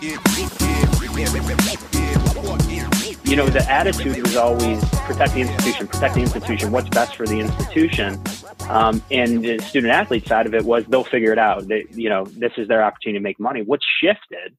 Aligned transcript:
You 0.00 0.14
know, 3.34 3.46
the 3.48 3.66
attitude 3.68 4.22
was 4.22 4.36
always 4.36 4.84
protect 4.90 5.34
the 5.34 5.40
institution, 5.40 5.88
protect 5.88 6.14
the 6.14 6.20
institution, 6.20 6.70
what's 6.70 6.88
best 6.90 7.16
for 7.16 7.26
the 7.26 7.40
institution. 7.40 8.22
Um, 8.68 9.02
and 9.10 9.42
the 9.44 9.58
student 9.58 9.92
athlete 9.92 10.28
side 10.28 10.46
of 10.46 10.54
it 10.54 10.64
was 10.64 10.84
they'll 10.86 11.02
figure 11.02 11.32
it 11.32 11.38
out. 11.38 11.66
They, 11.66 11.86
you 11.90 12.08
know, 12.08 12.26
this 12.26 12.52
is 12.58 12.68
their 12.68 12.84
opportunity 12.84 13.18
to 13.18 13.22
make 13.22 13.40
money. 13.40 13.62
What's 13.62 13.84
shifted? 14.00 14.56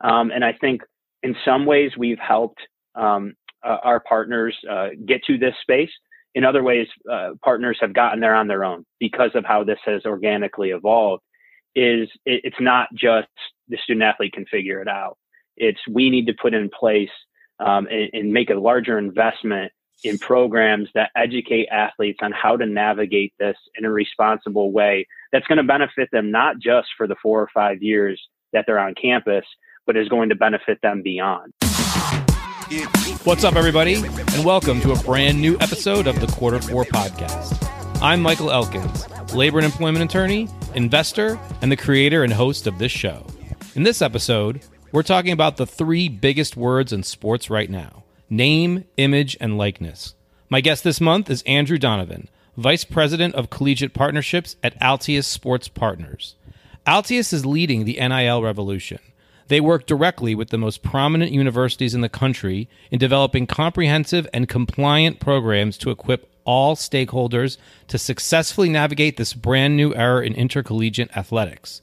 Um, 0.00 0.30
and 0.30 0.42
I 0.42 0.54
think 0.54 0.82
in 1.22 1.36
some 1.44 1.66
ways 1.66 1.92
we've 1.98 2.18
helped 2.18 2.60
um, 2.94 3.34
uh, 3.62 3.76
our 3.82 4.00
partners 4.00 4.56
uh, 4.70 4.88
get 5.04 5.22
to 5.24 5.36
this 5.36 5.54
space. 5.60 5.90
In 6.34 6.44
other 6.44 6.62
ways, 6.62 6.86
uh, 7.10 7.32
partners 7.44 7.76
have 7.82 7.92
gotten 7.92 8.20
there 8.20 8.34
on 8.34 8.48
their 8.48 8.64
own 8.64 8.86
because 9.00 9.32
of 9.34 9.44
how 9.44 9.64
this 9.64 9.80
has 9.84 10.06
organically 10.06 10.70
evolved. 10.70 11.22
Is 11.80 12.08
it, 12.26 12.40
it's 12.42 12.60
not 12.60 12.88
just 12.92 13.28
the 13.68 13.78
student 13.84 14.02
athlete 14.02 14.32
can 14.32 14.46
figure 14.46 14.82
it 14.82 14.88
out. 14.88 15.16
It's 15.56 15.78
we 15.88 16.10
need 16.10 16.26
to 16.26 16.32
put 16.32 16.52
in 16.52 16.70
place 16.70 17.10
um, 17.60 17.86
and, 17.86 18.10
and 18.12 18.32
make 18.32 18.50
a 18.50 18.54
larger 18.54 18.98
investment 18.98 19.70
in 20.02 20.18
programs 20.18 20.88
that 20.94 21.12
educate 21.14 21.68
athletes 21.68 22.18
on 22.20 22.32
how 22.32 22.56
to 22.56 22.66
navigate 22.66 23.32
this 23.38 23.56
in 23.76 23.84
a 23.84 23.90
responsible 23.90 24.72
way 24.72 25.06
that's 25.30 25.46
going 25.46 25.58
to 25.58 25.62
benefit 25.62 26.08
them 26.10 26.32
not 26.32 26.58
just 26.58 26.88
for 26.96 27.06
the 27.06 27.14
four 27.22 27.40
or 27.40 27.48
five 27.54 27.80
years 27.80 28.20
that 28.52 28.64
they're 28.66 28.80
on 28.80 28.96
campus, 29.00 29.44
but 29.86 29.96
is 29.96 30.08
going 30.08 30.30
to 30.30 30.34
benefit 30.34 30.80
them 30.82 31.00
beyond. 31.02 31.52
What's 33.22 33.44
up, 33.44 33.54
everybody, 33.54 33.94
and 33.94 34.44
welcome 34.44 34.80
to 34.80 34.90
a 34.90 34.98
brand 35.04 35.40
new 35.40 35.56
episode 35.60 36.08
of 36.08 36.18
the 36.18 36.26
Quarter 36.26 36.60
Four 36.60 36.86
Podcast. 36.86 37.77
I'm 38.00 38.22
Michael 38.22 38.52
Elkins, 38.52 39.08
labor 39.34 39.58
and 39.58 39.64
employment 39.64 40.04
attorney, 40.04 40.48
investor, 40.76 41.36
and 41.60 41.72
the 41.72 41.76
creator 41.76 42.22
and 42.22 42.32
host 42.32 42.68
of 42.68 42.78
this 42.78 42.92
show. 42.92 43.26
In 43.74 43.82
this 43.82 44.00
episode, 44.00 44.60
we're 44.92 45.02
talking 45.02 45.32
about 45.32 45.56
the 45.56 45.66
three 45.66 46.08
biggest 46.08 46.56
words 46.56 46.92
in 46.92 47.02
sports 47.02 47.50
right 47.50 47.68
now 47.68 48.04
name, 48.30 48.84
image, 48.98 49.36
and 49.40 49.58
likeness. 49.58 50.14
My 50.48 50.60
guest 50.60 50.84
this 50.84 51.00
month 51.00 51.28
is 51.28 51.42
Andrew 51.42 51.76
Donovan, 51.76 52.28
Vice 52.56 52.84
President 52.84 53.34
of 53.34 53.50
Collegiate 53.50 53.94
Partnerships 53.94 54.54
at 54.62 54.78
Altius 54.80 55.24
Sports 55.24 55.66
Partners. 55.66 56.36
Altius 56.86 57.32
is 57.32 57.44
leading 57.44 57.84
the 57.84 57.98
NIL 57.98 58.42
revolution. 58.44 59.00
They 59.48 59.60
work 59.60 59.86
directly 59.86 60.34
with 60.34 60.50
the 60.50 60.58
most 60.58 60.82
prominent 60.82 61.32
universities 61.32 61.94
in 61.94 62.02
the 62.02 62.08
country 62.08 62.68
in 62.90 62.98
developing 62.98 63.46
comprehensive 63.46 64.28
and 64.32 64.48
compliant 64.48 65.20
programs 65.20 65.76
to 65.78 65.90
equip 65.90 66.30
all 66.44 66.76
stakeholders 66.76 67.56
to 67.88 67.98
successfully 67.98 68.68
navigate 68.68 69.16
this 69.16 69.34
brand 69.34 69.76
new 69.76 69.94
era 69.94 70.24
in 70.24 70.34
intercollegiate 70.34 71.14
athletics. 71.16 71.82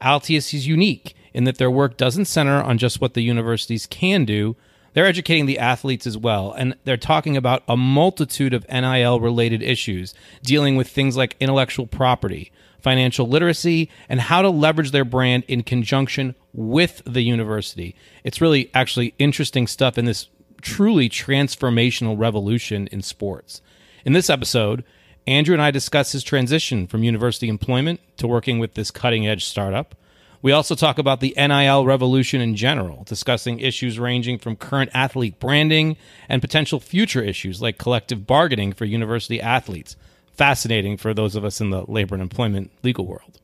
Altius 0.00 0.54
is 0.54 0.66
unique 0.66 1.14
in 1.32 1.44
that 1.44 1.58
their 1.58 1.70
work 1.70 1.96
doesn't 1.96 2.24
center 2.26 2.62
on 2.62 2.78
just 2.78 3.00
what 3.00 3.14
the 3.14 3.22
universities 3.22 3.86
can 3.86 4.24
do, 4.24 4.56
they're 4.96 5.04
educating 5.04 5.44
the 5.44 5.58
athletes 5.58 6.06
as 6.06 6.16
well. 6.16 6.52
And 6.52 6.74
they're 6.84 6.96
talking 6.96 7.36
about 7.36 7.62
a 7.68 7.76
multitude 7.76 8.54
of 8.54 8.66
NIL 8.70 9.20
related 9.20 9.62
issues, 9.62 10.14
dealing 10.42 10.76
with 10.76 10.88
things 10.88 11.18
like 11.18 11.36
intellectual 11.38 11.86
property, 11.86 12.50
financial 12.86 13.26
literacy, 13.26 13.90
and 14.08 14.20
how 14.20 14.42
to 14.42 14.48
leverage 14.48 14.92
their 14.92 15.04
brand 15.04 15.42
in 15.48 15.60
conjunction 15.64 16.36
with 16.52 17.02
the 17.04 17.22
university. 17.22 17.96
It's 18.22 18.40
really 18.40 18.70
actually 18.74 19.12
interesting 19.18 19.66
stuff 19.66 19.98
in 19.98 20.04
this 20.04 20.28
truly 20.62 21.08
transformational 21.08 22.16
revolution 22.16 22.86
in 22.92 23.02
sports. 23.02 23.60
In 24.04 24.12
this 24.12 24.30
episode, 24.30 24.84
Andrew 25.26 25.52
and 25.52 25.60
I 25.60 25.72
discuss 25.72 26.12
his 26.12 26.22
transition 26.22 26.86
from 26.86 27.02
university 27.02 27.48
employment 27.48 27.98
to 28.18 28.28
working 28.28 28.60
with 28.60 28.74
this 28.74 28.92
cutting 28.92 29.26
edge 29.26 29.44
startup. 29.44 29.96
We 30.40 30.52
also 30.52 30.76
talk 30.76 30.96
about 30.96 31.18
the 31.18 31.34
NIL 31.36 31.84
revolution 31.84 32.40
in 32.40 32.54
general, 32.54 33.02
discussing 33.02 33.58
issues 33.58 33.98
ranging 33.98 34.38
from 34.38 34.54
current 34.54 34.92
athlete 34.94 35.40
branding 35.40 35.96
and 36.28 36.40
potential 36.40 36.78
future 36.78 37.20
issues 37.20 37.60
like 37.60 37.78
collective 37.78 38.28
bargaining 38.28 38.72
for 38.72 38.84
university 38.84 39.40
athletes. 39.40 39.96
Fascinating 40.36 40.98
for 40.98 41.14
those 41.14 41.34
of 41.34 41.46
us 41.46 41.62
in 41.62 41.70
the 41.70 41.90
labor 41.90 42.14
and 42.14 42.20
employment 42.20 42.70
legal 42.82 43.06
world. 43.06 43.40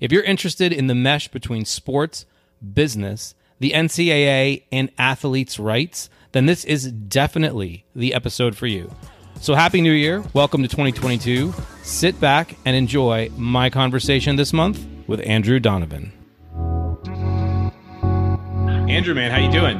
If 0.00 0.10
you're 0.10 0.24
interested 0.24 0.72
in 0.72 0.88
the 0.88 0.94
mesh 0.94 1.28
between 1.28 1.64
sports, 1.64 2.26
business, 2.74 3.36
the 3.60 3.70
NCAA, 3.70 4.64
and 4.72 4.90
athletes' 4.98 5.60
rights, 5.60 6.10
then 6.32 6.46
this 6.46 6.64
is 6.64 6.90
definitely 6.90 7.84
the 7.94 8.12
episode 8.12 8.56
for 8.56 8.66
you. 8.66 8.92
So, 9.40 9.54
Happy 9.54 9.80
New 9.80 9.92
Year. 9.92 10.24
Welcome 10.34 10.62
to 10.62 10.68
2022. 10.68 11.54
Sit 11.84 12.18
back 12.18 12.56
and 12.64 12.74
enjoy 12.74 13.30
my 13.36 13.70
conversation 13.70 14.34
this 14.34 14.52
month 14.52 14.84
with 15.06 15.20
Andrew 15.20 15.60
Donovan. 15.60 16.12
Andrew, 18.90 19.14
man, 19.14 19.30
how 19.30 19.38
you 19.38 19.52
doing? 19.52 19.78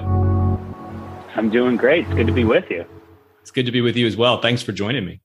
I'm 1.35 1.51
doing 1.51 1.77
great. 1.77 2.07
It's 2.07 2.15
good 2.15 2.29
to 2.29 2.33
be 2.33 2.45
with 2.45 2.71
you. 2.71 2.85
It's 3.41 3.51
good 3.51 3.67
to 3.67 3.73
be 3.73 3.81
with 3.81 3.97
you 3.97 4.07
as 4.07 4.17
well. 4.17 4.41
Thanks 4.41 4.63
for 4.63 4.71
joining 4.71 5.05
me. 5.05 5.21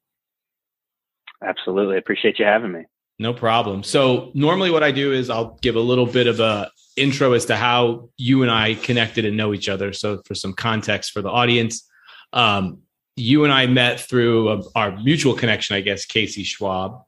Absolutely. 1.44 1.96
I 1.96 2.00
appreciate 2.00 2.40
you 2.40 2.46
having 2.46 2.72
me. 2.72 2.86
No 3.20 3.34
problem. 3.34 3.84
So 3.84 4.32
normally 4.34 4.70
what 4.70 4.84
I 4.84 4.92
do 4.92 5.12
is 5.12 5.30
I'll 5.30 5.58
give 5.62 5.76
a 5.76 5.82
little 5.82 6.06
bit 6.06 6.28
of 6.28 6.40
a 6.40 6.70
intro 6.96 7.34
as 7.34 7.46
to 7.46 7.56
how 7.56 8.10
you 8.18 8.44
and 8.44 8.52
I 8.52 8.76
connected 8.76 9.26
and 9.26 9.36
know 9.36 9.54
each 9.54 9.70
other. 9.70 9.94
So 9.94 10.22
for 10.26 10.36
some 10.36 10.54
context 10.54 11.12
for 11.12 11.22
the 11.22 11.30
audience, 11.30 11.88
um, 12.34 12.80
you 13.16 13.44
and 13.44 13.54
I 13.54 13.66
met 13.66 14.00
through 14.00 14.50
a, 14.50 14.62
our 14.76 14.98
mutual 14.98 15.34
connection, 15.34 15.76
I 15.76 15.82
guess, 15.82 16.06
Casey 16.06 16.44
Schwab, 16.44 17.02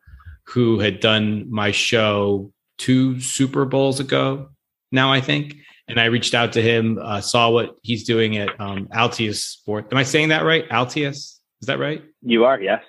who 0.45 0.79
had 0.79 1.00
done 1.00 1.45
my 1.51 1.72
show 1.72 2.51
two 2.78 3.19
Super 3.19 3.66
Bowls 3.66 4.00
ago 4.00 4.50
now, 4.91 5.12
I 5.12 5.22
think 5.22 5.56
and 5.88 6.00
I 6.00 6.06
reached 6.06 6.34
out 6.35 6.53
to 6.53 6.62
him, 6.62 7.00
uh, 7.01 7.19
saw 7.19 7.50
what 7.50 7.75
he's 7.81 8.03
doing 8.03 8.38
at 8.38 8.50
um, 8.59 8.88
Altius 8.88 9.38
Sport. 9.38 9.88
Am 9.91 9.97
I 9.97 10.03
saying 10.03 10.29
that 10.29 10.44
right? 10.44 10.68
Altius, 10.69 11.39
is 11.62 11.68
that 11.68 11.79
right? 11.79 12.03
You 12.22 12.45
are, 12.45 12.62
yes. 12.62 12.84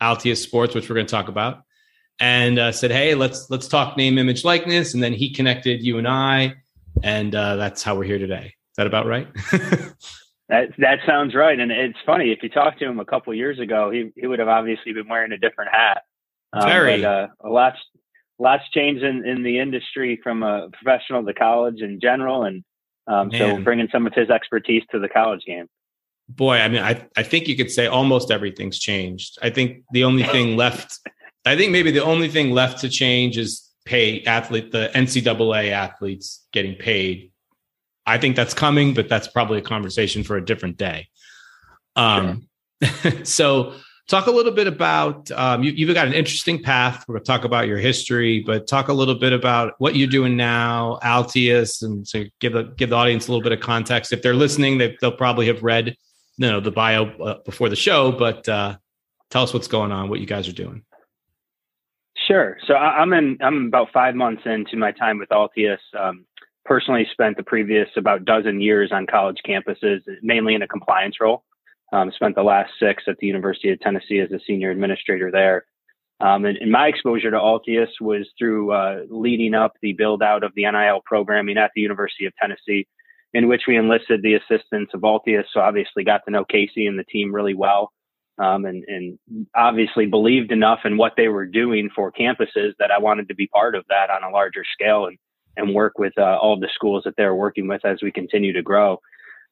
Altius 0.00 0.38
Sports, 0.38 0.74
which 0.74 0.88
we're 0.88 0.94
going 0.94 1.06
to 1.06 1.10
talk 1.10 1.28
about, 1.28 1.62
and 2.20 2.58
uh, 2.58 2.72
said, 2.72 2.90
"Hey, 2.90 3.14
let's 3.14 3.50
let's 3.50 3.68
talk 3.68 3.96
name, 3.96 4.18
image, 4.18 4.44
likeness." 4.44 4.94
And 4.94 5.02
then 5.02 5.12
he 5.12 5.32
connected 5.32 5.82
you 5.82 5.98
and 5.98 6.08
I, 6.08 6.54
and 7.02 7.34
uh, 7.34 7.56
that's 7.56 7.82
how 7.82 7.96
we're 7.96 8.04
here 8.04 8.18
today. 8.18 8.46
Is 8.46 8.76
that 8.76 8.86
about 8.86 9.06
right? 9.06 9.28
that 10.48 10.68
that 10.78 10.98
sounds 11.06 11.34
right. 11.34 11.58
And 11.58 11.72
it's 11.72 11.98
funny 12.04 12.30
if 12.30 12.42
you 12.42 12.48
talked 12.48 12.78
to 12.80 12.86
him 12.86 13.00
a 13.00 13.04
couple 13.04 13.34
years 13.34 13.58
ago, 13.58 13.90
he 13.90 14.12
he 14.16 14.26
would 14.26 14.38
have 14.38 14.48
obviously 14.48 14.92
been 14.92 15.08
wearing 15.08 15.32
a 15.32 15.38
different 15.38 15.70
hat. 15.72 16.02
Um, 16.52 16.68
Very. 16.68 17.02
But, 17.02 17.08
uh, 17.08 17.26
a 17.40 17.48
lot's 17.48 17.78
lots 18.38 18.64
changed 18.72 19.02
in, 19.02 19.26
in 19.26 19.42
the 19.42 19.58
industry 19.58 20.20
from 20.22 20.42
a 20.42 20.68
professional 20.70 21.24
to 21.24 21.34
college 21.34 21.80
in 21.80 22.00
general, 22.00 22.44
and 22.44 22.64
um, 23.06 23.30
so 23.32 23.60
bringing 23.60 23.88
some 23.90 24.06
of 24.06 24.12
his 24.14 24.30
expertise 24.30 24.82
to 24.90 24.98
the 24.98 25.08
college 25.08 25.42
game. 25.46 25.66
Boy, 26.28 26.58
I 26.58 26.68
mean, 26.68 26.82
I 26.82 27.06
I 27.16 27.22
think 27.22 27.48
you 27.48 27.56
could 27.56 27.70
say 27.70 27.86
almost 27.86 28.30
everything's 28.30 28.78
changed. 28.78 29.38
I 29.42 29.50
think 29.50 29.84
the 29.92 30.04
only 30.04 30.22
thing 30.34 30.56
left, 30.56 30.98
I 31.44 31.56
think 31.56 31.72
maybe 31.72 31.90
the 31.90 32.04
only 32.04 32.28
thing 32.28 32.50
left 32.50 32.80
to 32.80 32.88
change 32.88 33.38
is 33.38 33.70
pay 33.84 34.24
athlete 34.24 34.72
the 34.72 34.90
NCAA 34.94 35.70
athletes 35.70 36.46
getting 36.52 36.74
paid. 36.74 37.30
I 38.04 38.18
think 38.18 38.36
that's 38.36 38.54
coming, 38.54 38.94
but 38.94 39.08
that's 39.08 39.28
probably 39.28 39.58
a 39.58 39.62
conversation 39.62 40.22
for 40.22 40.36
a 40.36 40.44
different 40.44 40.76
day. 40.76 41.08
Um, 41.96 42.48
sure. 42.82 43.24
so 43.24 43.74
Talk 44.08 44.28
a 44.28 44.30
little 44.30 44.52
bit 44.52 44.68
about 44.68 45.32
um, 45.32 45.64
you, 45.64 45.84
have 45.84 45.94
got 45.96 46.06
an 46.06 46.12
interesting 46.12 46.62
path. 46.62 47.04
We're 47.08 47.14
going 47.14 47.24
to 47.24 47.26
talk 47.26 47.42
about 47.42 47.66
your 47.66 47.78
history, 47.78 48.38
but 48.46 48.68
talk 48.68 48.86
a 48.86 48.92
little 48.92 49.16
bit 49.16 49.32
about 49.32 49.74
what 49.78 49.96
you're 49.96 50.06
doing 50.06 50.36
now, 50.36 51.00
Altius, 51.02 51.82
and 51.82 52.06
so 52.06 52.22
give 52.38 52.52
the 52.52 52.72
give 52.76 52.90
the 52.90 52.96
audience 52.96 53.26
a 53.26 53.32
little 53.32 53.42
bit 53.42 53.50
of 53.50 53.58
context. 53.58 54.12
If 54.12 54.22
they're 54.22 54.32
listening, 54.32 54.78
they, 54.78 54.96
will 55.02 55.10
probably 55.10 55.48
have 55.48 55.64
read 55.64 55.96
you 56.36 56.50
know 56.50 56.60
the 56.60 56.70
bio 56.70 57.06
uh, 57.18 57.38
before 57.44 57.68
the 57.68 57.76
show, 57.76 58.12
but 58.12 58.48
uh, 58.48 58.76
tell 59.30 59.42
us 59.42 59.54
what's 59.54 59.68
going 59.68 59.92
on, 59.92 60.08
what 60.08 60.20
you 60.20 60.26
guys 60.26 60.48
are 60.48 60.52
doing. 60.52 60.82
Sure. 62.26 62.56
So 62.66 62.74
I'm 62.74 63.12
in. 63.12 63.38
I'm 63.40 63.66
about 63.66 63.88
five 63.92 64.14
months 64.14 64.42
into 64.46 64.76
my 64.76 64.92
time 64.92 65.18
with 65.18 65.28
Altius. 65.28 65.78
Um, 65.98 66.26
personally, 66.64 67.06
spent 67.12 67.36
the 67.36 67.42
previous 67.42 67.88
about 67.96 68.24
dozen 68.24 68.60
years 68.60 68.90
on 68.92 69.06
college 69.06 69.38
campuses, 69.46 70.00
mainly 70.22 70.54
in 70.54 70.62
a 70.62 70.68
compliance 70.68 71.16
role. 71.20 71.44
Um, 71.92 72.10
spent 72.10 72.34
the 72.34 72.42
last 72.42 72.72
six 72.80 73.04
at 73.06 73.16
the 73.18 73.28
University 73.28 73.70
of 73.70 73.78
Tennessee 73.80 74.18
as 74.18 74.32
a 74.32 74.40
senior 74.44 74.70
administrator 74.72 75.30
there. 75.30 75.66
Um, 76.18 76.46
and, 76.46 76.56
and, 76.56 76.72
my 76.72 76.88
exposure 76.88 77.30
to 77.30 77.36
Altius 77.36 77.90
was 78.00 78.26
through 78.38 78.72
uh, 78.72 79.02
leading 79.10 79.52
up 79.52 79.74
the 79.82 79.92
build 79.92 80.22
out 80.22 80.42
of 80.42 80.52
the 80.56 80.64
NIL 80.64 81.02
programming 81.04 81.58
at 81.58 81.72
the 81.74 81.82
University 81.82 82.24
of 82.24 82.32
Tennessee, 82.40 82.88
in 83.36 83.48
which 83.48 83.64
we 83.68 83.76
enlisted 83.76 84.22
the 84.22 84.34
assistance 84.34 84.88
of 84.94 85.02
Altius. 85.02 85.44
So 85.52 85.60
obviously 85.60 86.04
got 86.04 86.24
to 86.24 86.30
know 86.30 86.46
Casey 86.46 86.86
and 86.86 86.98
the 86.98 87.04
team 87.04 87.34
really 87.34 87.52
well, 87.52 87.92
um, 88.38 88.64
and, 88.64 88.82
and, 88.88 89.18
obviously 89.54 90.06
believed 90.06 90.52
enough 90.52 90.80
in 90.86 90.96
what 90.96 91.12
they 91.18 91.28
were 91.28 91.44
doing 91.44 91.90
for 91.94 92.10
campuses 92.10 92.72
that 92.78 92.90
I 92.90 92.98
wanted 92.98 93.28
to 93.28 93.34
be 93.34 93.46
part 93.48 93.74
of 93.74 93.84
that 93.90 94.08
on 94.08 94.24
a 94.24 94.30
larger 94.30 94.64
scale 94.72 95.04
and 95.06 95.18
and 95.58 95.74
work 95.74 95.98
with 95.98 96.12
uh, 96.18 96.36
all 96.36 96.58
the 96.58 96.68
schools 96.74 97.02
that 97.04 97.14
they're 97.16 97.34
working 97.34 97.66
with 97.66 97.82
as 97.84 97.98
we 98.02 98.10
continue 98.10 98.52
to 98.52 98.62
grow. 98.62 99.00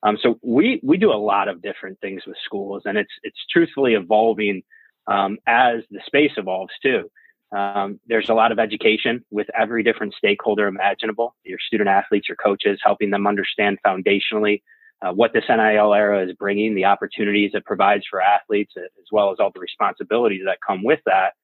Um, 0.03 0.19
so 0.23 0.39
we 0.43 0.81
we 0.83 0.97
do 0.97 1.13
a 1.13 1.25
lot 1.33 1.49
of 1.49 1.63
different 1.63 2.01
things 2.01 2.23
with 2.27 2.37
schools, 2.45 2.83
and 2.87 2.97
it's 2.97 3.13
it's 3.23 3.45
truthfully 3.51 3.95
evolving 3.95 4.63
um, 5.07 5.37
as 5.47 5.83
the 5.91 6.01
space 6.07 6.33
evolves 6.39 6.73
too. 6.83 7.11
Um, 7.55 8.01
there's 8.09 8.29
a 8.29 8.35
lot 8.35 8.51
of 8.51 8.59
education 8.59 9.25
with 9.31 9.47
every 9.57 9.83
different 9.85 10.15
stakeholder 10.15 10.67
imaginable, 10.67 11.37
your 11.45 11.59
student 11.65 11.89
athletes, 11.89 12.29
your 12.29 12.37
coaches, 12.37 12.81
helping 12.83 13.11
them 13.11 13.27
understand 13.27 13.79
foundationally 13.87 14.63
uh, 15.03 15.13
what 15.13 15.33
this 15.33 15.45
NIL 15.49 15.95
era 15.95 16.25
is 16.25 16.33
bringing, 16.33 16.75
the 16.75 16.87
opportunities 16.87 17.53
it 17.55 17.65
provides 17.65 18.05
for 18.11 18.21
athletes, 18.21 18.73
as 18.77 19.07
well 19.13 19.31
as 19.31 19.37
all 19.39 19.51
the 19.55 19.61
responsibilities 19.61 20.43
that 20.47 20.59
come 20.67 20.83
with 20.83 21.01
that. 21.07 21.35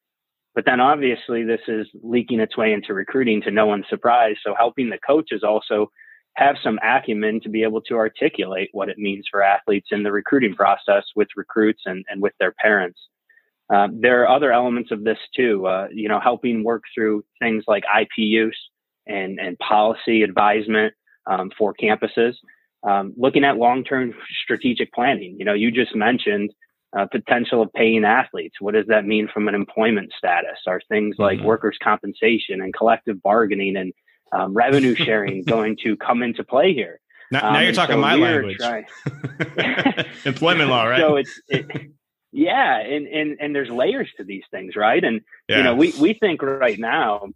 But 0.55 0.65
then 0.65 0.81
obviously 0.81 1.45
this 1.45 1.61
is 1.69 1.87
leaking 2.03 2.41
its 2.41 2.57
way 2.57 2.73
into 2.73 2.93
recruiting 2.93 3.43
to 3.43 3.51
no 3.53 3.67
one's 3.67 3.89
surprise. 3.89 4.37
So 4.45 4.55
helping 4.59 4.91
the 4.91 4.99
coaches 4.99 5.43
also 5.45 5.93
have 6.35 6.57
some 6.63 6.79
acumen 6.83 7.41
to 7.43 7.49
be 7.49 7.63
able 7.63 7.83
to 7.83 7.95
articulate 7.95 8.71
what 8.73 8.89
it 8.89 8.99
means 8.99 9.27
for 9.31 9.43
athletes 9.43 9.89
in 9.91 10.03
the 10.03 10.13
recruiting 10.13 10.55
process 10.55 11.05
with 11.15 11.29
recruits 11.37 11.83
and, 11.87 12.05
and 12.09 12.21
with 12.21 12.33
their 12.41 12.53
parents. 12.53 12.99
Uh, 13.73 13.89
there 13.93 14.23
are 14.23 14.29
other 14.29 14.53
elements 14.53 14.91
of 14.91 15.05
this 15.05 15.19
too, 15.35 15.67
uh, 15.67 15.87
you 15.93 16.09
know, 16.09 16.19
helping 16.21 16.65
work 16.65 16.83
through 16.95 17.25
things 17.39 17.65
like 17.69 17.85
IP 17.85 18.11
use 18.17 18.59
and, 19.07 19.39
and 19.39 19.59
policy 19.59 20.23
advisement 20.23 20.93
um, 21.31 21.51
for 21.57 21.75
campuses. 21.75 22.35
Um, 22.83 23.13
looking 23.17 23.45
at 23.45 23.59
long-term 23.59 24.15
strategic 24.43 24.93
planning, 24.93 25.37
you 25.39 25.45
know, 25.45 25.53
you 25.53 25.71
just 25.71 25.95
mentioned 25.95 26.51
uh, 26.99 27.07
potential 27.07 27.63
of 27.63 27.73
paying 27.73 28.05
athletes. 28.05 28.57
What 28.61 28.75
does 28.75 28.87
that 28.89 29.05
mean 29.05 29.29
from 29.33 29.47
an 29.49 29.55
employment 29.55 30.13
status? 30.17 30.59
Are 30.67 30.81
things 30.89 31.17
like 31.19 31.39
mm-hmm. 31.39 31.47
workers' 31.47 31.79
compensation 31.83 32.61
and 32.61 32.75
collective 32.75 33.23
bargaining 33.23 33.77
and 33.77 33.93
um, 34.33 34.55
revenue 34.55 34.95
sharing 34.95 35.43
going 35.47 35.77
to 35.85 35.97
come 35.97 36.23
into 36.23 36.43
play 36.43 36.75
here? 36.75 37.01
Now, 37.31 37.47
um, 37.47 37.53
now 37.53 37.61
you're 37.61 37.73
talking 37.73 37.95
so 37.95 38.01
my 38.01 38.17
language. 38.17 38.59
employment 40.25 40.71
law, 40.71 40.85
right? 40.87 41.01
So 41.01 41.17
it's 41.17 41.41
it, 41.49 41.93
yeah, 42.33 42.79
and 42.79 43.07
and 43.07 43.37
and 43.41 43.55
there's 43.55 43.71
layers 43.71 44.09
to 44.17 44.25
these 44.25 44.45
things, 44.51 44.77
right? 44.77 45.03
And 45.03 45.23
yeah. 45.49 45.59
you 45.59 45.63
know, 45.65 45.75
we 45.75 45.93
we 46.01 46.15
think 46.15 46.43
right 46.43 46.79
now 46.79 47.29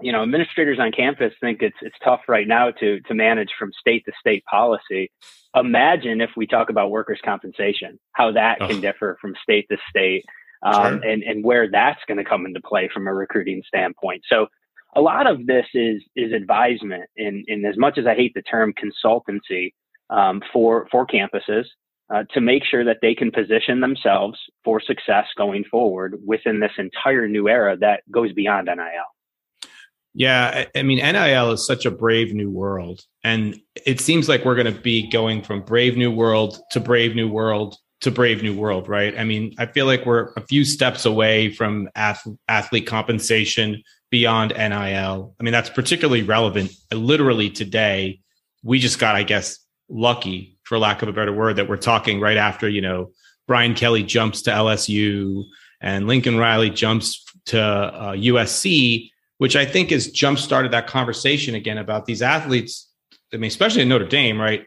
you 0.00 0.12
know, 0.12 0.22
administrators 0.22 0.78
on 0.78 0.92
campus 0.92 1.32
think 1.40 1.60
it's 1.60 1.76
it's 1.82 1.96
tough 2.04 2.20
right 2.28 2.46
now 2.46 2.70
to 2.70 3.00
to 3.00 3.14
manage 3.14 3.50
from 3.58 3.72
state 3.72 4.04
to 4.04 4.12
state 4.20 4.44
policy. 4.44 5.10
Imagine 5.56 6.20
if 6.20 6.30
we 6.36 6.46
talk 6.46 6.70
about 6.70 6.90
workers' 6.90 7.20
compensation, 7.24 7.98
how 8.12 8.32
that 8.32 8.60
can 8.60 8.80
differ 8.80 9.18
from 9.20 9.34
state 9.42 9.66
to 9.70 9.76
state, 9.90 10.24
um, 10.62 11.00
sure. 11.00 11.10
and 11.10 11.22
and 11.22 11.44
where 11.44 11.68
that's 11.70 12.00
going 12.06 12.18
to 12.18 12.24
come 12.24 12.46
into 12.46 12.60
play 12.60 12.88
from 12.92 13.08
a 13.08 13.14
recruiting 13.14 13.62
standpoint. 13.66 14.22
So, 14.28 14.46
a 14.94 15.00
lot 15.00 15.26
of 15.26 15.46
this 15.46 15.66
is 15.74 16.02
is 16.14 16.32
advisement, 16.32 17.10
and, 17.16 17.44
in 17.48 17.64
as 17.64 17.76
much 17.76 17.98
as 17.98 18.06
I 18.06 18.14
hate 18.14 18.34
the 18.34 18.42
term 18.42 18.74
consultancy 18.74 19.72
um, 20.10 20.42
for 20.52 20.86
for 20.92 21.06
campuses. 21.06 21.64
Uh, 22.10 22.24
to 22.32 22.40
make 22.40 22.64
sure 22.64 22.84
that 22.84 23.00
they 23.02 23.14
can 23.14 23.30
position 23.30 23.80
themselves 23.80 24.38
for 24.64 24.80
success 24.80 25.26
going 25.36 25.62
forward 25.70 26.18
within 26.24 26.58
this 26.58 26.72
entire 26.78 27.28
new 27.28 27.50
era 27.50 27.76
that 27.76 28.00
goes 28.10 28.32
beyond 28.32 28.66
NIL. 28.66 29.68
Yeah, 30.14 30.64
I 30.74 30.82
mean, 30.82 30.98
NIL 30.98 31.52
is 31.52 31.66
such 31.66 31.84
a 31.84 31.90
brave 31.90 32.32
new 32.32 32.50
world. 32.50 33.02
And 33.22 33.60
it 33.86 34.00
seems 34.00 34.28
like 34.28 34.44
we're 34.44 34.54
going 34.54 34.74
to 34.74 34.80
be 34.80 35.08
going 35.08 35.42
from 35.42 35.60
brave 35.62 35.96
new 35.96 36.10
world 36.10 36.58
to 36.70 36.80
brave 36.80 37.14
new 37.14 37.28
world 37.28 37.76
to 38.00 38.10
brave 38.10 38.42
new 38.42 38.56
world, 38.56 38.88
right? 38.88 39.16
I 39.18 39.24
mean, 39.24 39.54
I 39.58 39.66
feel 39.66 39.86
like 39.86 40.06
we're 40.06 40.32
a 40.36 40.40
few 40.40 40.64
steps 40.64 41.04
away 41.04 41.52
from 41.52 41.88
athlete 41.94 42.86
compensation 42.86 43.82
beyond 44.10 44.52
NIL. 44.56 45.34
I 45.38 45.42
mean, 45.42 45.52
that's 45.52 45.70
particularly 45.70 46.22
relevant 46.22 46.72
literally 46.92 47.50
today. 47.50 48.20
We 48.62 48.78
just 48.78 48.98
got, 48.98 49.16
I 49.16 49.24
guess, 49.24 49.58
lucky, 49.88 50.57
for 50.68 50.78
lack 50.78 51.02
of 51.02 51.08
a 51.08 51.12
better 51.12 51.32
word, 51.32 51.56
that 51.56 51.68
we're 51.68 51.76
talking 51.76 52.20
right 52.20 52.36
after, 52.36 52.68
you 52.68 52.80
know, 52.80 53.12
Brian 53.46 53.74
Kelly 53.74 54.02
jumps 54.02 54.42
to 54.42 54.50
LSU 54.50 55.44
and 55.80 56.06
Lincoln 56.06 56.36
Riley 56.36 56.70
jumps 56.70 57.24
to 57.46 57.60
uh, 57.60 58.12
USC 58.12 59.10
which 59.38 59.56
I 59.56 59.64
think 59.64 59.90
has 59.90 60.10
jump 60.10 60.38
started 60.38 60.72
that 60.72 60.86
conversation 60.86 61.54
again 61.54 61.78
about 61.78 62.06
these 62.06 62.22
athletes. 62.22 62.90
I 63.32 63.36
mean, 63.38 63.48
especially 63.48 63.82
in 63.82 63.88
Notre 63.88 64.06
Dame, 64.06 64.40
right? 64.40 64.66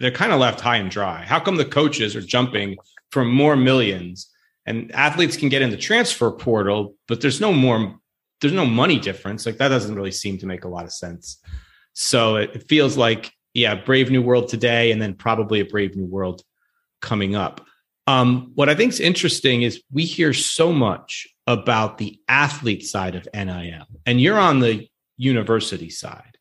They're 0.00 0.10
kind 0.10 0.32
of 0.32 0.40
left 0.40 0.60
high 0.60 0.76
and 0.76 0.90
dry. 0.90 1.24
How 1.24 1.38
come 1.38 1.56
the 1.56 1.64
coaches 1.64 2.16
are 2.16 2.20
jumping 2.20 2.76
for 3.10 3.24
more 3.24 3.56
millions 3.56 4.30
and 4.64 4.90
athletes 4.92 5.36
can 5.36 5.48
get 5.48 5.62
in 5.62 5.70
the 5.70 5.76
transfer 5.76 6.30
portal, 6.30 6.94
but 7.06 7.20
there's 7.20 7.40
no 7.40 7.52
more, 7.52 7.98
there's 8.40 8.52
no 8.52 8.66
money 8.66 8.98
difference. 8.98 9.46
Like 9.46 9.58
that 9.58 9.68
doesn't 9.68 9.94
really 9.94 10.12
seem 10.12 10.38
to 10.38 10.46
make 10.46 10.64
a 10.64 10.68
lot 10.68 10.84
of 10.84 10.92
sense. 10.92 11.40
So 11.92 12.36
it, 12.36 12.50
it 12.54 12.68
feels 12.68 12.96
like, 12.96 13.32
yeah, 13.56 13.74
Brave 13.74 14.10
New 14.10 14.20
World 14.20 14.48
today, 14.48 14.92
and 14.92 15.00
then 15.00 15.14
probably 15.14 15.60
a 15.60 15.64
Brave 15.64 15.96
New 15.96 16.04
World 16.04 16.42
coming 17.00 17.34
up. 17.34 17.64
Um, 18.06 18.52
what 18.54 18.68
I 18.68 18.74
think 18.74 18.92
is 18.92 19.00
interesting 19.00 19.62
is 19.62 19.82
we 19.90 20.04
hear 20.04 20.34
so 20.34 20.72
much 20.72 21.26
about 21.46 21.96
the 21.96 22.20
athlete 22.28 22.84
side 22.84 23.14
of 23.14 23.26
NIL, 23.32 23.86
and 24.04 24.20
you're 24.20 24.38
on 24.38 24.60
the 24.60 24.86
university 25.16 25.88
side. 25.88 26.36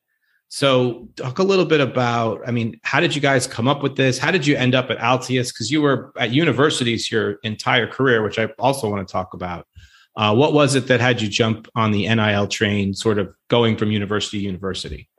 So, 0.50 1.08
talk 1.16 1.40
a 1.40 1.44
little 1.44 1.66
bit 1.66 1.82
about, 1.82 2.42
I 2.46 2.52
mean, 2.52 2.80
how 2.84 3.00
did 3.00 3.16
you 3.16 3.22
guys 3.22 3.48
come 3.48 3.68
up 3.68 3.82
with 3.82 3.96
this? 3.96 4.18
How 4.18 4.32
did 4.32 4.46
you 4.46 4.58
end 4.58 4.76
up 4.76 4.90
at 4.92 4.98
Altius? 5.00 5.54
Because 5.54 5.72
you 5.72 5.82
were 5.82 6.12
at 6.20 6.32
universities 6.32 7.10
your 7.10 7.40
entire 7.44 7.88
career, 7.88 8.24
which 8.24 8.38
I 8.38 8.46
also 8.60 8.90
want 8.90 9.08
to 9.08 9.12
talk 9.12 9.34
about. 9.34 9.68
Uh, 10.18 10.36
what 10.36 10.54
was 10.54 10.76
it 10.76 10.88
that 10.88 11.00
had 11.00 11.22
you 11.22 11.30
jump 11.30 11.68
on 11.76 11.92
the 11.92 12.14
NIL 12.14 12.48
train, 12.48 12.94
sort 12.94 13.20
of 13.20 13.34
going 13.50 13.76
from 13.78 13.92
university 13.92 14.40
to 14.40 14.46
university? 14.46 15.10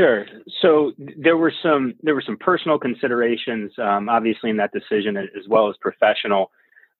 Sure. 0.00 0.26
So 0.62 0.92
there 0.98 1.36
were 1.36 1.52
some 1.62 1.94
there 2.02 2.14
were 2.14 2.22
some 2.24 2.38
personal 2.38 2.78
considerations, 2.78 3.70
um, 3.78 4.08
obviously, 4.08 4.48
in 4.48 4.56
that 4.56 4.72
decision, 4.72 5.16
as 5.18 5.46
well 5.46 5.68
as 5.68 5.76
professional. 5.80 6.50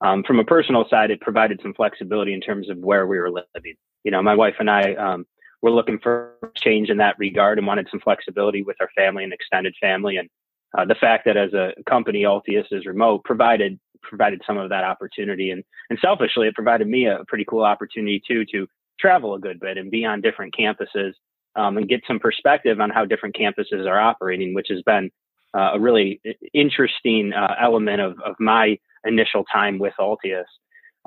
Um, 0.02 0.22
from 0.22 0.38
a 0.38 0.44
personal 0.44 0.84
side, 0.90 1.10
it 1.10 1.20
provided 1.20 1.60
some 1.62 1.72
flexibility 1.72 2.34
in 2.34 2.42
terms 2.42 2.68
of 2.68 2.76
where 2.78 3.06
we 3.06 3.18
were 3.18 3.30
living. 3.30 3.74
You 4.04 4.10
know, 4.10 4.22
my 4.22 4.34
wife 4.34 4.56
and 4.58 4.70
I 4.70 4.94
um, 4.94 5.26
were 5.62 5.70
looking 5.70 5.98
for 5.98 6.34
change 6.56 6.90
in 6.90 6.98
that 6.98 7.18
regard 7.18 7.56
and 7.56 7.66
wanted 7.66 7.88
some 7.90 8.00
flexibility 8.00 8.62
with 8.62 8.76
our 8.80 8.90
family 8.94 9.24
and 9.24 9.32
extended 9.32 9.74
family. 9.80 10.18
And 10.18 10.28
uh, 10.76 10.84
the 10.84 10.94
fact 10.94 11.24
that 11.24 11.38
as 11.38 11.54
a 11.54 11.72
company, 11.88 12.24
Altius 12.24 12.66
is 12.70 12.84
remote 12.84 13.24
provided 13.24 13.80
provided 14.02 14.42
some 14.46 14.58
of 14.58 14.68
that 14.68 14.84
opportunity. 14.84 15.52
And 15.52 15.64
and 15.88 15.98
selfishly, 16.00 16.48
it 16.48 16.54
provided 16.54 16.86
me 16.86 17.06
a 17.06 17.24
pretty 17.28 17.46
cool 17.46 17.64
opportunity 17.64 18.20
too 18.26 18.44
to 18.52 18.66
travel 18.98 19.34
a 19.34 19.40
good 19.40 19.58
bit 19.58 19.78
and 19.78 19.90
be 19.90 20.04
on 20.04 20.20
different 20.20 20.54
campuses 20.54 21.12
um, 21.56 21.76
and 21.76 21.88
get 21.88 22.02
some 22.06 22.18
perspective 22.18 22.80
on 22.80 22.90
how 22.90 23.04
different 23.04 23.36
campuses 23.36 23.86
are 23.88 24.00
operating, 24.00 24.54
which 24.54 24.68
has 24.70 24.82
been 24.82 25.10
uh, 25.54 25.70
a 25.74 25.80
really 25.80 26.20
interesting 26.54 27.32
uh, 27.32 27.54
element 27.60 28.00
of, 28.00 28.18
of 28.24 28.36
my 28.38 28.78
initial 29.04 29.44
time 29.52 29.78
with 29.78 29.94
Altius. 29.98 30.44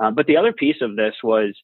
Uh, 0.01 0.11
but 0.11 0.25
the 0.27 0.37
other 0.37 0.53
piece 0.53 0.81
of 0.81 0.95
this 0.95 1.15
was 1.23 1.55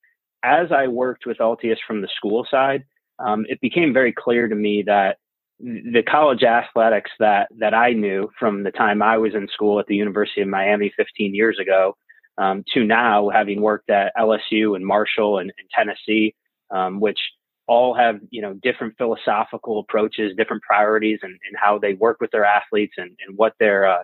as 0.43 0.71
I 0.71 0.87
worked 0.87 1.25
with 1.25 1.39
Altius 1.39 1.77
from 1.85 2.01
the 2.01 2.09
school 2.15 2.45
side, 2.49 2.83
um, 3.19 3.45
it 3.49 3.59
became 3.59 3.93
very 3.93 4.13
clear 4.13 4.47
to 4.47 4.55
me 4.55 4.83
that 4.85 5.17
the 5.59 6.03
college 6.09 6.43
athletics 6.43 7.12
that 7.19 7.50
that 7.57 7.74
I 7.74 7.91
knew 7.91 8.29
from 8.39 8.63
the 8.63 8.71
time 8.71 9.01
I 9.01 9.17
was 9.17 9.36
in 9.36 9.50
school 9.50 9.79
at 9.79 9.88
the 9.88 9.95
University 9.95 10.41
of 10.41 10.48
Miami 10.48 10.93
15 10.95 11.36
years 11.36 11.59
ago 11.59 11.98
um, 12.38 12.63
to 12.74 12.86
now, 12.86 13.29
having 13.29 13.62
worked 13.62 13.89
at 13.89 14.13
LSU 14.17 14.77
and 14.77 14.86
Marshall 14.86 15.39
and, 15.39 15.51
and 15.57 15.69
Tennessee, 15.75 16.33
um, 16.71 17.01
which 17.01 17.19
all 17.69 17.93
have 17.93 18.19
you 18.31 18.41
know 18.41 18.53
different 18.55 18.95
philosophical 18.97 19.79
approaches, 19.79 20.33
different 20.35 20.63
priorities, 20.63 21.19
and, 21.21 21.31
and 21.31 21.55
how 21.55 21.77
they 21.77 21.93
work 21.93 22.17
with 22.19 22.31
their 22.31 22.43
athletes 22.43 22.93
and, 22.97 23.11
and 23.25 23.38
what 23.38 23.53
their 23.59 23.88
uh, 23.88 24.03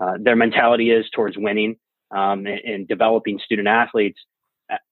uh, 0.00 0.14
their 0.18 0.34
mentality 0.34 0.90
is 0.90 1.04
towards 1.14 1.36
winning 1.36 1.76
um, 2.10 2.46
and, 2.46 2.60
and, 2.64 2.88
developing 2.88 3.38
student 3.44 3.68
athletes, 3.68 4.18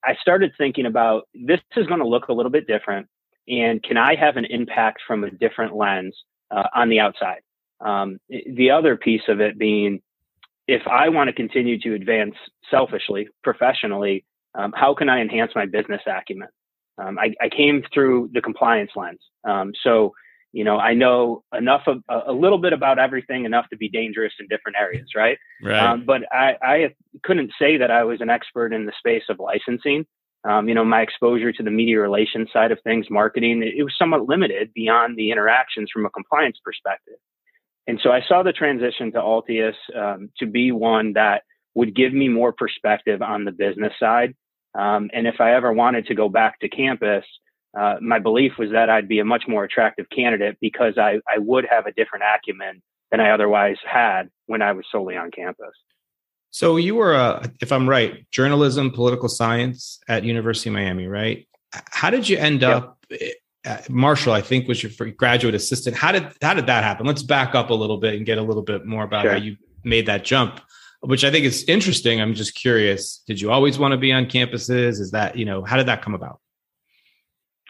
I 0.05 0.15
started 0.21 0.53
thinking 0.57 0.87
about 0.87 1.29
this 1.35 1.61
is 1.77 1.87
going 1.87 2.01
to 2.01 2.07
look 2.07 2.29
a 2.29 2.33
little 2.33 2.53
bit 2.53 2.67
different. 2.67 3.09
And 3.49 3.83
can 3.83 3.97
I 3.97 4.15
have 4.15 4.37
an 4.37 4.45
impact 4.45 5.01
from 5.07 5.25
a 5.25 5.31
different 5.31 5.75
lens 5.75 6.15
uh, 6.51 6.69
on 6.75 6.91
the 6.91 7.01
outside? 7.01 7.41
Um, 7.81 8.19
the 8.29 8.71
other 8.71 8.97
piece 8.97 9.23
of 9.29 9.41
it 9.41 9.59
being 9.59 10.03
if 10.69 10.83
I 10.87 11.09
want 11.09 11.29
to 11.29 11.33
continue 11.33 11.81
to 11.81 11.95
advance 11.95 12.37
selfishly, 12.71 13.29
professionally, 13.43 14.25
um, 14.55 14.73
how 14.77 14.95
can 14.95 15.09
I 15.09 15.21
enhance 15.21 15.51
my 15.57 15.67
business 15.67 16.03
acumen? 16.07 16.49
Um, 17.01 17.19
I, 17.19 17.35
I, 17.41 17.49
came 17.49 17.83
through 17.95 18.31
the 18.35 18.43
compliance 18.43 18.91
lens. 18.95 19.21
Um, 19.45 19.73
so 19.83 20.13
you 20.53 20.65
know, 20.65 20.79
I 20.79 20.95
know 20.95 21.45
enough 21.57 21.83
of 21.87 22.03
a 22.09 22.33
little 22.33 22.59
bit 22.59 22.73
about 22.73 22.99
everything 22.99 23.45
enough 23.45 23.69
to 23.71 23.77
be 23.77 23.89
dangerous 23.89 24.33
in 24.41 24.49
different 24.49 24.77
areas, 24.79 25.09
right? 25.15 25.39
Right. 25.63 25.79
Um, 25.79 26.05
but 26.05 26.23
I, 26.33 26.57
I 26.61 26.95
couldn't 27.23 27.53
say 27.57 27.77
that 27.77 27.91
I 27.91 28.03
was 28.03 28.21
an 28.21 28.31
expert 28.31 28.73
in 28.73 28.85
the 28.85 28.93
space 28.99 29.23
of 29.29 29.39
licensing. 29.39 30.07
Um, 30.43 30.69
you 30.69 30.75
know, 30.75 30.85
my 30.85 31.03
exposure 31.03 31.53
to 31.53 31.63
the 31.63 31.71
media 31.71 32.01
relations 32.01 32.49
side 32.53 32.73
of 32.73 32.81
things, 32.83 33.07
marketing, 33.11 33.63
it, 33.63 33.75
it 33.77 33.85
was 33.85 33.95
somewhat 33.97 34.29
limited 34.29 34.73
beyond 34.75 35.17
the 35.17 35.31
interactions 35.31 35.91
from 35.93 36.07
a 36.07 36.11
compliance 36.11 36.59
perspective. 36.65 37.17
And 37.87 38.01
so 38.03 38.11
I 38.11 38.21
saw 38.27 38.43
the 38.43 38.53
transition 38.53 39.13
to 39.13 39.19
Altius 39.19 39.75
um, 39.97 40.31
to 40.39 40.47
be 40.47 40.73
one 40.73 41.13
that 41.13 41.43
would 41.75 41.95
give 41.95 42.13
me 42.13 42.29
more 42.29 42.53
perspective 42.53 43.23
on 43.23 43.45
the 43.45 43.53
business 43.53 43.93
side. 44.01 44.35
Um, 44.79 45.11
and 45.13 45.27
if 45.27 45.41
I 45.41 45.55
ever 45.55 45.73
wanted 45.73 46.07
to 46.07 46.15
go 46.15 46.29
back 46.29 46.61
to 46.61 46.69
campus, 46.69 47.25
uh, 47.79 47.97
my 48.01 48.19
belief 48.19 48.53
was 48.59 48.71
that 48.73 48.91
I'd 48.91 49.09
be 49.09 49.19
a 49.19 49.25
much 49.25 49.45
more 49.47 49.65
attractive 49.65 50.07
candidate 50.11 50.59
because 50.61 50.99
I, 50.99 51.21
I 51.29 51.39
would 51.39 51.67
have 51.71 51.87
a 51.87 51.93
different 51.93 52.25
acumen 52.25 52.83
than 53.11 53.21
I 53.21 53.31
otherwise 53.31 53.77
had 53.85 54.31
when 54.47 54.63
I 54.63 54.73
was 54.73 54.85
solely 54.91 55.17
on 55.17 55.31
campus. 55.31 55.75
So 56.53 56.77
you 56.77 56.97
were, 56.97 57.15
uh, 57.15 57.47
if 57.61 57.71
I'm 57.71 57.89
right, 57.89 58.29
journalism, 58.31 58.91
political 58.91 59.29
science 59.29 60.01
at 60.09 60.25
University 60.25 60.71
of 60.71 60.75
Miami, 60.75 61.07
right? 61.07 61.47
How 61.73 62.11
did 62.11 62.29
you 62.29 62.37
end 62.37 62.63
yep. 62.63 62.77
up? 62.77 63.05
Marshall, 63.89 64.33
I 64.33 64.41
think, 64.41 64.67
was 64.67 64.83
your 64.83 65.11
graduate 65.13 65.55
assistant. 65.55 65.97
How 65.97 66.13
did 66.13 66.27
how 66.41 66.55
did 66.55 66.67
that 66.67 66.83
happen? 66.83 67.07
Let's 67.07 67.23
back 67.23 67.55
up 67.55 67.71
a 67.71 67.75
little 67.75 67.99
bit 67.99 68.15
and 68.15 68.25
get 68.25 68.39
a 68.39 68.43
little 68.43 68.63
bit 68.63 68.87
more 68.87 69.05
about 69.05 69.23
sure. 69.23 69.33
how 69.33 69.37
you 69.37 69.57
made 69.85 70.07
that 70.07 70.25
jump, 70.25 70.61
which 71.01 71.25
I 71.25 71.31
think 71.31 71.45
is 71.45 71.65
interesting. 71.65 72.21
I'm 72.21 72.35
just 72.35 72.55
curious. 72.55 73.23
Did 73.27 73.41
you 73.41 73.51
always 73.51 73.79
want 73.79 73.93
to 73.93 73.99
be 73.99 74.13
on 74.13 74.27
campuses? 74.27 75.01
Is 75.01 75.11
that 75.13 75.37
you 75.37 75.45
know 75.45 75.65
how 75.65 75.77
did 75.77 75.87
that 75.87 76.03
come 76.03 76.15
about? 76.15 76.41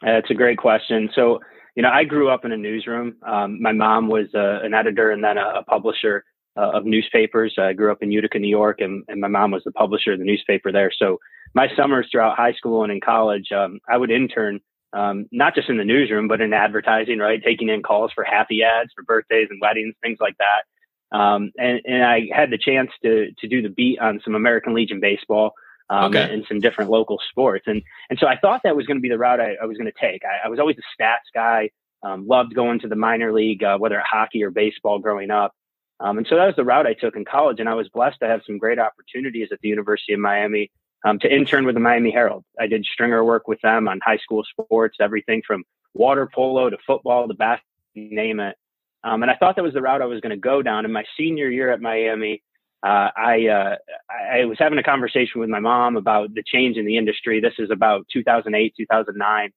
That's 0.03 0.31
a 0.31 0.35
great 0.35 0.59
question. 0.59 1.11
So 1.15 1.41
you 1.77 1.83
know, 1.83 1.91
I 1.91 2.05
grew 2.05 2.29
up 2.29 2.45
in 2.45 2.53
a 2.53 2.57
newsroom. 2.57 3.17
Um, 3.27 3.61
my 3.63 3.73
mom 3.73 4.09
was 4.09 4.27
uh, 4.35 4.61
an 4.63 4.75
editor 4.75 5.11
and 5.11 5.23
then 5.23 5.39
a, 5.39 5.61
a 5.61 5.65
publisher 5.65 6.25
uh, 6.57 6.73
of 6.73 6.85
newspapers. 6.85 7.55
I 7.59 7.73
grew 7.73 7.93
up 7.93 8.03
in 8.03 8.11
Utica, 8.11 8.39
New 8.39 8.49
York, 8.49 8.81
and, 8.81 9.05
and, 9.09 9.21
my 9.21 9.29
mom 9.29 9.53
was 9.53 9.63
the 9.65 9.73
publisher 9.73 10.13
of 10.13 10.19
the 10.19 10.25
newspaper 10.25 10.73
there. 10.73 10.91
So 10.95 11.19
my 11.55 11.69
summers 11.77 12.09
throughout 12.11 12.37
high 12.37 12.53
school 12.53 12.83
and 12.83 12.93
in 12.93 13.01
college, 13.01 13.53
um, 13.53 13.79
I 13.89 13.97
would 13.97 14.11
intern 14.11 14.61
um, 14.93 15.27
not 15.31 15.55
just 15.55 15.69
in 15.69 15.77
the 15.77 15.85
newsroom, 15.85 16.27
but 16.27 16.41
in 16.41 16.53
advertising, 16.53 17.19
right? 17.19 17.43
Taking 17.43 17.69
in 17.69 17.83
calls 17.83 18.11
for 18.13 18.25
happy 18.25 18.63
ads 18.63 18.91
for 18.95 19.05
birthdays 19.05 19.49
and 19.51 19.61
weddings, 19.63 19.95
things 20.03 20.19
like 20.21 20.37
that. 20.39 20.63
Um, 21.13 21.53
and, 21.59 21.81
and 21.85 22.05
I 22.05 22.29
had 22.33 22.51
the 22.51 22.59
chance 22.59 22.91
to 23.03 23.33
to 23.39 23.49
do 23.49 23.63
the 23.63 23.69
beat 23.69 23.99
on 23.99 24.21
some 24.25 24.35
American 24.35 24.75
Legion 24.75 25.01
baseball. 25.01 25.53
Um, 25.89 26.15
okay. 26.15 26.33
and, 26.33 26.45
some 26.47 26.61
different 26.61 26.89
local 26.89 27.19
sports. 27.31 27.65
And 27.67 27.83
and 28.11 28.19
so 28.21 28.29
I 28.29 28.39
thought 28.39 28.61
that 28.63 28.77
was 28.77 28.87
going 28.87 28.99
to 28.99 29.03
be 29.03 29.09
the 29.09 29.19
route 29.19 29.41
I, 29.41 29.57
I 29.61 29.65
was 29.67 29.77
going 29.77 29.91
to 29.91 30.01
take. 30.01 30.23
I, 30.25 30.47
I, 30.47 30.49
was 30.49 30.61
always 30.61 30.77
a 30.79 31.03
stats 31.03 31.35
guy. 31.35 31.71
Um, 32.05 32.29
loved 32.29 32.55
going 32.55 32.79
to 32.79 32.87
the 32.87 32.95
minor 32.95 33.33
league, 33.33 33.65
uh, 33.65 33.77
whether 33.77 34.01
hockey 34.01 34.45
or 34.45 34.53
baseball, 34.53 35.01
growing 35.01 35.33
up. 35.33 35.53
Um, 35.99 36.17
and 36.19 36.27
so 36.29 36.37
that 36.37 36.47
was 36.47 36.55
the 36.55 36.65
route 36.65 36.87
I 36.87 36.95
took 36.95 37.17
in 37.17 37.25
college. 37.25 37.59
And 37.59 37.69
I 37.69 37.75
was 37.75 37.89
blessed 37.89 38.21
to 38.21 38.29
have 38.29 38.43
some 38.47 38.57
great 38.57 38.79
opportunities 38.79 39.49
at 39.51 39.59
the 39.63 39.69
University 39.69 40.13
of 40.13 40.21
Miami 40.21 40.71
um, 41.05 41.19
to 41.19 41.33
intern 41.33 41.67
with 41.67 41.75
the 41.75 41.81
Miami 41.81 42.11
Herald. 42.11 42.45
I 42.59 42.67
did 42.67 42.85
stringer 42.85 43.25
work 43.25 43.49
with 43.49 43.61
them 43.61 43.89
on 43.89 44.01
high 44.03 44.19
school 44.19 44.45
sports, 44.45 44.99
everything 45.01 45.43
from 45.47 45.65
water 45.95 46.29
polo 46.33 46.71
to 46.71 46.79
football 46.87 47.29
to 47.29 47.35
basketball, 47.35 47.67
name 47.95 48.41
it. 48.41 48.57
Um, 49.03 49.23
and 49.23 49.31
I 49.31 49.37
thought 49.37 49.57
that 49.57 49.63
was 49.63 49.75
the 49.75 49.81
route 49.81 50.03
I 50.03 50.07
was 50.07 50.21
going 50.21 50.31
to 50.31 50.37
go 50.37 50.63
down. 50.63 50.85
In 50.85 50.93
my 50.93 51.05
senior 51.17 51.49
year 51.49 51.73
at 51.73 51.81
Miami, 51.81 52.43
uh, 52.83 53.11
I 53.17 53.47
uh, 53.47 53.77
I 54.33 54.45
was 54.45 54.59
having 54.59 54.79
a 54.79 54.83
conversation 54.83 55.41
with 55.41 55.51
my 55.51 55.61
mom 55.61 55.97
about 55.97 56.35
the 56.35 56.43
change 56.47 56.77
in 56.77 56.87
the 56.87 56.97
industry. 56.97 57.41
This 57.41 57.55
is 57.59 57.71
about 57.71 58.07
2008, 58.13 58.75
2009. 58.77 59.51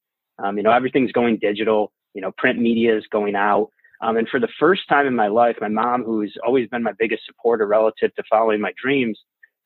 Um, 0.43 0.57
you 0.57 0.63
know, 0.63 0.71
everything's 0.71 1.11
going 1.11 1.37
digital. 1.39 1.91
You 2.13 2.21
know, 2.21 2.31
print 2.37 2.59
media 2.59 2.97
is 2.97 3.05
going 3.11 3.35
out. 3.35 3.69
Um, 4.01 4.17
and 4.17 4.27
for 4.27 4.39
the 4.39 4.49
first 4.59 4.81
time 4.89 5.07
in 5.07 5.15
my 5.15 5.27
life, 5.27 5.55
my 5.61 5.69
mom, 5.69 6.03
who's 6.03 6.35
always 6.45 6.67
been 6.67 6.83
my 6.83 6.91
biggest 6.97 7.23
supporter 7.25 7.65
relative 7.65 8.13
to 8.15 8.23
following 8.29 8.59
my 8.59 8.73
dreams, 8.81 9.17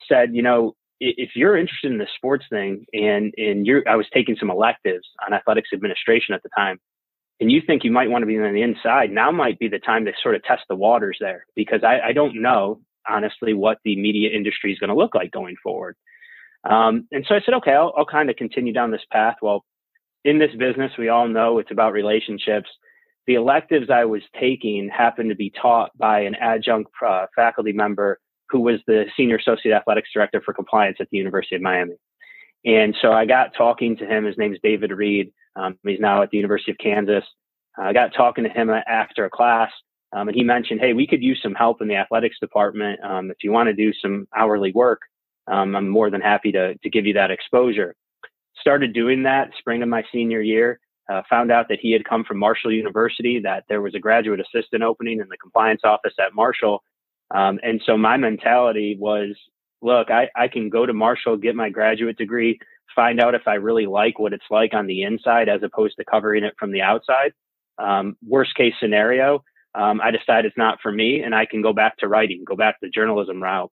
said, 0.08 0.36
you 0.36 0.44
know, 0.44 0.76
if 1.00 1.32
you're 1.36 1.58
interested 1.58 1.92
in 1.92 1.98
the 1.98 2.08
sports 2.16 2.46
thing 2.50 2.86
and 2.94 3.34
and 3.38 3.68
you're 3.68 3.88
I 3.88 3.96
was 3.96 4.08
taking 4.14 4.36
some 4.40 4.50
electives 4.50 5.08
on 5.26 5.34
athletics 5.34 5.70
administration 5.74 6.34
at 6.34 6.44
the 6.44 6.50
time 6.56 6.80
and 7.40 7.52
you 7.52 7.62
think 7.66 7.84
you 7.84 7.92
might 7.92 8.10
want 8.10 8.24
to 8.24 8.28
be 8.28 8.38
on 8.38 8.54
the 8.54 8.62
inside, 8.62 9.12
now 9.12 9.32
might 9.32 9.60
be 9.60 9.68
the 9.68 9.80
time 9.80 10.06
to 10.06 10.12
sort 10.22 10.36
of 10.36 10.44
test 10.44 10.64
the 10.70 10.76
waters 10.76 11.18
there 11.20 11.46
because 11.56 11.84
I, 11.84 12.00
I 12.10 12.14
don't 12.14 12.42
know 12.42 12.82
honestly 13.08 13.54
what 13.54 13.78
the 13.84 13.96
media 13.96 14.30
industry 14.36 14.72
is 14.74 14.80
going 14.80 14.90
to 14.90 14.96
look 14.96 15.16
like 15.16 15.32
going 15.32 15.56
forward. 15.64 15.96
Um, 16.70 17.08
and 17.12 17.26
so 17.28 17.36
I 17.36 17.42
said, 17.46 17.54
okay, 17.56 17.72
I'll, 17.72 17.94
I'll 17.96 18.06
kind 18.06 18.30
of 18.30 18.36
continue 18.36 18.74
down 18.74 18.92
this 18.92 19.06
path. 19.12 19.36
Well, 19.42 19.64
in 20.26 20.40
this 20.40 20.52
business, 20.58 20.92
we 20.98 21.10
all 21.10 21.28
know 21.28 21.60
it's 21.60 21.72
about 21.72 21.94
relationships. 21.94 22.70
The 23.28 23.36
electives 23.36 23.90
I 23.90 24.06
was 24.06 24.22
taking 24.40 24.90
happened 24.90 25.30
to 25.30 25.36
be 25.36 25.52
taught 25.52 25.96
by 25.98 26.22
an 26.22 26.36
adjunct 26.36 26.92
uh, 27.06 27.28
faculty 27.36 27.72
member 27.72 28.20
who 28.50 28.62
was 28.62 28.80
the 28.88 29.06
senior 29.16 29.38
associate 29.38 29.74
athletics 29.74 30.10
director 30.14 30.42
for 30.44 30.54
compliance 30.54 30.98
at 31.00 31.08
the 31.12 31.18
University 31.18 31.56
of 31.56 31.62
Miami. 31.62 31.96
And 32.66 32.96
so 33.02 33.12
I 33.12 33.26
got 33.26 33.54
talking 33.58 33.98
to 33.98 34.06
him. 34.06 34.26
His 34.26 34.38
name 34.38 34.54
is 34.54 34.60
David 34.64 34.92
Reed. 34.92 35.32
Um, 35.58 35.78
he's 35.84 36.00
now 36.00 36.22
at 36.22 36.30
the 36.30 36.38
University 36.38 36.72
of 36.72 36.78
Kansas. 36.78 37.24
I 37.78 37.94
got 37.94 38.14
talking 38.14 38.44
to 38.44 38.50
him 38.50 38.70
after 38.70 39.26
a 39.26 39.30
class, 39.30 39.72
um, 40.14 40.28
and 40.28 40.36
he 40.36 40.44
mentioned, 40.44 40.80
"Hey, 40.80 40.94
we 40.94 41.08
could 41.08 41.24
use 41.24 41.40
some 41.42 41.56
help 41.56 41.82
in 41.82 41.88
the 41.88 41.96
athletics 41.96 42.40
department. 42.40 43.04
Um, 43.04 43.30
if 43.32 43.38
you 43.44 43.52
want 43.52 43.68
to 43.68 43.74
do 43.74 43.92
some 43.94 44.28
hourly 44.36 44.72
work, 44.72 45.02
um, 45.48 45.76
I'm 45.76 45.90
more 45.90 46.10
than 46.10 46.22
happy 46.22 46.52
to 46.54 46.76
to 46.76 46.90
give 46.90 47.06
you 47.06 47.14
that 47.14 47.32
exposure." 47.32 47.96
Started 48.60 48.94
doing 48.94 49.24
that 49.24 49.52
spring 49.60 49.84
of 49.84 49.90
my 49.90 50.04
senior 50.12 50.42
year. 50.42 50.80
Uh, 51.10 51.22
found 51.30 51.52
out 51.52 51.70
that 51.70 51.80
he 51.80 51.92
had 51.94 52.04
come 52.04 52.26
from 52.26 52.38
Marshall 52.38 52.72
University, 52.74 53.40
that 53.40 53.64
there 53.70 53.82
was 53.82 53.96
a 53.96 54.00
graduate 54.00 54.42
assistant 54.42 54.84
opening 54.84 55.22
in 55.22 55.28
the 55.30 55.38
compliance 55.38 55.82
office 55.86 56.14
at 56.20 56.36
Marshall, 56.36 56.84
um, 57.32 57.60
and 57.64 57.82
so 57.86 57.98
my 57.98 58.18
mentality 58.18 58.98
was, 59.00 59.36
look, 59.82 60.10
I, 60.10 60.30
I 60.36 60.48
can 60.48 60.70
go 60.70 60.86
to 60.86 60.94
Marshall, 60.94 61.38
get 61.38 61.56
my 61.56 61.70
graduate 61.70 62.18
degree, 62.18 62.60
find 62.96 63.20
out 63.20 63.36
if 63.36 63.48
I 63.48 63.56
really 63.56 63.86
like 63.86 64.20
what 64.20 64.34
it's 64.34 64.46
like 64.50 64.74
on 64.74 64.88
the 64.88 65.04
inside 65.04 65.50
as 65.50 65.62
opposed 65.64 65.96
to 65.98 66.06
covering 66.06 66.44
it 66.44 66.56
from 66.60 66.72
the 66.72 66.82
outside. 66.82 67.34
Um, 67.78 68.18
worst 68.26 68.56
case 68.56 68.74
scenario, 68.80 69.44
um, 69.76 70.02
I 70.02 70.12
decide 70.12 70.46
it's 70.46 70.58
not 70.58 70.80
for 70.82 70.92
me 70.92 71.22
and 71.22 71.36
I 71.36 71.46
can 71.46 71.62
go 71.62 71.74
back 71.74 71.98
to 71.98 72.08
writing, 72.08 72.44
go 72.46 72.56
back 72.56 72.80
to 72.80 72.88
the 72.88 72.92
journalism 72.92 73.42
route. 73.42 73.72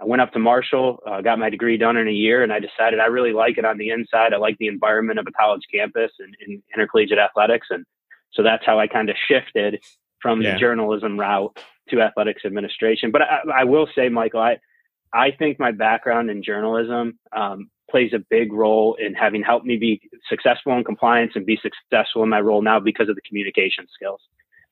I 0.00 0.04
went 0.04 0.22
up 0.22 0.32
to 0.32 0.38
Marshall, 0.38 1.02
uh, 1.06 1.22
got 1.22 1.38
my 1.38 1.50
degree 1.50 1.76
done 1.76 1.96
in 1.96 2.06
a 2.06 2.12
year, 2.12 2.44
and 2.44 2.52
I 2.52 2.60
decided 2.60 3.00
I 3.00 3.06
really 3.06 3.32
like 3.32 3.58
it 3.58 3.64
on 3.64 3.78
the 3.78 3.90
inside. 3.90 4.32
I 4.32 4.36
like 4.36 4.56
the 4.58 4.68
environment 4.68 5.18
of 5.18 5.26
a 5.26 5.32
college 5.32 5.62
campus 5.72 6.12
and, 6.20 6.36
and 6.46 6.62
intercollegiate 6.72 7.18
athletics. 7.18 7.66
And 7.70 7.84
so 8.32 8.44
that's 8.44 8.64
how 8.64 8.78
I 8.78 8.86
kind 8.86 9.10
of 9.10 9.16
shifted 9.26 9.82
from 10.22 10.40
yeah. 10.40 10.52
the 10.52 10.58
journalism 10.58 11.18
route 11.18 11.58
to 11.88 12.00
athletics 12.00 12.42
administration. 12.44 13.10
But 13.10 13.22
I, 13.22 13.40
I, 13.60 13.64
will 13.64 13.88
say, 13.94 14.08
Michael, 14.08 14.40
I 14.40 14.58
I 15.12 15.30
think 15.30 15.58
my 15.58 15.72
background 15.72 16.30
in 16.30 16.42
journalism 16.42 17.18
um, 17.34 17.70
plays 17.90 18.12
a 18.12 18.18
big 18.18 18.52
role 18.52 18.96
in 18.98 19.14
having 19.14 19.42
helped 19.42 19.66
me 19.66 19.76
be 19.76 20.00
successful 20.28 20.76
in 20.76 20.84
compliance 20.84 21.32
and 21.34 21.46
be 21.46 21.58
successful 21.62 22.22
in 22.22 22.28
my 22.28 22.40
role 22.40 22.62
now 22.62 22.78
because 22.80 23.08
of 23.08 23.14
the 23.14 23.22
communication 23.22 23.86
skills, 23.92 24.20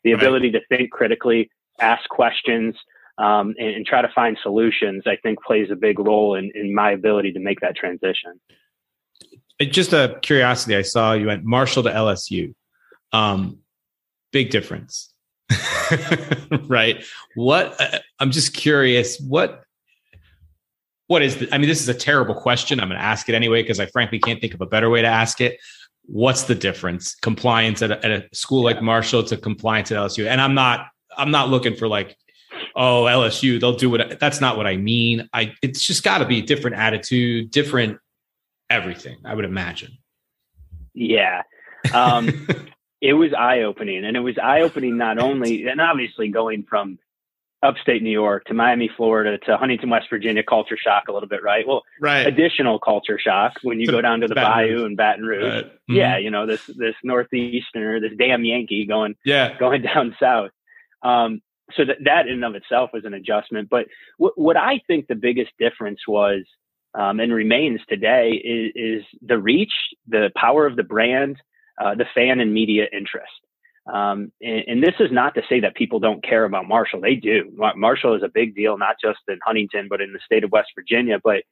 the 0.05 0.13
right. 0.13 0.23
ability 0.23 0.51
to 0.53 0.61
think 0.69 0.91
critically, 0.91 1.51
ask 1.81 2.09
questions, 2.09 2.75
um, 3.19 3.55
and, 3.59 3.77
and, 3.77 3.87
try 3.87 4.03
to 4.03 4.11
find 4.15 4.37
solutions. 4.43 5.05
I 5.07 5.17
think 5.17 5.43
plays 5.43 5.71
a 5.71 5.77
big 5.77 5.99
role 5.99 6.35
in, 6.35 6.53
in 6.55 6.75
my 6.75 6.91
ability 6.91 7.33
to 7.33 7.41
make 7.41 7.61
that 7.61 7.75
transition. 7.75 8.39
Just 9.61 9.95
a 9.95 10.19
curiosity, 10.21 10.77
I 10.77 10.83
saw 10.83 11.15
you 11.15 11.29
went 11.29 11.45
Marshall 11.45 11.83
to 11.85 11.91
LSU. 11.91 12.55
Um, 13.13 13.61
big 14.33 14.51
difference. 14.51 15.15
right? 16.69 17.03
What 17.37 17.81
uh, 17.81 18.01
I'm 18.19 18.33
just 18.33 18.53
curious, 18.53 19.19
what 19.21 19.63
what 21.09 21.23
is 21.23 21.37
the, 21.37 21.55
I 21.55 21.59
mean, 21.59 21.69
this 21.69 21.81
is 21.81 21.89
a 21.89 21.95
terrible 21.95 22.35
question. 22.35 22.81
I'm 22.81 22.89
going 22.89 22.99
to 22.99 23.05
ask 23.05 23.29
it 23.29 23.35
anyway 23.35 23.63
because 23.63 23.81
I 23.81 23.87
frankly 23.87 24.19
can't 24.19 24.41
think 24.41 24.55
of 24.55 24.61
a 24.61 24.67
better 24.67 24.91
way 24.91 25.03
to 25.03 25.09
ask 25.09 25.41
it. 25.41 25.59
What's 26.07 26.45
the 26.45 26.55
difference? 26.55 27.15
Compliance 27.15 27.83
at 27.83 27.91
a, 27.91 28.05
at 28.05 28.11
a 28.11 28.29
school 28.35 28.63
like 28.63 28.81
Marshall 28.83 29.25
to 29.25 29.37
compliance 29.37 29.91
at 29.91 29.99
LSU, 29.99 30.27
and 30.27 30.41
I'm 30.41 30.55
not 30.55 30.87
I'm 31.17 31.31
not 31.31 31.49
looking 31.49 31.75
for 31.75 31.89
like 31.89 32.17
oh 32.77 33.05
LSU 33.05 33.61
they'll 33.61 33.77
do 33.77 33.91
what 33.91 34.21
That's 34.21 34.41
not 34.41 34.57
what 34.57 34.67
I 34.67 34.77
mean. 34.77 35.29
I 35.33 35.55
it's 35.63 35.83
just 35.83 36.05
got 36.05 36.19
to 36.19 36.25
be 36.25 36.43
different 36.43 36.77
attitude, 36.77 37.51
different 37.51 37.99
everything. 38.71 39.19
I 39.25 39.35
would 39.35 39.45
imagine. 39.45 39.99
Yeah. 40.95 41.43
Um, 41.93 42.47
it 43.01 43.15
was 43.15 43.33
eye 43.33 43.63
opening, 43.63 44.05
and 44.05 44.17
it 44.17 44.21
was 44.21 44.39
eye 44.39 44.61
opening 44.61 44.97
not 44.97 45.19
only 45.19 45.67
and 45.67 45.81
obviously 45.81 46.29
going 46.29 46.63
from 46.63 47.01
upstate 47.63 48.03
New 48.03 48.11
York 48.11 48.45
to 48.45 48.55
Miami, 48.55 48.91
Florida 48.97 49.39
to 49.47 49.57
Huntington, 49.57 49.91
West 49.91 50.07
Virginia, 50.11 50.43
culture 50.43 50.77
shock 50.77 51.05
a 51.09 51.13
little 51.13 51.29
bit, 51.29 51.43
right? 51.43 51.67
Well, 51.67 51.83
right. 52.01 52.27
additional 52.27 52.79
culture 52.79 53.19
shock 53.19 53.55
when 53.63 53.81
you 53.81 53.87
go 53.87 54.01
down 54.01 54.21
to 54.21 54.29
the 54.29 54.35
Baton 54.35 54.53
Bayou 54.53 54.75
Rouge. 54.75 54.87
and 54.87 54.97
Baton 54.97 55.25
Rouge. 55.25 55.43
Right. 55.43 55.65
Mm-hmm. 55.65 55.95
Yeah, 55.95 56.19
you 56.19 56.31
know 56.31 56.47
this 56.47 56.67
this 56.67 56.95
northeasterner, 57.03 58.01
this 58.01 58.13
damn 58.19 58.45
Yankee 58.45 58.87
going 58.87 59.15
yeah 59.25 59.59
going 59.59 59.83
down 59.95 60.15
south. 60.21 60.51
Um, 61.03 61.41
so 61.73 61.85
that 61.85 61.97
that 62.05 62.27
in 62.27 62.35
and 62.35 62.45
of 62.45 62.55
itself 62.55 62.91
was 62.93 63.05
an 63.05 63.15
adjustment. 63.15 63.69
But 63.71 63.87
what 64.19 64.33
what 64.37 64.57
I 64.57 64.81
think 64.87 65.07
the 65.07 65.15
biggest 65.15 65.53
difference 65.59 66.01
was. 66.07 66.45
Um, 66.95 67.21
and 67.21 67.31
remains 67.31 67.81
today 67.91 68.31
is, 68.43 68.73
is 68.75 69.05
the 69.21 69.37
reach, 69.37 69.75
the 70.09 70.31
power 70.35 70.65
of 70.65 70.77
the 70.77 70.83
brand, 70.83 71.37
uh, 71.79 71.95
the 71.95 72.07
fan 72.15 72.41
and 72.41 72.55
media 72.55 72.87
interest. 72.91 73.29
Um, 73.93 74.33
and, 74.43 74.64
and, 74.66 74.83
this 74.83 74.95
is 74.99 75.12
not 75.12 75.37
to 75.37 75.43
say 75.49 75.61
that 75.61 75.76
people 75.76 76.00
don't 76.00 76.23
care 76.23 76.45
about 76.45 76.66
Marshall. 76.66 77.00
They 77.00 77.14
do. 77.14 77.52
Marshall 77.76 78.14
is 78.14 78.23
a 78.25 78.28
big 78.28 78.57
deal, 78.57 78.76
not 78.76 78.97
just 79.00 79.21
in 79.28 79.38
Huntington, 79.47 79.87
but 79.88 80.00
in 80.00 80.12
the 80.12 80.19
state 80.25 80.43
of 80.43 80.50
West 80.50 80.71
Virginia. 80.75 81.19
But 81.23 81.45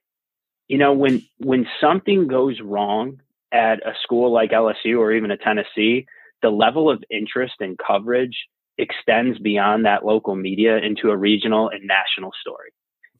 you 0.66 0.78
know, 0.78 0.92
when 0.92 1.22
when 1.38 1.68
something 1.80 2.26
goes 2.26 2.60
wrong 2.60 3.20
at 3.52 3.86
a 3.86 3.92
school 4.02 4.32
like 4.32 4.50
LSU 4.50 4.98
or 4.98 5.12
even 5.12 5.30
a 5.30 5.36
Tennessee, 5.36 6.06
the 6.42 6.50
level 6.50 6.90
of 6.90 7.04
interest 7.08 7.54
and 7.60 7.78
coverage 7.78 8.36
extends 8.78 9.38
beyond 9.38 9.86
that 9.86 10.04
local 10.04 10.34
media 10.34 10.78
into 10.78 11.10
a 11.10 11.16
regional 11.16 11.68
and 11.68 11.86
national 11.86 12.32
story. 12.40 12.70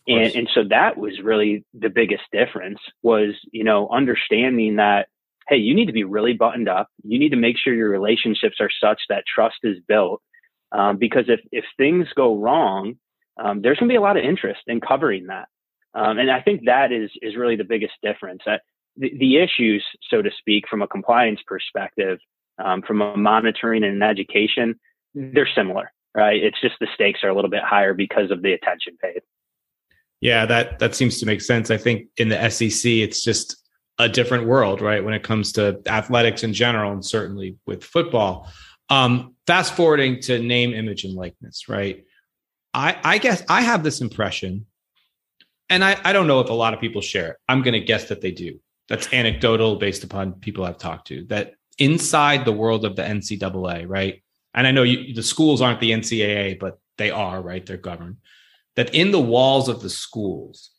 And, 0.07 0.35
and 0.35 0.51
so 0.55 0.65
that 0.69 0.99
was 0.99 1.13
really 1.23 1.65
the 1.73 1.89
biggest 1.89 2.25
difference 2.31 2.79
was, 3.03 3.31
you 3.53 3.65
know, 3.65 3.89
understanding 3.89 4.77
that 4.77 5.09
hey, 5.49 5.57
you 5.57 5.75
need 5.75 5.87
to 5.87 5.93
be 5.93 6.05
really 6.05 6.33
buttoned 6.33 6.69
up. 6.69 6.89
You 7.03 7.19
need 7.19 7.31
to 7.31 7.37
make 7.37 7.57
sure 7.59 7.75
your 7.75 7.91
relationships 7.91 8.57
are 8.61 8.71
such 8.81 9.03
that 9.09 9.25
trust 9.33 9.59
is 9.63 9.79
built. 9.87 10.23
Um, 10.73 10.97
because 10.97 11.25
if, 11.29 11.41
if 11.53 11.65
things 11.77 12.07
go 12.17 12.37
wrong, 12.37 12.95
um, 13.41 13.63
there's 13.63 13.79
going 13.79 13.89
to 13.89 13.93
be 13.93 13.97
a 13.97 14.01
lot 14.01 14.17
of 14.17 14.25
interest 14.25 14.63
in 14.67 14.81
covering 14.81 15.27
that. 15.27 15.49
Um, 15.95 16.19
and 16.19 16.31
I 16.31 16.41
think 16.41 16.63
that 16.67 16.91
is 16.91 17.11
is 17.23 17.37
really 17.37 17.57
the 17.57 17.65
biggest 17.65 17.93
difference. 18.03 18.43
That 18.47 18.63
the, 18.97 19.13
the 19.17 19.37
issues, 19.39 19.85
so 20.11 20.23
to 20.23 20.31
speak, 20.39 20.65
from 20.69 20.83
a 20.83 20.89
compliance 20.89 21.41
perspective, 21.47 22.19
um, 22.63 22.83
from 22.83 23.01
a 23.01 23.17
monitoring 23.17 23.85
and 23.85 23.95
an 23.95 24.03
education, 24.03 24.75
they're 25.15 25.49
similar, 25.55 25.93
right? 26.15 26.43
It's 26.43 26.61
just 26.61 26.75
the 26.81 26.89
stakes 26.95 27.21
are 27.23 27.29
a 27.29 27.35
little 27.35 27.51
bit 27.51 27.63
higher 27.63 27.95
because 27.95 28.33
of 28.33 28.43
the 28.43 28.53
attention 28.53 28.97
paid. 29.01 29.21
Yeah, 30.21 30.47
that 30.47 30.79
that 30.81 30.95
seems 30.95 31.21
to 31.21 31.27
make 31.27 31.41
sense. 31.41 31.71
I 31.71 31.77
think 31.77 32.09
in 32.17 32.29
the 32.29 32.51
SEC, 32.51 32.91
it's 32.91 33.23
just 33.23 33.57
a 33.99 34.09
different 34.09 34.47
world, 34.47 34.81
right? 34.81 35.05
When 35.05 35.15
it 35.15 35.23
comes 35.23 35.53
to 35.53 35.81
athletics 35.87 36.43
in 36.43 36.53
general, 36.53 36.93
and 36.93 37.05
certainly 37.05 37.57
with 37.67 37.85
football. 37.85 38.51
Um, 38.91 39.35
fast 39.47 39.75
forwarding 39.75 40.21
to 40.23 40.39
name, 40.39 40.75
image, 40.75 41.05
and 41.05 41.15
likeness, 41.15 41.69
right? 41.69 42.05
I, 42.73 42.97
I 43.03 43.19
guess 43.19 43.43
I 43.49 43.63
have 43.63 43.83
this 43.83 44.01
impression, 44.01 44.67
and 45.71 45.85
I, 45.85 45.99
I 46.05 46.13
don't 46.13 46.27
know 46.27 46.41
if 46.41 46.51
a 46.51 46.55
lot 46.55 46.75
of 46.75 46.81
people 46.81 47.01
share 47.01 47.33
it. 47.33 47.37
I'm 47.49 47.63
going 47.63 47.75
to 47.75 47.81
guess 47.81 48.09
that 48.09 48.21
they 48.21 48.33
do. 48.33 48.61
That's 48.89 49.13
anecdotal 49.13 49.77
based 49.77 50.05
upon 50.05 50.35
people 50.35 50.65
I've 50.65 50.79
talked 50.79 51.07
to. 51.09 51.25
That 51.27 51.55
inside 51.79 52.45
the 52.45 52.53
world 52.53 52.85
of 52.85 52.97
the 52.97 53.03
NCAA, 53.03 53.87
right? 53.89 54.23
And 54.53 54.67
I 54.67 54.71
know 54.71 54.83
you, 54.83 55.15
the 55.15 55.23
schools 55.23 55.63
aren't 55.63 55.81
the 55.81 55.93
NCAA, 55.93 56.59
but 56.59 56.79
they 56.99 57.11
are, 57.11 57.41
right? 57.41 57.65
They're 57.65 57.77
governed. 57.77 58.17
That 58.77 58.95
in 58.95 59.13
the 59.13 59.21
walls 59.21 59.69
of 59.69 59.83
the 59.83 59.91
schools, 59.91 60.71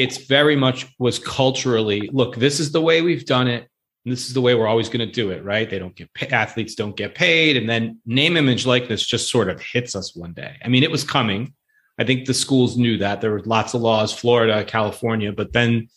it's 0.00 0.16
very 0.16 0.56
much 0.56 0.86
was 0.98 1.18
culturally 1.18 2.08
look, 2.12 2.36
this 2.36 2.58
is 2.58 2.72
the 2.72 2.80
way 2.80 3.02
we've 3.02 3.26
done 3.26 3.48
it. 3.48 3.68
And 4.04 4.12
this 4.12 4.28
is 4.28 4.32
the 4.32 4.40
way 4.40 4.54
we're 4.54 4.66
always 4.66 4.88
going 4.88 5.06
to 5.06 5.12
do 5.12 5.30
it, 5.30 5.44
right? 5.44 5.68
They 5.68 5.78
don't 5.78 5.94
get 5.94 6.12
pay, 6.14 6.28
athletes 6.28 6.74
don't 6.74 6.96
get 6.96 7.14
paid, 7.14 7.58
and 7.58 7.68
then 7.68 8.00
name, 8.06 8.38
image, 8.38 8.64
likeness 8.64 9.04
just 9.04 9.30
sort 9.30 9.50
of 9.50 9.60
hits 9.60 9.94
us 9.94 10.16
one 10.16 10.32
day. 10.32 10.56
I 10.64 10.68
mean, 10.68 10.82
it 10.82 10.90
was 10.90 11.04
coming. 11.04 11.52
I 11.98 12.04
think 12.04 12.24
the 12.24 12.32
schools 12.32 12.78
knew 12.78 12.96
that 12.96 13.20
there 13.20 13.30
were 13.30 13.42
lots 13.42 13.74
of 13.74 13.82
laws, 13.82 14.10
Florida, 14.10 14.64
California, 14.64 15.32
but 15.32 15.52
then, 15.52 15.88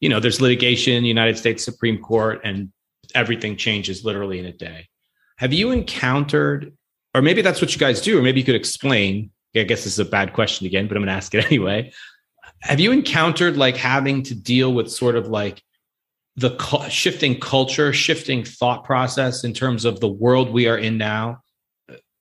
you 0.00 0.08
know, 0.08 0.18
there's 0.18 0.40
litigation, 0.40 1.04
United 1.04 1.38
States 1.38 1.64
Supreme 1.64 2.02
Court, 2.02 2.40
and 2.42 2.72
everything 3.14 3.56
changes 3.56 4.04
literally 4.04 4.40
in 4.40 4.46
a 4.46 4.52
day. 4.52 4.88
Have 5.36 5.52
you 5.52 5.70
encountered, 5.70 6.76
or 7.14 7.22
maybe 7.22 7.40
that's 7.40 7.60
what 7.60 7.72
you 7.72 7.78
guys 7.78 8.00
do, 8.00 8.18
or 8.18 8.22
maybe 8.22 8.40
you 8.40 8.46
could 8.46 8.56
explain? 8.56 9.30
I 9.54 9.62
guess 9.62 9.84
this 9.84 9.92
is 9.92 10.00
a 10.00 10.04
bad 10.04 10.32
question 10.32 10.66
again, 10.66 10.88
but 10.88 10.96
I'm 10.96 11.04
going 11.04 11.12
to 11.12 11.16
ask 11.16 11.32
it 11.36 11.44
anyway. 11.52 11.92
Have 12.62 12.80
you 12.80 12.92
encountered 12.92 13.56
like 13.56 13.76
having 13.76 14.22
to 14.24 14.34
deal 14.34 14.72
with 14.72 14.90
sort 14.90 15.16
of 15.16 15.28
like 15.28 15.62
the 16.36 16.56
cu- 16.56 16.88
shifting 16.90 17.38
culture, 17.38 17.92
shifting 17.92 18.44
thought 18.44 18.84
process 18.84 19.44
in 19.44 19.52
terms 19.52 19.84
of 19.84 20.00
the 20.00 20.08
world 20.08 20.50
we 20.50 20.68
are 20.68 20.78
in 20.78 20.98
now? 20.98 21.42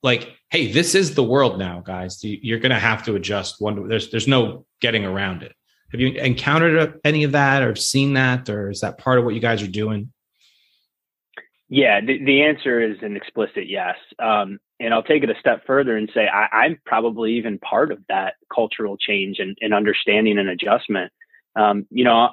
Like, 0.04 0.36
hey, 0.50 0.72
this 0.72 0.96
is 0.96 1.16
the 1.16 1.24
world 1.24 1.58
now, 1.60 1.82
guys. 1.82 2.20
You're 2.24 2.60
going 2.60 2.72
to 2.72 2.80
have 2.80 3.04
to 3.06 3.16
adjust. 3.16 3.60
One, 3.60 3.88
there's 3.88 4.12
there's 4.12 4.28
no 4.28 4.66
getting 4.80 5.06
around 5.06 5.44
it. 5.44 5.54
Have 5.92 6.02
you 6.02 6.10
encountered 6.10 7.00
any 7.04 7.24
of 7.24 7.32
that, 7.32 7.64
or 7.64 7.76
seen 7.76 8.14
that, 8.14 8.50
or 8.50 8.70
is 8.70 8.82
that 8.82 8.98
part 8.98 9.20
of 9.20 9.26
what 9.26 9.34
you 9.34 9.40
guys 9.40 9.62
are 9.64 9.68
doing? 9.68 10.12
Yeah, 11.70 12.00
the, 12.02 12.24
the 12.24 12.44
answer 12.44 12.82
is 12.82 12.98
an 13.02 13.16
explicit 13.16 13.68
yes. 13.68 13.96
Um, 14.20 14.60
and 14.80 14.94
I'll 14.94 15.04
take 15.04 15.24
it 15.24 15.30
a 15.30 15.40
step 15.40 15.66
further 15.66 15.98
and 15.98 16.10
say 16.14 16.28
I, 16.28 16.66
am 16.66 16.80
probably 16.86 17.34
even 17.34 17.60
part 17.60 17.92
of 17.92 18.00
that 18.10 18.36
cultural 18.54 18.98
change 18.98 19.40
and, 19.40 19.58
and 19.62 19.74
understanding 19.74 20.38
and 20.38 20.50
adjustment. 20.50 21.12
Um, 21.56 21.88
you 21.90 22.04
know, 22.04 22.30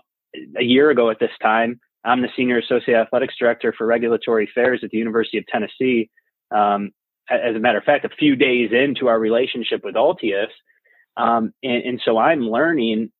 a 0.58 0.62
year 0.62 0.90
ago 0.90 1.10
at 1.10 1.18
this 1.20 1.30
time, 1.42 1.80
I'm 2.04 2.20
the 2.20 2.28
senior 2.36 2.58
associate 2.58 2.96
athletics 2.96 3.34
director 3.38 3.74
for 3.76 3.86
regulatory 3.86 4.44
affairs 4.44 4.80
at 4.82 4.90
the 4.90 4.98
University 4.98 5.38
of 5.38 5.46
Tennessee. 5.46 6.10
Um, 6.50 6.90
as 7.30 7.56
a 7.56 7.58
matter 7.58 7.78
of 7.78 7.84
fact, 7.84 8.04
a 8.04 8.10
few 8.10 8.36
days 8.36 8.70
into 8.72 9.08
our 9.08 9.18
relationship 9.18 9.82
with 9.82 9.94
Altius, 9.94 10.50
um, 11.16 11.54
and, 11.62 11.82
and 11.84 12.02
so 12.04 12.18
I'm 12.18 12.40
learning 12.40 13.10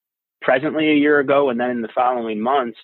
presently 0.42 0.90
a 0.90 0.94
year 0.94 1.20
ago, 1.20 1.48
and 1.48 1.58
then 1.58 1.70
in 1.70 1.80
the 1.80 1.88
following 1.94 2.40
months 2.40 2.76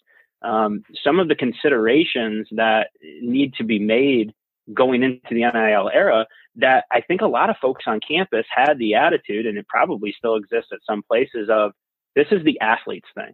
um, 0.43 0.85
some 1.05 1.21
of 1.21 1.29
the 1.29 1.35
considerations 1.35 2.49
that 2.53 2.89
need 3.21 3.55
to 3.55 3.65
be 3.65 3.79
made 3.79 4.33
going 4.73 5.03
into 5.03 5.21
the 5.31 5.45
NIL 5.53 5.91
era 5.93 6.27
that 6.57 6.85
I 6.91 7.01
think 7.01 7.21
a 7.21 7.27
lot 7.27 7.51
of 7.51 7.57
folks 7.61 7.85
on 7.87 8.01
campus 8.01 8.47
had 8.51 8.79
the 8.79 8.95
attitude, 8.95 9.47
and 9.47 9.57
it 9.59 9.69
probably 9.69 10.15
still 10.17 10.37
exists 10.37 10.71
at 10.73 10.81
some 10.89 11.03
places, 11.03 11.49
of 11.51 11.73
this 12.17 12.27
is 12.31 12.45
the 12.45 12.61
athlete's 12.61 13.09
thing. 13.15 13.33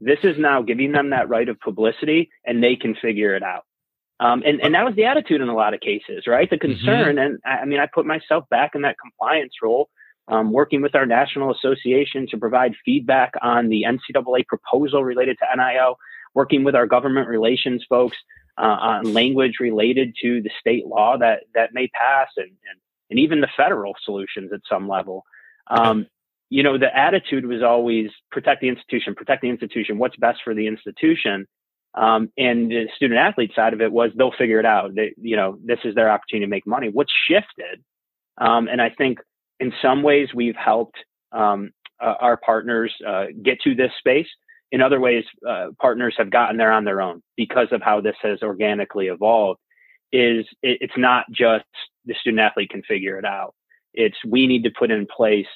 This 0.00 0.18
is 0.22 0.38
now 0.38 0.62
giving 0.62 0.92
them 0.92 1.10
that 1.10 1.28
right 1.28 1.48
of 1.48 1.58
publicity, 1.60 2.30
and 2.44 2.62
they 2.62 2.76
can 2.76 2.94
figure 2.94 3.34
it 3.34 3.42
out. 3.42 3.64
Um, 4.18 4.42
and, 4.46 4.60
and 4.62 4.74
that 4.74 4.84
was 4.84 4.94
the 4.94 5.04
attitude 5.04 5.40
in 5.40 5.48
a 5.48 5.54
lot 5.54 5.74
of 5.74 5.80
cases, 5.80 6.26
right? 6.26 6.48
The 6.48 6.56
mm-hmm. 6.56 6.72
concern, 6.72 7.16
mm-hmm. 7.16 7.18
and 7.18 7.38
I, 7.44 7.62
I 7.62 7.64
mean, 7.64 7.80
I 7.80 7.86
put 7.86 8.06
myself 8.06 8.44
back 8.50 8.72
in 8.74 8.82
that 8.82 8.96
compliance 9.00 9.54
role, 9.62 9.88
um, 10.28 10.52
working 10.52 10.82
with 10.82 10.94
our 10.94 11.06
national 11.06 11.52
association 11.52 12.26
to 12.30 12.38
provide 12.38 12.74
feedback 12.84 13.34
on 13.42 13.68
the 13.68 13.84
NCAA 13.86 14.46
proposal 14.46 15.04
related 15.04 15.38
to 15.38 15.46
NIL 15.56 15.96
working 16.36 16.64
with 16.64 16.74
our 16.76 16.86
government 16.86 17.28
relations 17.28 17.84
folks 17.88 18.16
uh, 18.58 18.78
on 18.80 19.12
language 19.12 19.54
related 19.60 20.14
to 20.22 20.42
the 20.42 20.50
state 20.60 20.86
law 20.86 21.16
that 21.18 21.44
that 21.54 21.74
may 21.74 21.88
pass 21.88 22.28
and 22.36 22.46
and, 22.46 22.80
and 23.10 23.18
even 23.18 23.40
the 23.40 23.48
federal 23.56 23.94
solutions 24.04 24.52
at 24.52 24.60
some 24.68 24.88
level. 24.88 25.24
Um, 25.68 26.06
you 26.48 26.62
know, 26.62 26.78
the 26.78 26.96
attitude 26.96 27.44
was 27.44 27.62
always 27.62 28.10
protect 28.30 28.60
the 28.60 28.68
institution, 28.68 29.14
protect 29.14 29.42
the 29.42 29.48
institution. 29.48 29.98
What's 29.98 30.16
best 30.16 30.40
for 30.44 30.54
the 30.54 30.66
institution? 30.66 31.46
Um, 31.94 32.30
and 32.36 32.70
the 32.70 32.88
student 32.94 33.18
athlete 33.18 33.52
side 33.54 33.72
of 33.72 33.80
it 33.80 33.90
was 33.90 34.10
they'll 34.16 34.32
figure 34.32 34.60
it 34.60 34.66
out. 34.66 34.94
They, 34.94 35.14
you 35.16 35.36
know, 35.36 35.58
this 35.64 35.78
is 35.84 35.94
their 35.94 36.10
opportunity 36.10 36.46
to 36.46 36.50
make 36.50 36.66
money. 36.66 36.88
What's 36.88 37.12
shifted? 37.28 37.82
Um, 38.38 38.68
and 38.68 38.82
I 38.82 38.90
think 38.90 39.18
in 39.60 39.72
some 39.80 40.02
ways 40.02 40.28
we've 40.34 40.56
helped 40.56 40.98
um, 41.32 41.72
uh, 42.00 42.14
our 42.20 42.36
partners 42.36 42.92
uh, 43.06 43.26
get 43.42 43.60
to 43.62 43.74
this 43.74 43.90
space 43.98 44.28
in 44.72 44.80
other 44.80 45.00
ways, 45.00 45.24
uh, 45.48 45.68
partners 45.80 46.14
have 46.18 46.30
gotten 46.30 46.56
there 46.56 46.72
on 46.72 46.84
their 46.84 47.00
own 47.00 47.22
because 47.36 47.68
of 47.70 47.82
how 47.82 48.00
this 48.00 48.16
has 48.22 48.42
organically 48.42 49.06
evolved. 49.06 49.60
Is 50.12 50.46
it, 50.62 50.78
it's 50.80 50.96
not 50.96 51.26
just 51.30 51.64
the 52.04 52.14
student 52.20 52.40
athlete 52.40 52.70
can 52.70 52.82
figure 52.82 53.18
it 53.18 53.24
out. 53.24 53.54
It's 53.94 54.16
we 54.26 54.46
need 54.46 54.64
to 54.64 54.70
put 54.70 54.90
in 54.90 55.06
place 55.06 55.46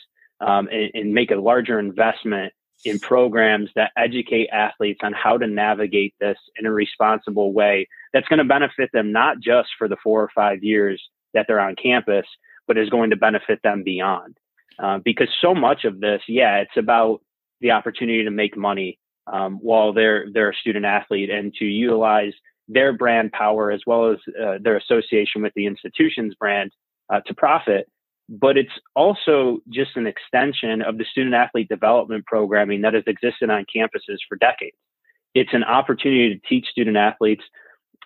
um, 0.40 0.68
and, 0.70 0.90
and 0.94 1.14
make 1.14 1.30
a 1.30 1.36
larger 1.36 1.78
investment 1.78 2.52
in 2.84 2.98
programs 2.98 3.70
that 3.76 3.92
educate 3.96 4.48
athletes 4.48 5.00
on 5.02 5.12
how 5.12 5.36
to 5.36 5.46
navigate 5.46 6.14
this 6.18 6.38
in 6.58 6.66
a 6.66 6.72
responsible 6.72 7.52
way 7.52 7.86
that's 8.12 8.28
going 8.28 8.38
to 8.38 8.44
benefit 8.44 8.90
them 8.92 9.12
not 9.12 9.38
just 9.40 9.68
for 9.76 9.86
the 9.86 9.98
four 10.02 10.22
or 10.22 10.30
five 10.34 10.62
years 10.62 11.02
that 11.34 11.46
they're 11.46 11.60
on 11.60 11.76
campus, 11.76 12.26
but 12.66 12.78
is 12.78 12.88
going 12.88 13.10
to 13.10 13.16
benefit 13.16 13.60
them 13.62 13.82
beyond. 13.84 14.36
Uh, 14.78 14.98
because 15.04 15.28
so 15.42 15.54
much 15.54 15.84
of 15.84 16.00
this, 16.00 16.22
yeah, 16.26 16.56
it's 16.58 16.76
about 16.76 17.20
the 17.60 17.72
opportunity 17.72 18.24
to 18.24 18.30
make 18.30 18.56
money 18.56 18.98
um, 19.26 19.58
while 19.60 19.92
they're 19.92 20.26
they're 20.32 20.50
a 20.50 20.54
student 20.54 20.84
athlete 20.84 21.30
and 21.30 21.52
to 21.54 21.64
utilize 21.64 22.32
their 22.68 22.92
brand 22.92 23.32
power 23.32 23.70
as 23.70 23.80
well 23.86 24.10
as 24.12 24.18
uh, 24.40 24.58
their 24.62 24.76
association 24.76 25.42
with 25.42 25.52
the 25.54 25.66
institution's 25.66 26.34
brand 26.34 26.70
uh, 27.12 27.20
to 27.26 27.34
profit. 27.34 27.88
But 28.28 28.56
it's 28.56 28.72
also 28.94 29.58
just 29.68 29.96
an 29.96 30.06
extension 30.06 30.82
of 30.82 30.96
the 30.96 31.04
student 31.04 31.34
athlete 31.34 31.68
development 31.68 32.26
programming 32.26 32.82
that 32.82 32.94
has 32.94 33.02
existed 33.08 33.50
on 33.50 33.66
campuses 33.74 34.18
for 34.28 34.36
decades. 34.36 34.76
It's 35.34 35.52
an 35.52 35.64
opportunity 35.64 36.34
to 36.34 36.48
teach 36.48 36.66
student 36.66 36.96
athletes 36.96 37.42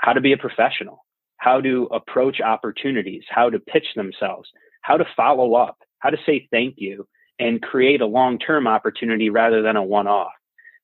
how 0.00 0.14
to 0.14 0.20
be 0.20 0.32
a 0.32 0.38
professional, 0.38 1.04
how 1.36 1.60
to 1.60 1.88
approach 1.92 2.40
opportunities, 2.40 3.22
how 3.28 3.50
to 3.50 3.58
pitch 3.58 3.86
themselves, 3.96 4.48
how 4.80 4.96
to 4.96 5.04
follow 5.14 5.54
up, 5.54 5.78
how 5.98 6.10
to 6.10 6.18
say 6.24 6.48
thank 6.50 6.74
you, 6.78 7.06
and 7.38 7.62
create 7.62 8.00
a 8.00 8.06
long 8.06 8.38
term 8.38 8.66
opportunity 8.66 9.28
rather 9.28 9.62
than 9.62 9.76
a 9.76 9.82
one 9.82 10.06
off. 10.06 10.32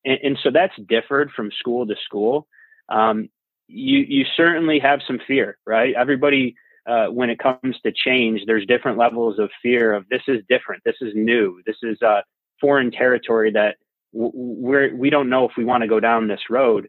And, 0.05 0.19
and, 0.23 0.39
so 0.43 0.51
that's 0.51 0.75
differed 0.89 1.31
from 1.33 1.51
school 1.59 1.87
to 1.87 1.95
school. 2.05 2.47
Um, 2.89 3.29
you, 3.69 4.01
you 4.01 4.25
certainly 4.37 4.79
have 4.79 5.01
some 5.07 5.21
fear, 5.27 5.59
right? 5.67 5.95
Everybody, 5.95 6.57
uh, 6.87 7.07
when 7.07 7.31
it 7.31 7.39
comes 7.39 7.77
to 7.85 7.93
change, 7.93 8.43
there's 8.47 8.67
different 8.67 8.99
levels 8.99 9.39
of 9.39 9.51
fear 9.63 9.93
of 9.93 10.09
this 10.09 10.23
is 10.27 10.43
different. 10.49 10.83
This 10.85 10.97
is 11.01 11.13
new. 11.15 11.61
This 11.67 11.77
is 11.83 12.01
uh, 12.03 12.23
foreign 12.61 12.91
territory 12.91 13.53
that 13.53 13.77
we're, 14.13 14.95
we 14.95 15.11
don't 15.11 15.29
know 15.29 15.49
if 15.49 15.53
we 15.57 15.65
want 15.65 15.83
to 15.83 15.89
go 15.89 16.01
down 16.01 16.29
this 16.29 16.51
road. 16.51 16.89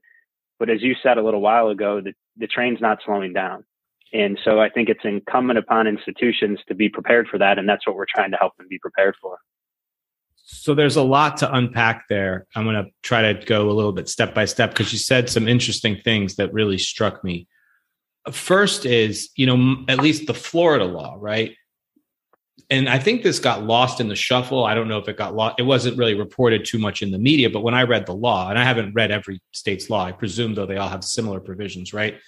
But 0.59 0.69
as 0.69 0.81
you 0.81 0.95
said 1.01 1.17
a 1.17 1.23
little 1.23 1.41
while 1.41 1.69
ago, 1.69 2.01
the, 2.01 2.13
the 2.37 2.47
train's 2.47 2.81
not 2.81 2.99
slowing 3.05 3.33
down. 3.33 3.63
And 4.13 4.37
so 4.43 4.59
I 4.59 4.69
think 4.69 4.89
it's 4.89 5.05
incumbent 5.05 5.57
upon 5.57 5.87
institutions 5.87 6.59
to 6.67 6.75
be 6.75 6.89
prepared 6.89 7.27
for 7.27 7.37
that. 7.37 7.57
And 7.57 7.67
that's 7.67 7.87
what 7.87 7.95
we're 7.95 8.05
trying 8.13 8.31
to 8.31 8.37
help 8.37 8.57
them 8.57 8.67
be 8.69 8.79
prepared 8.79 9.15
for. 9.21 9.37
So 10.53 10.75
there's 10.75 10.97
a 10.97 11.01
lot 11.01 11.37
to 11.37 11.51
unpack 11.51 12.07
there. 12.09 12.45
I'm 12.55 12.65
going 12.65 12.75
to 12.75 12.91
try 13.01 13.33
to 13.33 13.45
go 13.45 13.69
a 13.69 13.71
little 13.71 13.93
bit 13.93 14.09
step 14.09 14.35
by 14.35 14.45
step 14.45 14.71
because 14.71 14.91
you 14.91 14.99
said 14.99 15.29
some 15.29 15.47
interesting 15.47 15.97
things 15.97 16.35
that 16.35 16.53
really 16.53 16.77
struck 16.77 17.23
me. 17.23 17.47
First 18.31 18.85
is, 18.85 19.29
you 19.35 19.45
know, 19.47 19.83
at 19.87 20.01
least 20.01 20.27
the 20.27 20.33
Florida 20.33 20.85
law, 20.85 21.15
right? 21.17 21.55
And 22.69 22.89
I 22.89 22.99
think 22.99 23.23
this 23.23 23.39
got 23.39 23.63
lost 23.63 24.01
in 24.01 24.07
the 24.07 24.15
shuffle. 24.15 24.65
I 24.65 24.75
don't 24.75 24.87
know 24.87 24.99
if 24.99 25.07
it 25.07 25.17
got 25.17 25.33
lost. 25.33 25.55
It 25.57 25.63
wasn't 25.63 25.97
really 25.97 26.13
reported 26.13 26.65
too 26.65 26.77
much 26.77 27.01
in 27.01 27.11
the 27.11 27.17
media, 27.17 27.49
but 27.49 27.61
when 27.61 27.73
I 27.73 27.83
read 27.83 28.05
the 28.05 28.13
law, 28.13 28.49
and 28.49 28.59
I 28.59 28.63
haven't 28.63 28.93
read 28.93 29.09
every 29.09 29.41
state's 29.51 29.89
law, 29.89 30.05
I 30.05 30.11
presume 30.11 30.53
though 30.53 30.65
they 30.65 30.77
all 30.77 30.89
have 30.89 31.03
similar 31.03 31.39
provisions, 31.39 31.93
right? 31.93 32.19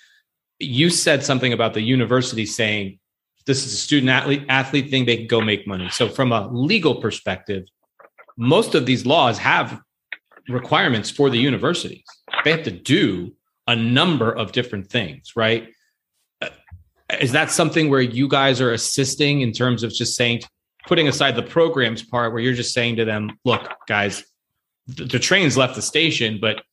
You 0.59 0.89
said 0.89 1.23
something 1.23 1.53
about 1.53 1.73
the 1.73 1.81
university 1.81 2.45
saying 2.45 2.99
this 3.45 3.65
is 3.65 3.73
a 3.73 3.77
student 3.77 4.09
athlete 4.09 4.45
athlete 4.49 4.89
thing, 4.89 5.05
they 5.05 5.17
can 5.17 5.27
go 5.27 5.41
make 5.41 5.67
money. 5.67 5.89
So 5.89 6.07
from 6.07 6.31
a 6.31 6.47
legal 6.47 6.95
perspective, 6.95 7.65
most 8.37 8.75
of 8.75 8.85
these 8.85 9.05
laws 9.05 9.37
have 9.37 9.79
requirements 10.49 11.09
for 11.09 11.29
the 11.29 11.37
universities. 11.37 12.03
They 12.43 12.51
have 12.51 12.63
to 12.63 12.71
do 12.71 13.35
a 13.67 13.75
number 13.75 14.31
of 14.31 14.51
different 14.51 14.89
things, 14.89 15.33
right? 15.35 15.69
Is 17.19 17.31
that 17.33 17.51
something 17.51 17.89
where 17.89 18.01
you 18.01 18.27
guys 18.27 18.59
are 18.59 18.71
assisting 18.71 19.41
in 19.41 19.51
terms 19.51 19.83
of 19.83 19.93
just 19.93 20.15
saying, 20.15 20.41
putting 20.87 21.07
aside 21.07 21.35
the 21.35 21.43
programs 21.43 22.03
part, 22.03 22.33
where 22.33 22.41
you're 22.41 22.53
just 22.53 22.73
saying 22.73 22.97
to 22.97 23.05
them, 23.05 23.37
look, 23.45 23.71
guys, 23.87 24.23
the, 24.87 25.05
the 25.05 25.19
train's 25.19 25.55
left 25.55 25.75
the 25.75 25.81
station, 25.81 26.39
but 26.41 26.63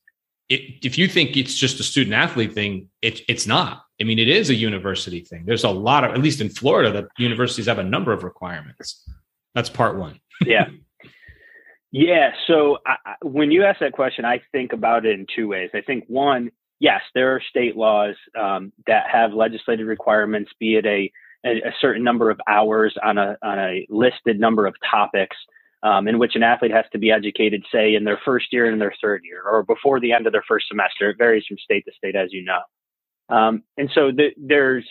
it, 0.49 0.85
if 0.85 0.99
you 0.99 1.07
think 1.07 1.37
it's 1.37 1.55
just 1.55 1.79
a 1.79 1.83
student 1.85 2.15
athlete 2.15 2.53
thing, 2.53 2.89
it, 3.03 3.21
it's 3.29 3.47
not. 3.47 3.83
I 4.01 4.05
mean, 4.05 4.19
it 4.19 4.29
is 4.29 4.51
a 4.51 4.55
university 4.55 5.21
thing. 5.21 5.45
There's 5.47 5.65
a 5.65 5.71
lot 5.71 6.05
of, 6.05 6.13
at 6.13 6.19
least 6.21 6.41
in 6.41 6.49
Florida, 6.49 6.91
the 6.91 7.09
universities 7.23 7.67
have 7.67 7.79
a 7.79 7.85
number 7.85 8.13
of 8.13 8.25
requirements. 8.25 9.09
That's 9.55 9.71
part 9.71 9.97
one. 9.97 10.21
yeah. 10.45 10.69
Yeah. 11.93 12.31
So 12.47 12.79
I, 12.87 13.15
when 13.23 13.51
you 13.51 13.65
ask 13.65 13.81
that 13.81 13.93
question, 13.93 14.25
I 14.25 14.41
think 14.53 14.73
about 14.73 15.07
it 15.07 15.19
in 15.19 15.27
two 15.35 15.49
ways. 15.49 15.71
I 15.75 15.81
think 15.81 16.05
one, 16.07 16.51
yes, 16.79 17.01
there 17.15 17.35
are 17.35 17.43
state 17.49 17.77
laws 17.77 18.15
um, 18.39 18.73
that 18.87 19.05
have 19.13 19.33
legislative 19.33 19.87
requirements, 19.87 20.53
be 20.61 20.77
it 20.77 20.87
a, 20.87 21.11
a, 21.45 21.73
certain 21.81 22.05
number 22.05 22.31
of 22.31 22.41
hours 22.49 22.95
on 23.03 23.19
a, 23.19 23.37
on 23.43 23.59
a 23.59 23.87
listed 23.89 24.39
number 24.39 24.67
of 24.67 24.75
topics 24.89 25.37
um, 25.83 26.07
in 26.07 26.19
which 26.19 26.37
an 26.37 26.43
athlete 26.43 26.71
has 26.71 26.85
to 26.93 26.99
be 26.99 27.11
educated, 27.11 27.65
say, 27.73 27.95
in 27.95 28.05
their 28.05 28.21
first 28.25 28.53
year 28.53 28.71
and 28.71 28.81
their 28.81 28.95
third 29.01 29.23
year, 29.25 29.43
or 29.43 29.63
before 29.63 29.99
the 29.99 30.13
end 30.13 30.27
of 30.27 30.33
their 30.33 30.45
first 30.47 30.67
semester. 30.69 31.11
It 31.11 31.19
varies 31.19 31.45
from 31.49 31.59
state 31.59 31.85
to 31.87 31.93
state, 31.97 32.15
as 32.15 32.33
you 32.33 32.45
know. 32.45 33.35
Um, 33.35 33.63
and 33.77 33.91
so 33.95 34.11
the, 34.13 34.29
there's, 34.37 34.87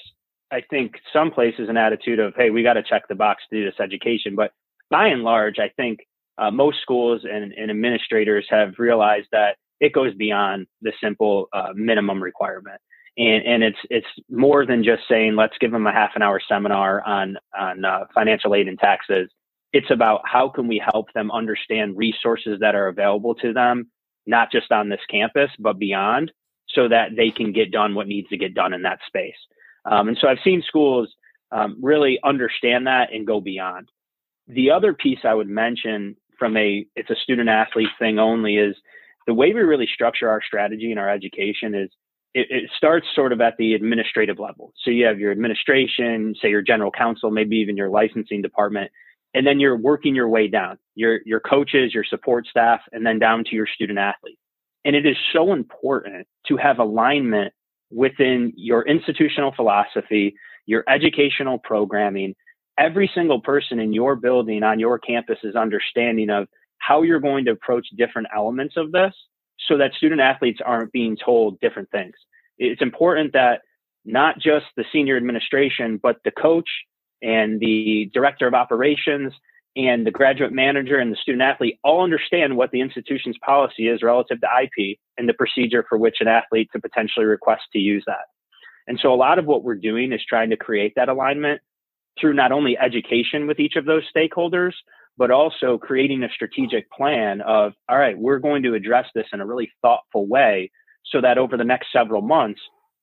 I 0.51 0.61
think, 0.69 0.95
some 1.13 1.31
places 1.31 1.69
an 1.69 1.77
attitude 1.77 2.19
of, 2.19 2.33
hey, 2.35 2.49
we 2.49 2.63
got 2.63 2.73
to 2.73 2.83
check 2.83 3.07
the 3.07 3.15
box 3.15 3.43
to 3.49 3.57
do 3.57 3.65
this 3.65 3.79
education. 3.79 4.35
But 4.35 4.51
by 4.89 5.07
and 5.07 5.23
large, 5.23 5.59
I 5.59 5.69
think 5.77 5.99
uh, 6.39 6.49
most 6.49 6.81
schools 6.81 7.21
and, 7.29 7.51
and, 7.53 7.69
administrators 7.69 8.45
have 8.49 8.73
realized 8.77 9.27
that 9.31 9.57
it 9.79 9.93
goes 9.93 10.13
beyond 10.15 10.67
the 10.81 10.93
simple 11.01 11.47
uh, 11.53 11.73
minimum 11.75 12.21
requirement. 12.23 12.79
And, 13.17 13.43
and 13.45 13.63
it's 13.63 13.77
it's 13.89 14.07
more 14.29 14.65
than 14.65 14.83
just 14.83 15.03
saying 15.09 15.35
let's 15.35 15.57
give 15.59 15.71
them 15.71 15.85
a 15.85 15.91
half 15.91 16.11
an 16.15 16.21
hour 16.21 16.39
seminar 16.47 17.01
on 17.05 17.37
on 17.57 17.83
uh, 17.83 18.05
financial 18.13 18.55
aid 18.55 18.67
and 18.67 18.79
taxes. 18.79 19.29
It's 19.73 19.91
about 19.91 20.21
how 20.23 20.49
can 20.49 20.67
we 20.67 20.81
help 20.93 21.11
them 21.13 21.29
understand 21.31 21.97
resources 21.97 22.59
that 22.61 22.75
are 22.75 22.87
available 22.87 23.35
to 23.35 23.51
them, 23.51 23.91
not 24.25 24.51
just 24.51 24.71
on 24.71 24.89
this 24.89 25.01
campus 25.09 25.51
but 25.59 25.77
beyond, 25.77 26.31
so 26.69 26.87
that 26.87 27.09
they 27.17 27.31
can 27.31 27.51
get 27.51 27.71
done 27.71 27.93
what 27.95 28.07
needs 28.07 28.29
to 28.29 28.37
get 28.37 28.53
done 28.53 28.73
in 28.73 28.83
that 28.83 28.99
space. 29.05 29.35
Um, 29.85 30.07
and 30.07 30.17
so 30.19 30.27
I've 30.27 30.43
seen 30.43 30.63
schools 30.65 31.13
um, 31.51 31.77
really 31.81 32.19
understand 32.23 32.87
that 32.87 33.11
and 33.11 33.27
go 33.27 33.41
beyond. 33.41 33.89
The 34.47 34.71
other 34.71 34.93
piece 34.93 35.19
I 35.23 35.33
would 35.33 35.49
mention 35.49 36.15
from 36.39 36.57
a 36.57 36.85
it's 36.95 37.09
a 37.09 37.15
student 37.21 37.49
athlete 37.49 37.89
thing 37.99 38.17
only 38.17 38.55
is 38.55 38.75
the 39.27 39.33
way 39.33 39.53
we 39.53 39.59
really 39.61 39.87
structure 39.93 40.29
our 40.29 40.41
strategy 40.41 40.89
and 40.89 40.99
our 40.99 41.09
education 41.09 41.75
is 41.75 41.89
it, 42.33 42.47
it, 42.49 42.69
starts 42.77 43.07
sort 43.15 43.33
of 43.33 43.41
at 43.41 43.57
the 43.57 43.73
administrative 43.73 44.37
level. 44.39 44.71
So 44.83 44.91
you 44.91 45.05
have 45.05 45.19
your 45.19 45.31
administration, 45.31 46.35
say 46.39 46.49
your 46.49 46.61
general 46.61 46.91
counsel, 46.91 47.31
maybe 47.31 47.57
even 47.57 47.75
your 47.75 47.89
licensing 47.89 48.41
department, 48.41 48.91
and 49.33 49.45
then 49.45 49.59
you're 49.59 49.77
working 49.77 50.15
your 50.15 50.29
way 50.29 50.47
down. 50.47 50.77
Your 50.95 51.19
your 51.25 51.39
coaches, 51.39 51.93
your 51.93 52.03
support 52.03 52.47
staff, 52.47 52.81
and 52.91 53.05
then 53.05 53.19
down 53.19 53.43
to 53.45 53.55
your 53.55 53.67
student 53.67 53.99
athlete. 53.99 54.39
And 54.85 54.95
it 54.95 55.05
is 55.05 55.17
so 55.33 55.53
important 55.53 56.27
to 56.47 56.57
have 56.57 56.79
alignment 56.79 57.53
within 57.91 58.53
your 58.55 58.87
institutional 58.87 59.51
philosophy, 59.55 60.35
your 60.65 60.83
educational 60.87 61.57
programming, 61.57 62.35
every 62.79 63.11
single 63.13 63.41
person 63.41 63.79
in 63.79 63.93
your 63.93 64.15
building 64.15 64.63
on 64.63 64.79
your 64.79 64.97
campus 64.97 65.37
is 65.43 65.55
understanding 65.55 66.29
of 66.29 66.47
how 66.77 67.01
you're 67.01 67.19
going 67.19 67.45
to 67.45 67.51
approach 67.51 67.85
different 67.97 68.29
elements 68.35 68.75
of 68.77 68.91
this 68.91 69.13
so 69.67 69.77
that 69.77 69.93
student 69.93 70.21
athletes 70.21 70.59
aren't 70.65 70.91
being 70.93 71.17
told 71.23 71.59
different 71.59 71.91
things. 71.91 72.15
It's 72.57 72.81
important 72.81 73.33
that 73.33 73.61
not 74.05 74.39
just 74.39 74.65
the 74.77 74.85
senior 74.91 75.17
administration, 75.17 75.99
but 76.01 76.17
the 76.23 76.31
coach 76.31 76.69
and 77.21 77.59
the 77.59 78.09
director 78.13 78.47
of 78.47 78.53
operations 78.53 79.33
and 79.75 80.07
the 80.07 80.11
graduate 80.11 80.53
manager 80.53 80.97
and 80.97 81.11
the 81.11 81.17
student 81.17 81.43
athlete 81.43 81.77
all 81.83 82.03
understand 82.03 82.55
what 82.55 82.71
the 82.71 82.81
institution's 82.81 83.37
policy 83.45 83.87
is 83.87 84.01
relative 84.01 84.39
to 84.41 84.47
IP 84.63 84.97
and 85.17 85.27
the 85.27 85.33
procedure 85.33 85.85
for 85.87 85.97
which 85.97 86.17
an 86.21 86.27
athlete 86.27 86.69
to 86.73 86.81
potentially 86.81 87.25
request 87.25 87.63
to 87.73 87.79
use 87.79 88.03
that. 88.07 88.25
And 88.87 88.99
so 88.99 89.13
a 89.13 89.15
lot 89.15 89.37
of 89.37 89.45
what 89.45 89.63
we're 89.63 89.75
doing 89.75 90.13
is 90.13 90.21
trying 90.27 90.49
to 90.49 90.57
create 90.57 90.93
that 90.95 91.09
alignment 91.09 91.61
through 92.19 92.33
not 92.33 92.51
only 92.51 92.77
education 92.77 93.47
with 93.47 93.59
each 93.59 93.75
of 93.75 93.85
those 93.85 94.03
stakeholders, 94.15 94.73
but 95.17 95.31
also 95.31 95.77
creating 95.77 96.23
a 96.23 96.29
strategic 96.29 96.89
plan 96.91 97.41
of, 97.41 97.73
all 97.89 97.97
right, 97.97 98.17
we're 98.17 98.39
going 98.39 98.63
to 98.63 98.73
address 98.73 99.05
this 99.13 99.27
in 99.33 99.41
a 99.41 99.45
really 99.45 99.69
thoughtful 99.81 100.25
way 100.27 100.71
so 101.05 101.19
that 101.21 101.37
over 101.37 101.57
the 101.57 101.63
next 101.63 101.87
several 101.91 102.21
months, 102.21 102.61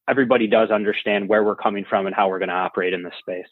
everybody 0.09 0.47
does 0.47 0.71
understand 0.71 1.29
where 1.29 1.45
we're 1.45 1.57
coming 1.57 1.85
from 1.89 2.07
and 2.07 2.15
how 2.15 2.29
we're 2.29 2.39
going 2.39 2.49
to 2.49 2.55
operate 2.55 2.95
in 2.95 3.03
this 3.03 3.13
space. 3.21 3.47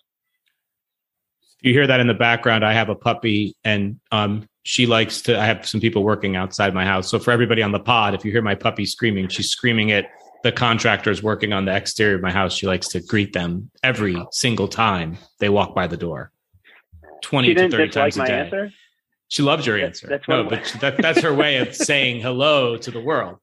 You 1.60 1.72
hear 1.72 1.86
that 1.86 2.00
in 2.00 2.06
the 2.06 2.14
background. 2.14 2.64
I 2.64 2.72
have 2.72 2.88
a 2.88 2.94
puppy 2.94 3.54
and 3.64 4.00
um, 4.12 4.48
she 4.64 4.86
likes 4.86 5.22
to, 5.22 5.38
I 5.38 5.46
have 5.46 5.66
some 5.66 5.80
people 5.80 6.02
working 6.02 6.36
outside 6.36 6.74
my 6.74 6.84
house. 6.84 7.10
So 7.10 7.18
for 7.18 7.30
everybody 7.32 7.62
on 7.62 7.72
the 7.72 7.80
pod, 7.80 8.14
if 8.14 8.24
you 8.24 8.32
hear 8.32 8.42
my 8.42 8.54
puppy 8.54 8.86
screaming, 8.86 9.28
she's 9.28 9.50
screaming 9.50 9.92
at 9.92 10.06
the 10.44 10.52
contractors 10.52 11.22
working 11.22 11.54
on 11.54 11.64
the 11.64 11.74
exterior 11.74 12.16
of 12.16 12.22
my 12.22 12.30
house, 12.30 12.54
she 12.54 12.66
likes 12.66 12.88
to 12.88 13.00
greet 13.00 13.32
them 13.32 13.70
every 13.82 14.14
single 14.30 14.68
time 14.68 15.16
they 15.40 15.48
walk 15.48 15.74
by 15.74 15.86
the 15.86 15.96
door. 15.96 16.30
20 17.22 17.54
to 17.54 17.70
30 17.70 17.88
times 17.88 18.18
a 18.18 18.26
day. 18.26 18.40
Answer? 18.40 18.70
She 19.28 19.42
loves 19.42 19.66
your 19.66 19.78
answer. 19.78 20.06
That's 20.06 20.28
no, 20.28 20.44
but 20.44 20.76
that, 20.82 20.98
that's 21.00 21.22
her 21.22 21.32
way 21.32 21.56
of 21.56 21.74
saying 21.90 22.20
hello 22.20 22.76
to 22.76 22.90
the 22.90 23.00
world. 23.00 23.38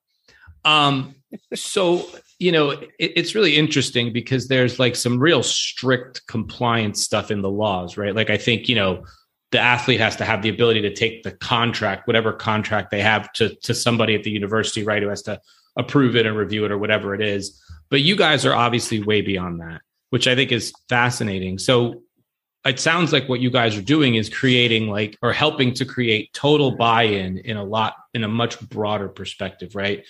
Um, 0.64 1.16
so, 1.56 2.08
you 2.38 2.52
know, 2.52 2.70
it, 2.70 2.90
it's 3.00 3.34
really 3.34 3.58
interesting 3.58 4.14
because 4.14 4.48
there's 4.48 4.78
like 4.78 4.96
some 4.96 5.18
real 5.18 5.42
strict 5.42 6.28
compliance 6.28 7.04
stuff 7.04 7.32
in 7.32 7.42
the 7.42 7.50
laws, 7.50 7.98
right? 7.98 8.16
Like, 8.16 8.30
I 8.30 8.38
think, 8.38 8.70
you 8.70 8.76
know, 8.76 9.06
the 9.50 9.60
athlete 9.60 10.00
has 10.00 10.16
to 10.18 10.24
have 10.24 10.44
the 10.44 10.50
ability 10.50 10.82
to 10.82 10.94
take 10.94 11.24
the 11.24 11.32
contract, 11.32 12.06
whatever 12.06 12.32
contract 12.32 12.92
they 12.92 13.02
have 13.02 13.34
to, 13.34 13.56
to 13.64 13.74
somebody 13.74 14.14
at 14.14 14.24
the 14.24 14.30
university, 14.30 14.84
right? 14.84 15.02
Who 15.02 15.10
has 15.10 15.24
to 15.24 15.42
approve 15.78 16.16
it 16.16 16.26
and 16.26 16.36
review 16.36 16.66
it 16.66 16.72
or 16.72 16.78
whatever 16.78 17.14
it 17.16 17.22
is. 17.22 17.62
But 17.90 18.02
you 18.02 18.16
guys 18.16 18.46
are 18.46 18.54
obviously 18.54 19.02
way 19.02 19.22
beyond 19.22 19.60
that, 19.62 19.82
which 20.10 20.28
I 20.28 20.36
think 20.36 20.52
is 20.52 20.74
fascinating. 20.90 21.58
So 21.60 22.04
it 22.66 22.80
sounds 22.80 23.12
like 23.12 23.28
what 23.28 23.40
you 23.40 23.50
guys 23.50 23.76
are 23.76 23.82
doing 23.82 24.16
is 24.16 24.30
creating 24.30 24.90
like 24.90 25.18
or 25.22 25.34
helping 25.34 25.74
to 25.76 25.86
create 25.86 26.34
total 26.34 26.72
buy-in 26.72 27.40
in 27.40 27.58
a 27.58 27.64
lot 27.64 27.96
in 28.14 28.24
a 28.24 28.28
much 28.28 28.60
broader 28.70 29.10
perspective, 29.10 29.76
right? 29.76 30.06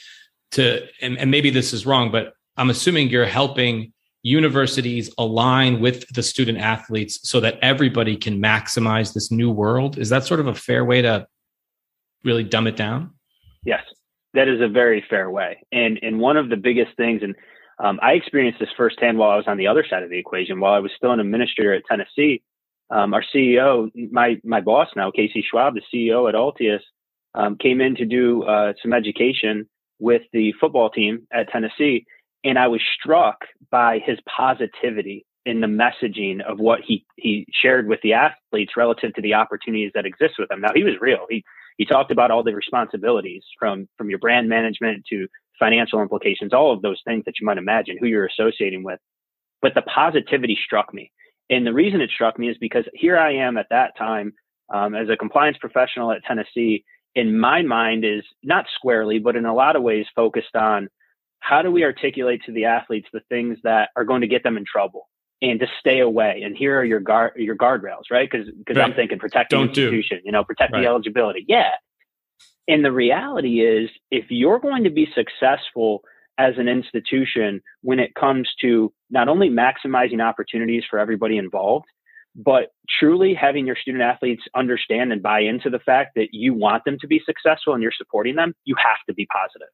To 0.52 0.86
and, 1.02 1.18
and 1.18 1.32
maybe 1.32 1.50
this 1.50 1.74
is 1.74 1.86
wrong, 1.86 2.12
but 2.12 2.34
I'm 2.58 2.70
assuming 2.70 3.10
you're 3.10 3.26
helping 3.26 3.94
universities 4.24 5.10
align 5.18 5.80
with 5.80 6.08
the 6.10 6.22
student 6.22 6.60
athletes 6.60 7.28
so 7.28 7.40
that 7.40 7.58
everybody 7.62 8.16
can 8.18 8.40
maximize 8.40 9.14
this 9.14 9.32
new 9.32 9.50
world. 9.50 9.98
Is 9.98 10.10
that 10.10 10.26
sort 10.26 10.40
of 10.40 10.48
a 10.48 10.54
fair 10.54 10.86
way 10.86 11.02
to 11.02 11.26
really 12.24 12.44
dumb 12.44 12.68
it 12.68 12.76
down? 12.76 13.14
Yes 13.64 13.84
that 14.34 14.48
is 14.48 14.62
a 14.62 14.68
very 14.68 15.04
fair 15.10 15.30
way. 15.30 15.64
And 15.72 16.00
and 16.02 16.20
one 16.20 16.38
of 16.38 16.50
the 16.50 16.58
biggest 16.58 16.96
things, 16.98 17.22
and 17.24 17.36
um, 17.80 18.00
I 18.02 18.14
experienced 18.14 18.60
this 18.60 18.70
firsthand 18.78 19.18
while 19.18 19.32
I 19.32 19.36
was 19.36 19.48
on 19.48 19.58
the 19.58 19.68
other 19.68 19.86
side 19.90 20.04
of 20.04 20.10
the 20.10 20.18
equation. 20.18 20.60
While 20.60 20.74
I 20.74 20.80
was 20.80 20.92
still 20.96 21.12
an 21.12 21.20
administrator 21.20 21.74
at 21.74 21.84
Tennessee, 21.90 22.42
um, 22.90 23.14
our 23.14 23.24
CEO, 23.34 23.90
my 24.12 24.40
my 24.44 24.62
boss 24.62 24.90
now, 24.96 25.12
Casey 25.12 25.46
Schwab, 25.50 25.76
the 25.76 25.82
CEO 25.94 26.30
at 26.30 26.36
Altius, 26.36 26.82
um, 27.34 27.58
came 27.58 27.82
in 27.82 27.96
to 27.96 28.06
do 28.06 28.44
uh, 28.44 28.74
some 28.82 28.94
education 28.94 29.68
with 30.00 30.24
the 30.34 30.54
football 30.60 30.90
team 30.90 31.28
at 31.32 31.50
Tennessee, 31.50 32.06
and 32.44 32.58
I 32.58 32.68
was 32.68 32.82
struck 33.00 33.46
by 33.70 34.00
his 34.06 34.20
positivity 34.28 35.26
in 35.46 35.60
the 35.60 35.68
messaging 35.68 36.42
of 36.42 36.60
what 36.60 36.82
he 36.86 37.06
he 37.18 37.48
shared 37.52 37.88
with 37.88 38.00
the 38.04 38.14
athletes 38.14 38.74
relative 38.78 39.14
to 39.16 39.22
the 39.22 39.34
opportunities 39.34 39.92
that 39.96 40.06
exist 40.06 40.36
with 40.38 40.50
them. 40.50 40.62
Now 40.62 40.72
he 40.76 40.84
was 40.84 40.94
real. 41.02 41.26
He 41.30 41.44
he 41.78 41.86
talked 41.86 42.12
about 42.12 42.32
all 42.32 42.44
the 42.44 42.54
responsibilities 42.54 43.44
from 43.60 43.88
from 43.98 44.10
your 44.10 44.20
brand 44.20 44.50
management 44.50 45.06
to 45.10 45.28
financial 45.60 46.02
implications, 46.02 46.54
all 46.54 46.74
of 46.74 46.82
those 46.82 47.02
things 47.06 47.24
that 47.26 47.40
you 47.40 47.46
might 47.46 47.58
imagine 47.58 47.98
who 48.00 48.08
you're 48.08 48.26
associating 48.26 48.84
with. 48.84 49.00
But 49.62 49.76
the 49.76 49.84
positivity 49.84 50.58
struck 50.66 50.94
me, 50.94 51.12
and 51.50 51.66
the 51.66 51.74
reason 51.74 52.02
it 52.02 52.10
struck 52.10 52.40
me 52.40 52.50
is 52.50 52.58
because 52.60 52.86
here 52.94 53.18
I 53.18 53.36
am 53.36 53.58
at 53.58 53.68
that 53.70 53.98
time 53.98 54.34
um, 54.74 54.96
as 54.96 55.10
a 55.10 55.18
compliance 55.18 55.58
professional 55.60 56.12
at 56.12 56.24
Tennessee. 56.24 56.84
In 57.14 57.38
my 57.38 57.62
mind, 57.62 58.06
is 58.06 58.24
not 58.42 58.66
squarely, 58.76 59.20
but 59.20 59.36
in 59.36 59.46
a 59.46 59.54
lot 59.54 59.76
of 59.76 59.84
ways 59.84 60.06
focused 60.16 60.56
on 60.56 60.88
how 61.42 61.62
do 61.62 61.70
we 61.70 61.84
articulate 61.84 62.42
to 62.46 62.54
the 62.54 62.66
athletes 62.66 63.10
the 63.12 63.20
things 63.28 63.58
that 63.64 63.90
are 63.98 64.06
going 64.06 64.22
to 64.22 64.28
get 64.28 64.44
them 64.44 64.56
in 64.56 64.64
trouble 64.64 65.10
and 65.42 65.60
to 65.60 65.68
stay 65.80 66.00
away. 66.00 66.42
And 66.44 66.56
here 66.56 66.78
are 66.80 66.86
your 66.86 67.00
guard 67.00 67.34
your 67.36 67.56
guardrails, 67.56 68.12
right? 68.12 68.30
Because 68.30 68.48
because 68.58 68.78
right. 68.78 68.86
I'm 68.86 68.94
thinking 68.94 69.20
protect 69.20 69.50
the 69.50 69.58
Don't 69.58 69.70
institution, 69.70 70.18
do. 70.18 70.24
you 70.26 70.32
know, 70.32 70.44
protect 70.44 70.74
right. 70.74 70.82
the 70.82 70.88
eligibility. 70.88 71.46
Yeah. 71.48 71.72
And 72.68 72.86
the 72.86 72.92
reality 72.92 73.62
is, 73.62 73.90
if 74.12 74.26
you're 74.30 74.60
going 74.60 74.84
to 74.84 74.92
be 74.92 75.08
successful 75.16 76.04
as 76.38 76.54
an 76.58 76.68
institution 76.68 77.62
when 77.82 78.00
it 78.00 78.16
comes 78.16 78.50
to 78.62 78.94
not 79.10 79.28
only 79.28 79.50
maximizing 79.50 80.24
opportunities 80.24 80.84
for 80.90 80.98
everybody 80.98 81.38
involved, 81.38 81.86
but 82.36 82.70
truly 83.00 83.34
having 83.34 83.68
your 83.68 83.76
student 83.76 84.04
athletes 84.04 84.44
understand 84.56 85.12
and 85.12 85.22
buy 85.22 85.42
into 85.42 85.70
the 85.70 85.80
fact 85.80 86.12
that 86.16 86.30
you 86.32 86.54
want 86.54 86.86
them 86.86 86.98
to 87.02 87.08
be 87.08 87.22
successful 87.26 87.74
and 87.74 87.84
you're 87.84 87.92
supporting 87.98 88.36
them, 88.36 88.54
you 88.64 88.76
have 88.78 88.98
to 89.08 89.14
be 89.14 89.26
positive. 89.26 89.68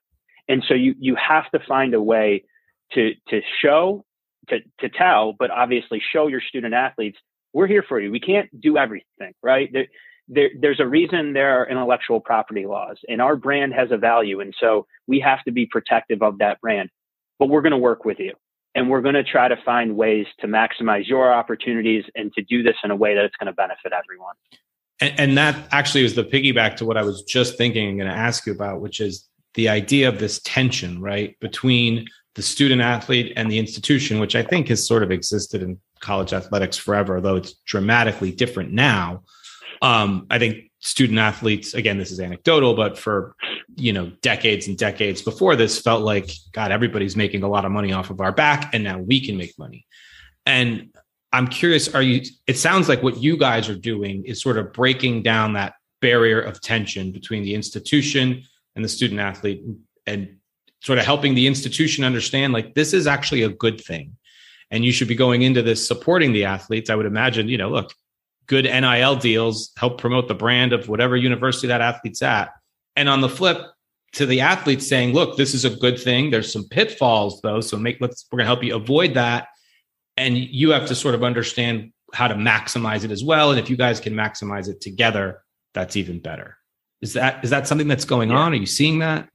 And 0.47 0.63
so 0.67 0.73
you 0.73 0.95
you 0.99 1.15
have 1.15 1.49
to 1.51 1.59
find 1.67 1.93
a 1.93 2.01
way 2.01 2.45
to 2.93 3.11
to 3.29 3.41
show 3.61 4.05
to 4.49 4.59
to 4.79 4.89
tell, 4.89 5.33
but 5.33 5.51
obviously 5.51 6.01
show 6.13 6.27
your 6.27 6.41
student 6.41 6.73
athletes 6.73 7.17
we're 7.53 7.67
here 7.67 7.83
for 7.87 7.99
you. 7.99 8.11
We 8.11 8.19
can't 8.19 8.49
do 8.61 8.77
everything, 8.77 9.33
right? 9.41 9.71
There, 9.71 9.87
there, 10.27 10.49
there's 10.59 10.79
a 10.79 10.85
reason 10.85 11.33
there 11.33 11.61
are 11.61 11.67
intellectual 11.67 12.19
property 12.19 12.65
laws, 12.65 12.97
and 13.07 13.21
our 13.21 13.35
brand 13.35 13.73
has 13.73 13.89
a 13.91 13.97
value, 13.97 14.41
and 14.41 14.53
so 14.59 14.85
we 15.07 15.19
have 15.21 15.43
to 15.45 15.51
be 15.51 15.65
protective 15.65 16.21
of 16.21 16.37
that 16.39 16.61
brand. 16.61 16.89
But 17.39 17.49
we're 17.49 17.61
going 17.61 17.71
to 17.71 17.77
work 17.77 18.03
with 18.05 18.19
you 18.19 18.33
and 18.77 18.91
we're 18.91 19.01
going 19.01 19.15
to 19.15 19.23
try 19.23 19.47
to 19.47 19.57
find 19.65 19.95
ways 19.95 20.27
to 20.39 20.47
maximize 20.47 21.07
your 21.07 21.33
opportunities 21.33 22.03
and 22.15 22.31
to 22.33 22.43
do 22.43 22.61
this 22.61 22.75
in 22.83 22.91
a 22.91 22.95
way 22.95 23.15
that 23.15 23.25
it's 23.25 23.35
going 23.37 23.47
to 23.47 23.53
benefit 23.53 23.91
everyone. 23.91 24.35
And, 25.01 25.19
and 25.19 25.37
that 25.37 25.67
actually 25.71 26.03
was 26.03 26.13
the 26.13 26.23
piggyback 26.23 26.75
to 26.77 26.85
what 26.85 26.95
I 26.95 27.01
was 27.01 27.23
just 27.23 27.57
thinking 27.57 27.89
and 27.89 27.97
going 27.97 28.09
to 28.09 28.15
ask 28.15 28.45
you 28.45 28.53
about, 28.53 28.81
which 28.81 28.99
is 28.99 29.27
the 29.55 29.67
idea 29.67 30.07
of 30.07 30.19
this 30.19 30.39
tension, 30.43 31.01
right, 31.01 31.35
between 31.39 32.05
the 32.37 32.43
student 32.43 32.81
athlete 32.81 33.33
and 33.35 33.51
the 33.51 33.57
institution, 33.57 34.19
which 34.19 34.35
I 34.35 34.43
think 34.43 34.67
has 34.67 34.85
sort 34.85 35.01
of 35.01 35.09
existed 35.09 35.63
in 35.63 35.79
college 36.01 36.33
athletics 36.33 36.77
forever, 36.77 37.19
though 37.19 37.35
it's 37.35 37.55
dramatically 37.65 38.31
different 38.31 38.71
now. 38.71 39.23
Um, 39.81 40.27
I 40.29 40.37
think 40.37 40.71
student 40.77 41.17
athletes, 41.17 41.73
again, 41.73 41.97
this 41.97 42.11
is 42.11 42.19
anecdotal, 42.19 42.75
but 42.75 42.95
for 42.95 43.35
you 43.75 43.91
know 43.91 44.11
decades 44.21 44.67
and 44.67 44.77
decades 44.77 45.23
before 45.23 45.55
this, 45.55 45.81
felt 45.81 46.03
like 46.03 46.29
God, 46.51 46.71
everybody's 46.71 47.15
making 47.15 47.41
a 47.41 47.49
lot 47.49 47.65
of 47.65 47.71
money 47.71 47.91
off 47.91 48.11
of 48.11 48.21
our 48.21 48.31
back, 48.31 48.69
and 48.71 48.83
now 48.83 48.99
we 48.99 49.19
can 49.19 49.35
make 49.35 49.57
money. 49.57 49.87
And 50.45 50.95
I'm 51.33 51.47
curious, 51.47 51.93
are 51.95 52.03
you? 52.03 52.21
It 52.45 52.57
sounds 52.59 52.87
like 52.87 53.01
what 53.01 53.17
you 53.17 53.35
guys 53.35 53.67
are 53.67 53.75
doing 53.75 54.25
is 54.25 54.43
sort 54.43 54.59
of 54.59 54.73
breaking 54.73 55.23
down 55.23 55.53
that 55.53 55.73
barrier 56.01 56.39
of 56.39 56.61
tension 56.61 57.11
between 57.11 57.41
the 57.41 57.55
institution 57.55 58.43
and 58.75 58.85
the 58.85 58.89
student 58.89 59.19
athlete, 59.19 59.63
and 60.05 60.37
sort 60.81 60.99
of 60.99 61.05
helping 61.05 61.35
the 61.35 61.47
institution 61.47 62.03
understand 62.03 62.53
like 62.53 62.75
this 62.75 62.93
is 62.93 63.07
actually 63.07 63.43
a 63.43 63.49
good 63.49 63.81
thing. 63.81 64.15
And 64.69 64.83
you 64.83 64.91
should 64.91 65.07
be 65.07 65.15
going 65.15 65.41
into 65.41 65.61
this 65.61 65.85
supporting 65.85 66.33
the 66.33 66.45
athletes. 66.45 66.89
I 66.89 66.95
would 66.95 67.05
imagine 67.05 67.49
you 67.49 67.57
know 67.57 67.69
look 67.69 67.93
good 68.47 68.65
nil 68.65 69.15
deals 69.15 69.71
help 69.77 69.99
promote 69.99 70.27
the 70.27 70.35
brand 70.35 70.73
of 70.73 70.87
whatever 70.87 71.17
university 71.17 71.67
that 71.67 71.81
athlete's 71.81 72.21
at. 72.21 72.51
And 72.95 73.09
on 73.09 73.21
the 73.21 73.29
flip 73.29 73.57
to 74.13 74.25
the 74.25 74.41
athletes 74.41 74.87
saying 74.87 75.13
look 75.13 75.37
this 75.37 75.53
is 75.53 75.65
a 75.65 75.69
good 75.69 75.99
thing. 75.99 76.29
There's 76.29 76.51
some 76.51 76.67
pitfalls 76.69 77.41
though 77.41 77.61
so 77.61 77.77
make 77.77 77.97
let's 77.99 78.25
we're 78.31 78.37
going 78.37 78.45
to 78.45 78.53
help 78.53 78.63
you 78.63 78.75
avoid 78.75 79.13
that. 79.15 79.47
And 80.15 80.37
you 80.37 80.71
have 80.71 80.87
to 80.87 80.95
sort 80.95 81.15
of 81.15 81.23
understand 81.23 81.91
how 82.13 82.27
to 82.27 82.35
maximize 82.35 83.03
it 83.03 83.11
as 83.11 83.23
well. 83.23 83.51
And 83.51 83.59
if 83.59 83.69
you 83.69 83.77
guys 83.77 83.99
can 83.99 84.13
maximize 84.13 84.67
it 84.67 84.81
together 84.81 85.43
that's 85.73 85.95
even 85.95 86.19
better. 86.19 86.57
Is 87.01 87.13
that 87.13 87.43
is 87.43 87.51
that 87.51 87.67
something 87.67 87.87
that's 87.87 88.05
going 88.05 88.31
yeah. 88.31 88.37
on? 88.37 88.53
Are 88.53 88.55
you 88.55 88.65
seeing 88.65 88.99
that 88.99 89.29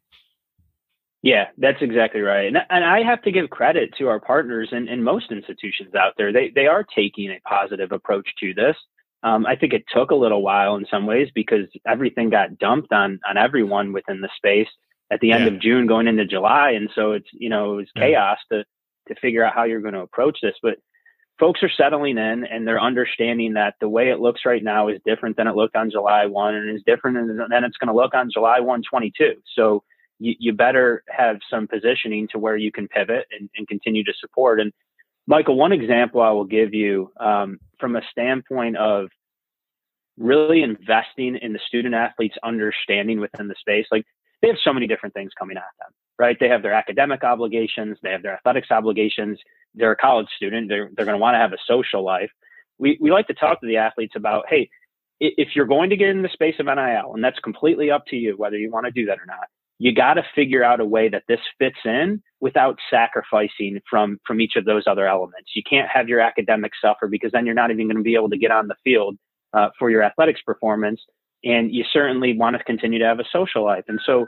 yeah, 1.22 1.46
that's 1.56 1.80
exactly 1.80 2.20
right. 2.20 2.46
And, 2.46 2.58
and 2.68 2.84
I 2.84 3.02
have 3.04 3.22
to 3.22 3.30
give 3.30 3.48
credit 3.48 3.94
to 3.98 4.08
our 4.08 4.18
partners 4.18 4.70
and, 4.72 4.88
and 4.88 5.04
most 5.04 5.30
institutions 5.30 5.94
out 5.94 6.14
there. 6.18 6.32
They, 6.32 6.50
they 6.52 6.66
are 6.66 6.84
taking 6.84 7.30
a 7.30 7.40
positive 7.48 7.92
approach 7.92 8.28
to 8.40 8.52
this. 8.54 8.76
Um, 9.22 9.46
I 9.46 9.54
think 9.54 9.72
it 9.72 9.84
took 9.94 10.10
a 10.10 10.16
little 10.16 10.42
while 10.42 10.74
in 10.74 10.84
some 10.90 11.06
ways 11.06 11.28
because 11.32 11.66
everything 11.86 12.30
got 12.30 12.58
dumped 12.58 12.92
on, 12.92 13.20
on 13.28 13.36
everyone 13.36 13.92
within 13.92 14.20
the 14.20 14.30
space 14.36 14.68
at 15.12 15.20
the 15.20 15.30
end 15.30 15.44
yeah. 15.44 15.52
of 15.52 15.60
June 15.60 15.86
going 15.86 16.08
into 16.08 16.24
July. 16.26 16.72
And 16.72 16.90
so 16.92 17.12
it's, 17.12 17.28
you 17.32 17.48
know, 17.48 17.74
it 17.74 17.76
was 17.76 17.88
chaos 17.96 18.38
to, 18.50 18.64
to 19.06 19.14
figure 19.20 19.44
out 19.44 19.54
how 19.54 19.62
you're 19.62 19.80
going 19.80 19.94
to 19.94 20.00
approach 20.00 20.38
this. 20.42 20.56
But 20.60 20.78
folks 21.38 21.62
are 21.62 21.70
settling 21.70 22.18
in 22.18 22.44
and 22.44 22.66
they're 22.66 22.80
understanding 22.80 23.52
that 23.52 23.74
the 23.80 23.88
way 23.88 24.10
it 24.10 24.18
looks 24.18 24.40
right 24.44 24.62
now 24.62 24.88
is 24.88 24.98
different 25.06 25.36
than 25.36 25.46
it 25.46 25.54
looked 25.54 25.76
on 25.76 25.92
July 25.92 26.26
1 26.26 26.54
and 26.56 26.76
is 26.76 26.82
different 26.84 27.16
than 27.16 27.64
it's 27.64 27.76
going 27.76 27.94
to 27.94 27.94
look 27.94 28.14
on 28.14 28.28
July 28.32 28.58
1, 28.58 28.82
22. 28.90 29.34
So 29.54 29.84
you, 30.22 30.34
you 30.38 30.52
better 30.52 31.02
have 31.08 31.38
some 31.50 31.66
positioning 31.66 32.28
to 32.28 32.38
where 32.38 32.56
you 32.56 32.72
can 32.72 32.88
pivot 32.88 33.26
and, 33.38 33.48
and 33.56 33.68
continue 33.68 34.04
to 34.04 34.12
support. 34.20 34.60
And 34.60 34.72
Michael, 35.26 35.56
one 35.56 35.72
example 35.72 36.20
I 36.20 36.30
will 36.30 36.44
give 36.44 36.74
you 36.74 37.10
um, 37.20 37.58
from 37.78 37.96
a 37.96 38.02
standpoint 38.10 38.76
of 38.76 39.08
really 40.18 40.62
investing 40.62 41.36
in 41.36 41.52
the 41.52 41.60
student 41.66 41.94
athletes' 41.94 42.36
understanding 42.42 43.20
within 43.20 43.48
the 43.48 43.54
space. 43.58 43.86
Like 43.90 44.04
they 44.40 44.48
have 44.48 44.58
so 44.62 44.72
many 44.72 44.86
different 44.86 45.14
things 45.14 45.32
coming 45.38 45.56
at 45.56 45.62
them, 45.78 45.90
right? 46.18 46.36
They 46.38 46.48
have 46.48 46.62
their 46.62 46.74
academic 46.74 47.24
obligations, 47.24 47.98
they 48.02 48.10
have 48.10 48.22
their 48.22 48.34
athletics 48.34 48.70
obligations. 48.70 49.38
They're 49.74 49.92
a 49.92 49.96
college 49.96 50.28
student. 50.36 50.68
They're, 50.68 50.90
they're 50.94 51.06
going 51.06 51.16
to 51.16 51.22
want 51.22 51.34
to 51.34 51.38
have 51.38 51.52
a 51.52 51.58
social 51.66 52.04
life. 52.04 52.30
We, 52.78 52.98
we 53.00 53.10
like 53.10 53.26
to 53.28 53.34
talk 53.34 53.60
to 53.60 53.66
the 53.66 53.78
athletes 53.78 54.14
about, 54.16 54.44
hey, 54.48 54.68
if 55.18 55.50
you're 55.54 55.66
going 55.66 55.90
to 55.90 55.96
get 55.96 56.08
in 56.08 56.22
the 56.22 56.28
space 56.28 56.56
of 56.58 56.66
NIL, 56.66 57.14
and 57.14 57.22
that's 57.22 57.38
completely 57.38 57.90
up 57.90 58.04
to 58.06 58.16
you 58.16 58.36
whether 58.36 58.58
you 58.58 58.70
want 58.70 58.86
to 58.86 58.92
do 58.92 59.06
that 59.06 59.18
or 59.18 59.26
not, 59.26 59.46
you 59.82 59.92
got 59.92 60.14
to 60.14 60.22
figure 60.32 60.62
out 60.62 60.78
a 60.78 60.84
way 60.84 61.08
that 61.08 61.24
this 61.26 61.40
fits 61.58 61.78
in 61.84 62.22
without 62.38 62.78
sacrificing 62.88 63.80
from 63.90 64.20
from 64.24 64.40
each 64.40 64.54
of 64.54 64.64
those 64.64 64.84
other 64.86 65.08
elements. 65.08 65.50
You 65.56 65.62
can't 65.68 65.88
have 65.92 66.08
your 66.08 66.20
academics 66.20 66.78
suffer 66.80 67.08
because 67.08 67.32
then 67.32 67.46
you're 67.46 67.56
not 67.56 67.72
even 67.72 67.88
going 67.88 67.96
to 67.96 68.02
be 68.04 68.14
able 68.14 68.30
to 68.30 68.38
get 68.38 68.52
on 68.52 68.68
the 68.68 68.76
field 68.84 69.16
uh, 69.52 69.70
for 69.80 69.90
your 69.90 70.04
athletics 70.04 70.40
performance. 70.46 71.00
And 71.42 71.74
you 71.74 71.82
certainly 71.92 72.38
want 72.38 72.56
to 72.56 72.62
continue 72.62 73.00
to 73.00 73.04
have 73.06 73.18
a 73.18 73.24
social 73.32 73.64
life. 73.64 73.82
And 73.88 73.98
so 74.06 74.26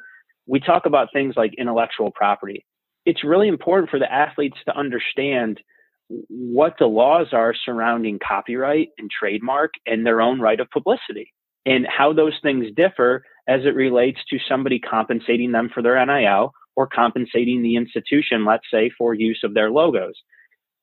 we 0.49 0.59
talk 0.59 0.87
about 0.87 1.13
things 1.13 1.35
like 1.37 1.55
intellectual 1.57 2.11
property. 2.11 2.67
It's 3.07 3.23
really 3.23 3.47
important 3.47 3.91
for 3.91 4.01
the 4.01 4.13
athletes 4.13 4.57
to 4.67 4.77
understand 4.77 5.61
what 6.09 6.75
the 6.81 6.87
laws 6.87 7.29
are 7.31 7.55
surrounding 7.65 8.19
copyright 8.19 8.89
and 8.99 9.09
trademark 9.09 9.75
and 9.87 10.05
their 10.05 10.21
own 10.21 10.41
right 10.41 10.59
of 10.59 10.69
publicity 10.71 11.33
and 11.65 11.87
how 11.87 12.13
those 12.13 12.35
things 12.43 12.67
differ 12.75 13.23
as 13.47 13.61
it 13.65 13.75
relates 13.75 14.19
to 14.31 14.39
somebody 14.49 14.79
compensating 14.79 15.53
them 15.53 15.71
for 15.73 15.83
their 15.83 16.05
NIL 16.05 16.53
or 16.77 16.87
compensating 16.87 17.63
the 17.63 17.77
institution, 17.77 18.45
let's 18.45 18.65
say, 18.71 18.91
for 18.97 19.15
use 19.15 19.41
of 19.45 19.55
their 19.55 19.71
logos. 19.71 20.15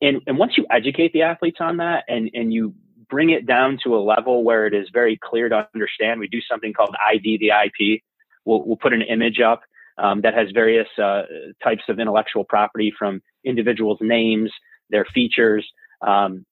And, 0.01 0.21
and 0.27 0.37
once 0.37 0.53
you 0.57 0.65
educate 0.71 1.13
the 1.13 1.23
athletes 1.23 1.57
on 1.59 1.77
that 1.77 2.03
and, 2.07 2.29
and 2.33 2.53
you 2.53 2.73
bring 3.09 3.29
it 3.29 3.45
down 3.45 3.77
to 3.83 3.95
a 3.95 3.99
level 3.99 4.43
where 4.43 4.65
it 4.65 4.73
is 4.73 4.87
very 4.93 5.19
clear 5.21 5.49
to 5.49 5.67
understand, 5.75 6.19
we 6.19 6.27
do 6.27 6.39
something 6.49 6.73
called 6.73 6.95
ID 7.11 7.37
the 7.39 7.49
IP. 7.49 8.01
We'll, 8.45 8.63
we'll 8.65 8.77
put 8.77 8.93
an 8.93 9.01
image 9.01 9.39
up 9.39 9.61
um, 9.97 10.21
that 10.21 10.33
has 10.33 10.47
various 10.53 10.87
uh, 10.97 11.23
types 11.63 11.83
of 11.89 11.99
intellectual 11.99 12.43
property 12.43 12.93
from 12.97 13.21
individuals' 13.43 13.99
names, 14.01 14.51
their 14.89 15.05
features, 15.13 15.67
um, 16.05 16.45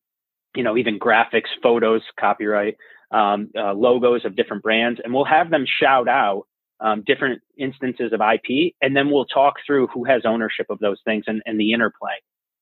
you 0.56 0.64
know, 0.64 0.78
even 0.78 1.00
graphics, 1.00 1.50
photos, 1.64 2.02
copyright 2.20 2.76
um, 3.12 3.50
uh, 3.58 3.74
logos 3.74 4.26
of 4.26 4.36
different 4.36 4.64
brands, 4.64 5.00
and 5.04 5.14
we'll 5.14 5.26
have 5.26 5.50
them 5.50 5.66
shout 5.66 6.08
out 6.08 6.44
um, 6.80 7.04
different 7.06 7.42
instances 7.58 8.14
of 8.14 8.22
IP, 8.22 8.74
and 8.82 8.96
then 8.96 9.10
we'll 9.10 9.26
talk 9.26 9.56
through 9.66 9.88
who 9.88 10.06
has 10.06 10.22
ownership 10.26 10.68
of 10.70 10.80
those 10.80 11.00
things 11.06 11.26
and, 11.28 11.42
and 11.46 11.60
the 11.60 11.74
interplay. 11.74 12.14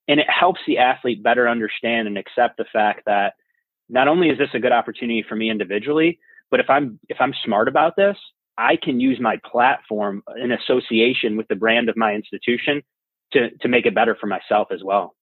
And 0.08 0.20
it 0.20 0.28
helps 0.30 0.62
the 0.66 0.78
athlete 0.78 1.22
better 1.22 1.48
understand 1.48 2.08
and 2.08 2.18
accept 2.18 2.58
the 2.58 2.66
fact 2.72 3.04
that 3.06 3.34
not 3.90 4.08
only 4.08 4.30
is 4.30 4.38
this 4.38 4.50
a 4.54 4.60
good 4.60 4.72
opportunity 4.72 5.24
for 5.28 5.36
me 5.36 5.50
individually, 5.50 6.20
but 6.50 6.60
if 6.60 6.70
I'm 6.70 7.00
if 7.10 7.18
I'm 7.20 7.34
smart 7.44 7.68
about 7.68 7.96
this, 7.96 8.18
I 8.58 8.78
can 8.82 9.00
use 9.00 9.20
my 9.20 9.40
platform 9.50 10.24
in 10.42 10.52
association 10.52 11.38
with 11.38 11.48
the 11.48 11.56
brand 11.56 11.90
of 11.90 11.98
my 11.98 12.14
institution 12.14 12.82
to 13.34 13.50
to 13.62 13.68
make 13.68 13.86
it 13.86 13.96
better 13.96 14.16
for 14.20 14.28
myself 14.28 14.70
as 14.72 14.82
well. 14.84 15.17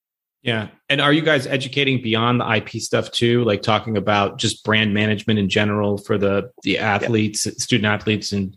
Yeah. 0.45 0.67
And 0.89 1.01
are 1.01 1.12
you 1.12 1.23
guys 1.23 1.47
educating 1.47 2.03
beyond 2.03 2.39
the 2.39 2.55
IP 2.55 2.69
stuff 2.73 3.10
too? 3.10 3.43
Like 3.45 3.63
talking 3.63 3.97
about 3.97 4.38
just 4.38 4.63
brand 4.63 4.93
management 4.93 5.39
in 5.39 5.49
general 5.49 5.97
for 5.97 6.19
the 6.19 6.51
the 6.62 6.77
athletes, 6.77 7.47
yeah. 7.47 7.53
student 7.58 7.88
athletes 7.88 8.31
and 8.31 8.55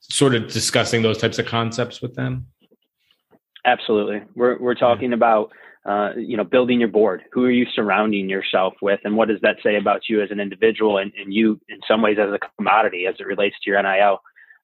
sort 0.00 0.34
of 0.34 0.52
discussing 0.52 1.00
those 1.00 1.16
types 1.16 1.38
of 1.38 1.46
concepts 1.46 2.02
with 2.02 2.14
them? 2.16 2.48
Absolutely. 3.64 4.22
We're 4.34 4.58
we're 4.58 4.74
talking 4.74 5.10
yeah. 5.10 5.16
about 5.16 5.52
uh, 5.86 6.10
you 6.16 6.36
know, 6.36 6.44
building 6.44 6.80
your 6.80 6.88
board. 6.90 7.22
Who 7.32 7.44
are 7.44 7.50
you 7.50 7.66
surrounding 7.74 8.28
yourself 8.28 8.74
with, 8.82 9.00
and 9.04 9.16
what 9.16 9.28
does 9.28 9.40
that 9.40 9.56
say 9.62 9.76
about 9.76 10.02
you 10.08 10.22
as 10.22 10.30
an 10.30 10.38
individual, 10.38 10.98
and, 10.98 11.12
and 11.18 11.34
you, 11.34 11.58
in 11.68 11.80
some 11.88 12.02
ways, 12.02 12.18
as 12.20 12.28
a 12.28 12.38
commodity 12.56 13.06
as 13.06 13.16
it 13.18 13.26
relates 13.26 13.56
to 13.64 13.70
your 13.70 13.82
NIL? 13.82 14.20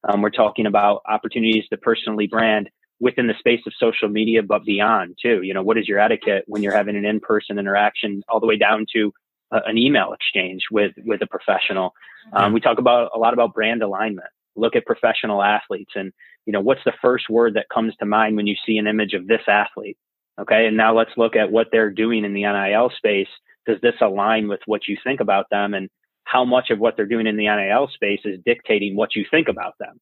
Um, 0.08 0.22
we're 0.22 0.30
talking 0.30 0.66
about 0.66 1.02
opportunities 1.08 1.64
to 1.70 1.76
personally 1.76 2.28
brand 2.28 2.70
within 3.00 3.26
the 3.26 3.34
space 3.38 3.60
of 3.66 3.72
social 3.78 4.08
media, 4.08 4.42
but 4.42 4.64
beyond 4.64 5.16
too. 5.20 5.42
You 5.42 5.54
know, 5.54 5.62
what 5.62 5.78
is 5.78 5.86
your 5.88 5.98
etiquette 5.98 6.44
when 6.46 6.62
you're 6.62 6.76
having 6.76 6.96
an 6.96 7.04
in-person 7.04 7.58
interaction, 7.58 8.22
all 8.28 8.40
the 8.40 8.46
way 8.46 8.56
down 8.56 8.86
to 8.94 9.12
uh, 9.50 9.60
an 9.66 9.78
email 9.78 10.12
exchange 10.12 10.64
with 10.70 10.92
with 11.04 11.22
a 11.22 11.26
professional. 11.26 11.94
Um, 12.32 12.52
we 12.52 12.60
talk 12.60 12.78
about 12.78 13.10
a 13.14 13.18
lot 13.18 13.32
about 13.32 13.54
brand 13.54 13.82
alignment. 13.82 14.28
Look 14.56 14.76
at 14.76 14.86
professional 14.86 15.42
athletes, 15.42 15.92
and 15.94 16.12
you 16.46 16.52
know, 16.52 16.60
what's 16.60 16.84
the 16.84 16.92
first 17.00 17.28
word 17.30 17.54
that 17.54 17.68
comes 17.72 17.94
to 17.96 18.06
mind 18.06 18.36
when 18.36 18.46
you 18.46 18.56
see 18.66 18.76
an 18.78 18.86
image 18.86 19.14
of 19.14 19.26
this 19.26 19.42
athlete? 19.46 19.96
Okay, 20.38 20.66
and 20.66 20.76
now 20.76 20.96
let's 20.96 21.10
look 21.16 21.36
at 21.36 21.50
what 21.50 21.68
they're 21.72 21.90
doing 21.90 22.24
in 22.24 22.34
the 22.34 22.42
NIL 22.42 22.90
space. 22.96 23.28
Does 23.66 23.80
this 23.82 23.94
align 24.00 24.48
with 24.48 24.60
what 24.66 24.86
you 24.86 24.96
think 25.02 25.20
about 25.20 25.46
them, 25.50 25.74
and 25.74 25.88
how 26.24 26.44
much 26.44 26.70
of 26.70 26.78
what 26.78 26.96
they're 26.96 27.06
doing 27.06 27.26
in 27.26 27.36
the 27.36 27.46
NIL 27.46 27.88
space 27.94 28.20
is 28.24 28.40
dictating 28.44 28.96
what 28.96 29.16
you 29.16 29.24
think 29.30 29.48
about 29.48 29.74
them? 29.78 30.00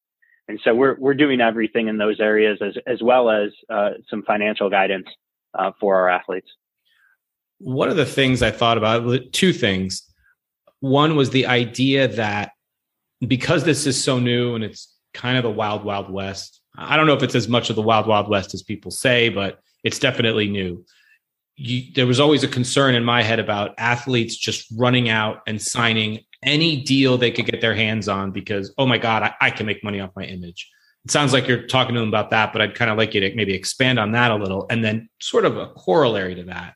And 0.48 0.60
so 0.62 0.74
we're 0.74 0.96
we're 0.98 1.14
doing 1.14 1.40
everything 1.40 1.88
in 1.88 1.98
those 1.98 2.20
areas 2.20 2.58
as 2.60 2.74
as 2.86 3.02
well 3.02 3.30
as 3.30 3.50
uh, 3.68 3.90
some 4.08 4.22
financial 4.22 4.70
guidance 4.70 5.06
uh, 5.58 5.72
for 5.80 5.96
our 5.96 6.08
athletes. 6.08 6.48
One 7.58 7.88
of 7.88 7.96
the 7.96 8.06
things 8.06 8.42
I 8.42 8.50
thought 8.50 8.78
about, 8.78 9.32
two 9.32 9.52
things. 9.52 10.02
one 10.80 11.16
was 11.16 11.30
the 11.30 11.46
idea 11.46 12.06
that 12.06 12.52
because 13.26 13.64
this 13.64 13.86
is 13.86 14.02
so 14.02 14.18
new 14.18 14.54
and 14.54 14.62
it's 14.62 14.94
kind 15.14 15.36
of 15.36 15.42
the 15.42 15.50
wild, 15.50 15.84
wild 15.84 16.10
west. 16.10 16.60
I 16.76 16.96
don't 16.96 17.06
know 17.06 17.14
if 17.14 17.22
it's 17.22 17.34
as 17.34 17.48
much 17.48 17.70
of 17.70 17.76
the 17.76 17.82
wild, 17.82 18.06
wild 18.06 18.28
west 18.28 18.52
as 18.52 18.62
people 18.62 18.90
say, 18.90 19.30
but 19.30 19.60
it's 19.82 19.98
definitely 19.98 20.48
new. 20.48 20.84
You, 21.56 21.90
there 21.94 22.06
was 22.06 22.20
always 22.20 22.44
a 22.44 22.48
concern 22.48 22.94
in 22.94 23.02
my 23.02 23.22
head 23.22 23.38
about 23.38 23.74
athletes 23.78 24.36
just 24.36 24.66
running 24.76 25.08
out 25.08 25.40
and 25.46 25.60
signing 25.60 26.20
any 26.42 26.82
deal 26.82 27.18
they 27.18 27.30
could 27.30 27.46
get 27.46 27.60
their 27.60 27.74
hands 27.74 28.08
on 28.08 28.30
because, 28.30 28.72
oh 28.78 28.86
my 28.86 28.98
God, 28.98 29.22
I, 29.22 29.34
I 29.40 29.50
can 29.50 29.66
make 29.66 29.82
money 29.82 30.00
off 30.00 30.10
my 30.16 30.24
image. 30.24 30.70
It 31.04 31.10
sounds 31.10 31.32
like 31.32 31.46
you're 31.46 31.66
talking 31.66 31.94
to 31.94 32.00
them 32.00 32.08
about 32.08 32.30
that, 32.30 32.52
but 32.52 32.60
I'd 32.60 32.74
kind 32.74 32.90
of 32.90 32.98
like 32.98 33.14
you 33.14 33.20
to 33.20 33.34
maybe 33.34 33.54
expand 33.54 33.98
on 33.98 34.12
that 34.12 34.30
a 34.30 34.36
little. 34.36 34.66
And 34.70 34.84
then, 34.84 35.08
sort 35.20 35.44
of 35.44 35.56
a 35.56 35.68
corollary 35.68 36.34
to 36.34 36.44
that, 36.44 36.74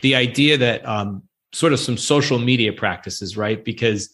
the 0.00 0.14
idea 0.14 0.56
that 0.58 0.86
um, 0.86 1.24
sort 1.52 1.72
of 1.72 1.80
some 1.80 1.96
social 1.96 2.38
media 2.38 2.72
practices, 2.72 3.36
right? 3.36 3.64
Because 3.64 4.10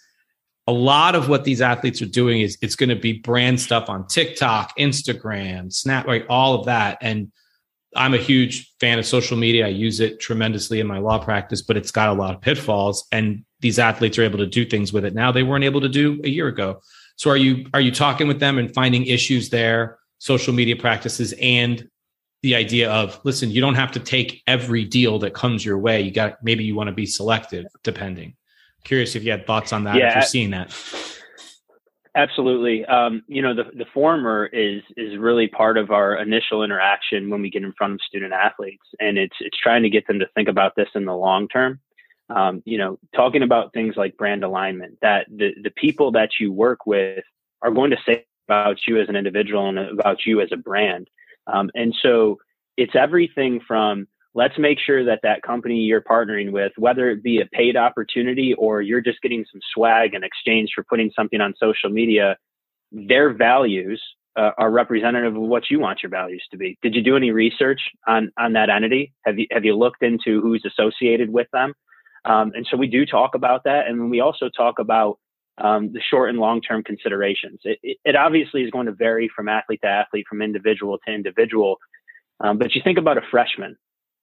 a 0.66 0.72
lot 0.72 1.14
of 1.14 1.28
what 1.28 1.44
these 1.44 1.60
athletes 1.60 2.00
are 2.00 2.06
doing 2.06 2.42
is 2.42 2.56
it's 2.62 2.76
going 2.76 2.90
to 2.90 2.96
be 2.96 3.14
brand 3.14 3.60
stuff 3.60 3.88
on 3.88 4.06
TikTok, 4.06 4.76
Instagram, 4.78 5.72
Snap, 5.72 6.06
right? 6.06 6.24
All 6.28 6.54
of 6.54 6.66
that. 6.66 6.98
And 7.00 7.32
I'm 7.96 8.14
a 8.14 8.18
huge 8.18 8.72
fan 8.78 8.98
of 8.98 9.06
social 9.06 9.36
media. 9.36 9.66
I 9.66 9.70
use 9.70 10.00
it 10.00 10.20
tremendously 10.20 10.78
in 10.78 10.86
my 10.86 10.98
law 10.98 11.18
practice, 11.18 11.62
but 11.62 11.76
it's 11.76 11.90
got 11.90 12.08
a 12.08 12.12
lot 12.12 12.34
of 12.34 12.40
pitfalls. 12.40 13.06
And 13.10 13.44
these 13.60 13.78
athletes 13.78 14.18
are 14.18 14.22
able 14.22 14.38
to 14.38 14.46
do 14.46 14.64
things 14.64 14.92
with 14.92 15.04
it 15.04 15.14
now 15.14 15.30
they 15.30 15.42
weren't 15.42 15.64
able 15.64 15.80
to 15.80 15.88
do 15.88 16.20
a 16.24 16.28
year 16.28 16.48
ago. 16.48 16.80
So 17.20 17.28
are 17.28 17.36
you 17.36 17.66
are 17.74 17.82
you 17.82 17.92
talking 17.92 18.28
with 18.28 18.40
them 18.40 18.56
and 18.56 18.72
finding 18.72 19.04
issues 19.04 19.50
there, 19.50 19.98
social 20.16 20.54
media 20.54 20.74
practices, 20.74 21.34
and 21.38 21.86
the 22.42 22.54
idea 22.54 22.90
of 22.90 23.20
listen, 23.24 23.50
you 23.50 23.60
don't 23.60 23.74
have 23.74 23.92
to 23.92 24.00
take 24.00 24.42
every 24.46 24.86
deal 24.86 25.18
that 25.18 25.34
comes 25.34 25.62
your 25.62 25.76
way. 25.76 26.00
You 26.00 26.12
got 26.12 26.42
maybe 26.42 26.64
you 26.64 26.74
want 26.74 26.88
to 26.88 26.94
be 26.94 27.04
selective, 27.04 27.66
depending. 27.82 28.36
Curious 28.84 29.14
if 29.16 29.22
you 29.22 29.32
had 29.32 29.46
thoughts 29.46 29.70
on 29.74 29.84
that. 29.84 29.96
Yeah, 29.96 30.08
if 30.08 30.14
you're 30.14 30.22
seeing 30.22 30.50
that. 30.52 30.74
Absolutely. 32.16 32.86
Um, 32.86 33.22
you 33.26 33.42
know, 33.42 33.54
the 33.54 33.64
the 33.76 33.84
former 33.92 34.46
is 34.46 34.80
is 34.96 35.18
really 35.18 35.46
part 35.46 35.76
of 35.76 35.90
our 35.90 36.16
initial 36.16 36.64
interaction 36.64 37.28
when 37.28 37.42
we 37.42 37.50
get 37.50 37.64
in 37.64 37.74
front 37.74 37.92
of 37.92 38.00
student 38.00 38.32
athletes, 38.32 38.86
and 38.98 39.18
it's 39.18 39.36
it's 39.40 39.58
trying 39.58 39.82
to 39.82 39.90
get 39.90 40.06
them 40.06 40.20
to 40.20 40.26
think 40.34 40.48
about 40.48 40.74
this 40.74 40.88
in 40.94 41.04
the 41.04 41.14
long 41.14 41.48
term 41.48 41.80
um, 42.34 42.62
you 42.64 42.78
know, 42.78 42.98
talking 43.14 43.42
about 43.42 43.72
things 43.72 43.96
like 43.96 44.16
brand 44.16 44.44
alignment, 44.44 44.98
that 45.02 45.26
the, 45.28 45.50
the 45.62 45.70
people 45.70 46.12
that 46.12 46.30
you 46.38 46.52
work 46.52 46.86
with 46.86 47.24
are 47.62 47.70
going 47.70 47.90
to 47.90 47.98
say 48.06 48.24
about 48.48 48.78
you 48.86 49.00
as 49.00 49.08
an 49.08 49.16
individual 49.16 49.68
and 49.68 49.78
about 49.78 50.26
you 50.26 50.40
as 50.40 50.48
a 50.52 50.56
brand. 50.56 51.08
Um, 51.46 51.70
and 51.74 51.94
so 52.02 52.38
it's 52.76 52.94
everything 52.94 53.60
from 53.66 54.06
let's 54.34 54.58
make 54.58 54.78
sure 54.78 55.04
that 55.04 55.20
that 55.22 55.42
company 55.42 55.80
you're 55.80 56.02
partnering 56.02 56.52
with, 56.52 56.72
whether 56.76 57.10
it 57.10 57.22
be 57.22 57.40
a 57.40 57.46
paid 57.46 57.76
opportunity 57.76 58.54
or 58.54 58.80
you're 58.80 59.00
just 59.00 59.20
getting 59.22 59.44
some 59.50 59.60
swag 59.74 60.14
in 60.14 60.22
exchange 60.22 60.70
for 60.74 60.84
putting 60.84 61.10
something 61.14 61.40
on 61.40 61.54
social 61.58 61.90
media, 61.90 62.36
their 62.92 63.32
values 63.32 64.00
uh, 64.36 64.52
are 64.58 64.70
representative 64.70 65.34
of 65.34 65.42
what 65.42 65.70
you 65.70 65.80
want 65.80 66.02
your 66.02 66.10
values 66.10 66.44
to 66.50 66.56
be. 66.56 66.78
Did 66.82 66.94
you 66.94 67.02
do 67.02 67.16
any 67.16 67.32
research 67.32 67.80
on 68.06 68.30
on 68.38 68.52
that 68.52 68.70
entity? 68.70 69.12
Have 69.24 69.38
you 69.38 69.46
have 69.50 69.64
you 69.64 69.76
looked 69.76 70.02
into 70.02 70.40
who's 70.40 70.64
associated 70.64 71.32
with 71.32 71.48
them? 71.52 71.74
Um, 72.24 72.52
and 72.54 72.66
so 72.70 72.76
we 72.76 72.86
do 72.86 73.06
talk 73.06 73.34
about 73.34 73.64
that. 73.64 73.86
And 73.86 74.10
we 74.10 74.20
also 74.20 74.48
talk 74.48 74.78
about 74.78 75.18
um, 75.58 75.92
the 75.92 76.00
short 76.00 76.30
and 76.30 76.38
long 76.38 76.60
term 76.60 76.82
considerations. 76.82 77.60
It, 77.64 77.78
it, 77.82 77.98
it, 78.04 78.16
obviously 78.16 78.62
is 78.62 78.70
going 78.70 78.86
to 78.86 78.92
vary 78.92 79.30
from 79.34 79.48
athlete 79.48 79.80
to 79.82 79.88
athlete, 79.88 80.26
from 80.28 80.42
individual 80.42 80.98
to 81.06 81.12
individual. 81.12 81.76
Um, 82.40 82.58
but 82.58 82.74
you 82.74 82.80
think 82.82 82.98
about 82.98 83.18
a 83.18 83.22
freshman 83.30 83.76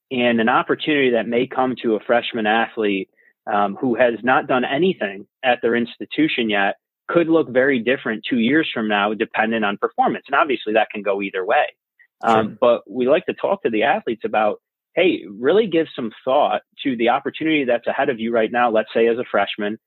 and 0.09 0.39
an 0.39 0.49
opportunity 0.49 1.11
that 1.11 1.27
may 1.27 1.47
come 1.47 1.75
to 1.83 1.95
a 1.95 1.99
freshman 1.99 2.47
athlete 2.47 3.09
um, 3.51 3.75
who 3.79 3.95
has 3.95 4.15
not 4.23 4.47
done 4.47 4.65
anything 4.65 5.27
at 5.43 5.59
their 5.61 5.75
institution 5.75 6.49
yet 6.49 6.75
could 7.07 7.29
look 7.29 7.49
very 7.49 7.79
different 7.79 8.25
two 8.29 8.39
years 8.39 8.69
from 8.73 8.87
now, 8.87 9.13
dependent 9.13 9.63
on 9.63 9.77
performance. 9.77 10.25
And 10.27 10.35
obviously 10.35 10.73
that 10.73 10.89
can 10.91 11.01
go 11.01 11.21
either 11.21 11.45
way. 11.45 11.67
Um, 12.21 12.47
sure. 12.47 12.57
But 12.59 12.91
we 12.91 13.07
like 13.07 13.25
to 13.27 13.33
talk 13.33 13.63
to 13.63 13.69
the 13.69 13.83
athletes 13.83 14.23
about 14.25 14.61
hey, 14.97 15.23
really 15.29 15.67
give 15.67 15.87
some 15.95 16.11
thought 16.25 16.63
to 16.83 16.97
the 16.97 17.09
opportunity 17.09 17.63
that's 17.63 17.87
ahead 17.87 18.09
of 18.09 18.19
you 18.19 18.33
right 18.33 18.51
now, 18.51 18.69
let's 18.69 18.89
say 18.93 19.07
as 19.07 19.19
a 19.19 19.23
freshman, 19.29 19.77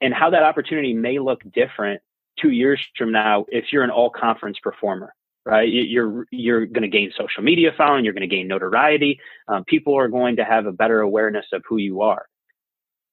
and 0.00 0.14
how 0.14 0.30
that 0.30 0.44
opportunity 0.44 0.94
may 0.94 1.18
look 1.18 1.42
different 1.52 2.00
two 2.40 2.50
years 2.50 2.80
from 2.96 3.12
now 3.12 3.44
if 3.48 3.66
you're 3.72 3.82
an 3.82 3.90
all 3.90 4.08
conference 4.08 4.56
performer 4.62 5.12
right? 5.44 5.68
You're 5.68 6.26
you're 6.30 6.66
going 6.66 6.82
to 6.82 6.88
gain 6.88 7.12
social 7.18 7.42
media 7.42 7.72
following 7.76 8.04
you're 8.04 8.14
going 8.14 8.28
to 8.28 8.34
gain 8.34 8.46
notoriety 8.46 9.18
um, 9.48 9.64
people 9.64 9.98
are 9.98 10.06
going 10.08 10.36
to 10.36 10.44
have 10.44 10.66
a 10.66 10.72
better 10.72 11.00
awareness 11.00 11.46
of 11.52 11.62
who 11.68 11.78
you 11.78 12.02
are. 12.02 12.26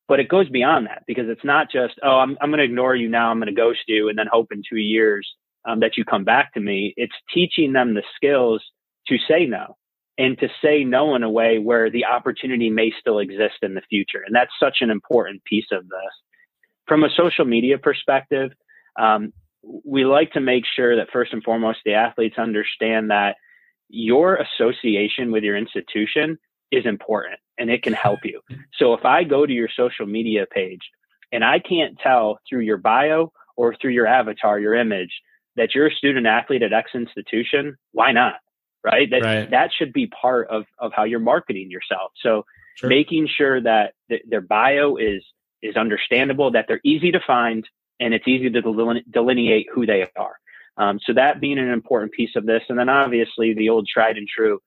But 0.08 0.20
it 0.20 0.30
goes 0.30 0.48
beyond 0.48 0.86
that 0.86 1.04
because 1.08 1.28
it's 1.28 1.44
not 1.44 1.72
just 1.72 1.96
oh 2.04 2.20
i'm, 2.20 2.38
I'm 2.40 2.52
going 2.52 2.60
to 2.60 2.66
ignore 2.66 2.96
you 2.96 3.10
now 3.10 3.32
i'm 3.32 3.40
going 3.40 3.54
to 3.54 3.60
ghost 3.60 3.80
you 3.88 4.10
and 4.10 4.18
then 4.18 4.28
hope 4.32 4.52
in 4.52 4.62
two 4.68 4.78
years 4.78 5.28
um, 5.68 5.80
that 5.80 5.98
you 5.98 6.06
come 6.06 6.24
back 6.24 6.54
to 6.54 6.60
me. 6.60 6.94
It's 6.98 7.16
teaching 7.34 7.74
them 7.74 7.96
the 7.96 8.04
skills 8.16 8.64
to 9.08 9.18
say 9.28 9.46
no 9.46 9.76
and 10.20 10.38
to 10.38 10.50
say 10.62 10.84
no 10.84 11.16
in 11.16 11.24
a 11.24 11.30
way 11.30 11.60
where 11.60 11.90
the 11.90 12.06
opportunity 12.06 12.70
may 12.70 12.92
still 13.00 13.20
exist 13.20 13.56
in 13.62 13.74
the 13.74 13.82
future. 13.90 14.22
And 14.26 14.36
that's 14.36 14.52
such 14.60 14.80
an 14.82 14.90
important 14.90 15.44
piece 15.46 15.68
of 15.72 15.84
this. 15.84 16.14
From 16.88 17.06
a 17.06 17.10
social 17.16 17.46
media 17.46 17.78
perspective, 17.78 18.52
um, 19.00 19.32
we 19.64 20.04
like 20.04 20.34
to 20.34 20.42
make 20.42 20.66
sure 20.76 20.98
that 20.98 21.12
first 21.14 21.32
and 21.32 21.42
foremost, 21.42 21.80
the 21.86 21.94
athletes 21.94 22.38
understand 22.38 23.12
that 23.12 23.38
your 23.88 24.36
association 24.36 25.32
with 25.32 25.44
your 25.44 25.56
institution 25.56 26.38
is 26.70 26.86
important 26.86 27.40
and 27.58 27.70
it 27.70 27.82
can 27.82 27.94
help 27.94 28.20
you. 28.24 28.42
So 28.78 28.94
if 28.94 29.04
I 29.04 29.26
go 29.26 29.46
to 29.46 29.52
your 29.52 29.68
social 29.76 30.06
media 30.06 30.46
page 30.50 30.80
and 31.34 31.44
I 31.44 31.60
can't 31.60 31.98
tell 32.02 32.40
through 32.48 32.62
your 32.62 32.78
bio 32.78 33.34
or 33.58 33.76
through 33.76 33.92
your 33.92 34.08
avatar, 34.08 34.58
your 34.58 34.74
image, 34.74 35.12
that 35.58 35.76
you're 35.76 35.88
a 35.88 35.96
student 35.96 36.26
athlete 36.26 36.64
at 36.64 36.72
X 36.72 36.92
institution, 36.94 37.76
why 37.92 38.14
not? 38.14 38.36
Right? 38.84 39.10
That 39.10 39.22
right. 39.22 39.52
that 39.52 39.72
should 39.78 39.94
be 39.94 40.08
part 40.08 40.48
of 40.50 40.66
of 40.78 40.92
how 40.94 41.04
you're 41.04 41.20
marketing 41.20 41.70
yourself. 41.70 42.12
So 42.22 42.46
sure. 42.76 42.90
making 42.90 43.28
sure 43.28 43.62
that 43.62 43.94
th- 44.10 44.24
their 44.28 44.42
bio 44.42 44.96
is 44.96 45.24
is 45.62 45.76
understandable, 45.76 46.52
that 46.52 46.66
they're 46.68 46.82
easy 46.84 47.12
to 47.12 47.20
find, 47.26 47.68
and 48.00 48.14
it's 48.14 48.28
easy 48.28 48.50
to 48.50 48.62
deline- 48.62 49.04
delineate 49.10 49.68
who 49.74 49.86
they 49.86 50.08
are. 50.18 50.36
Um, 50.78 51.00
so 51.06 51.14
that 51.14 51.42
being 51.42 51.60
an 51.60 51.70
important 51.70 52.14
piece 52.14 52.36
of 52.36 52.46
this, 52.46 52.64
and 52.70 52.80
then 52.80 52.88
obviously 52.90 53.54
the 53.54 53.70
old 53.70 53.88
tried 53.88 54.18
and 54.18 54.28
true. 54.28 54.62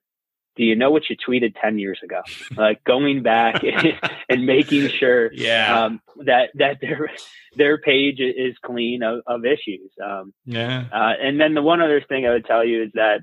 Do 0.54 0.64
you 0.64 0.76
know 0.76 0.90
what 0.90 1.04
you 1.08 1.16
tweeted 1.16 1.54
ten 1.60 1.78
years 1.78 1.98
ago? 2.04 2.20
Like 2.56 2.84
going 2.84 3.22
back 3.22 3.62
and 4.28 4.44
making 4.44 4.88
sure 4.88 5.32
yeah. 5.32 5.84
Um, 5.84 6.00
that 6.26 6.50
that 6.56 6.78
their 6.82 7.08
their 7.56 7.78
page 7.78 8.20
is 8.20 8.54
clean 8.62 9.02
of, 9.02 9.22
of 9.26 9.46
issues. 9.46 9.90
Um, 10.04 10.34
yeah. 10.44 10.84
Uh, 10.92 11.12
and 11.20 11.40
then 11.40 11.54
the 11.54 11.62
one 11.62 11.80
other 11.80 12.02
thing 12.02 12.26
I 12.26 12.30
would 12.30 12.44
tell 12.44 12.64
you 12.64 12.82
is 12.84 12.90
that 12.94 13.20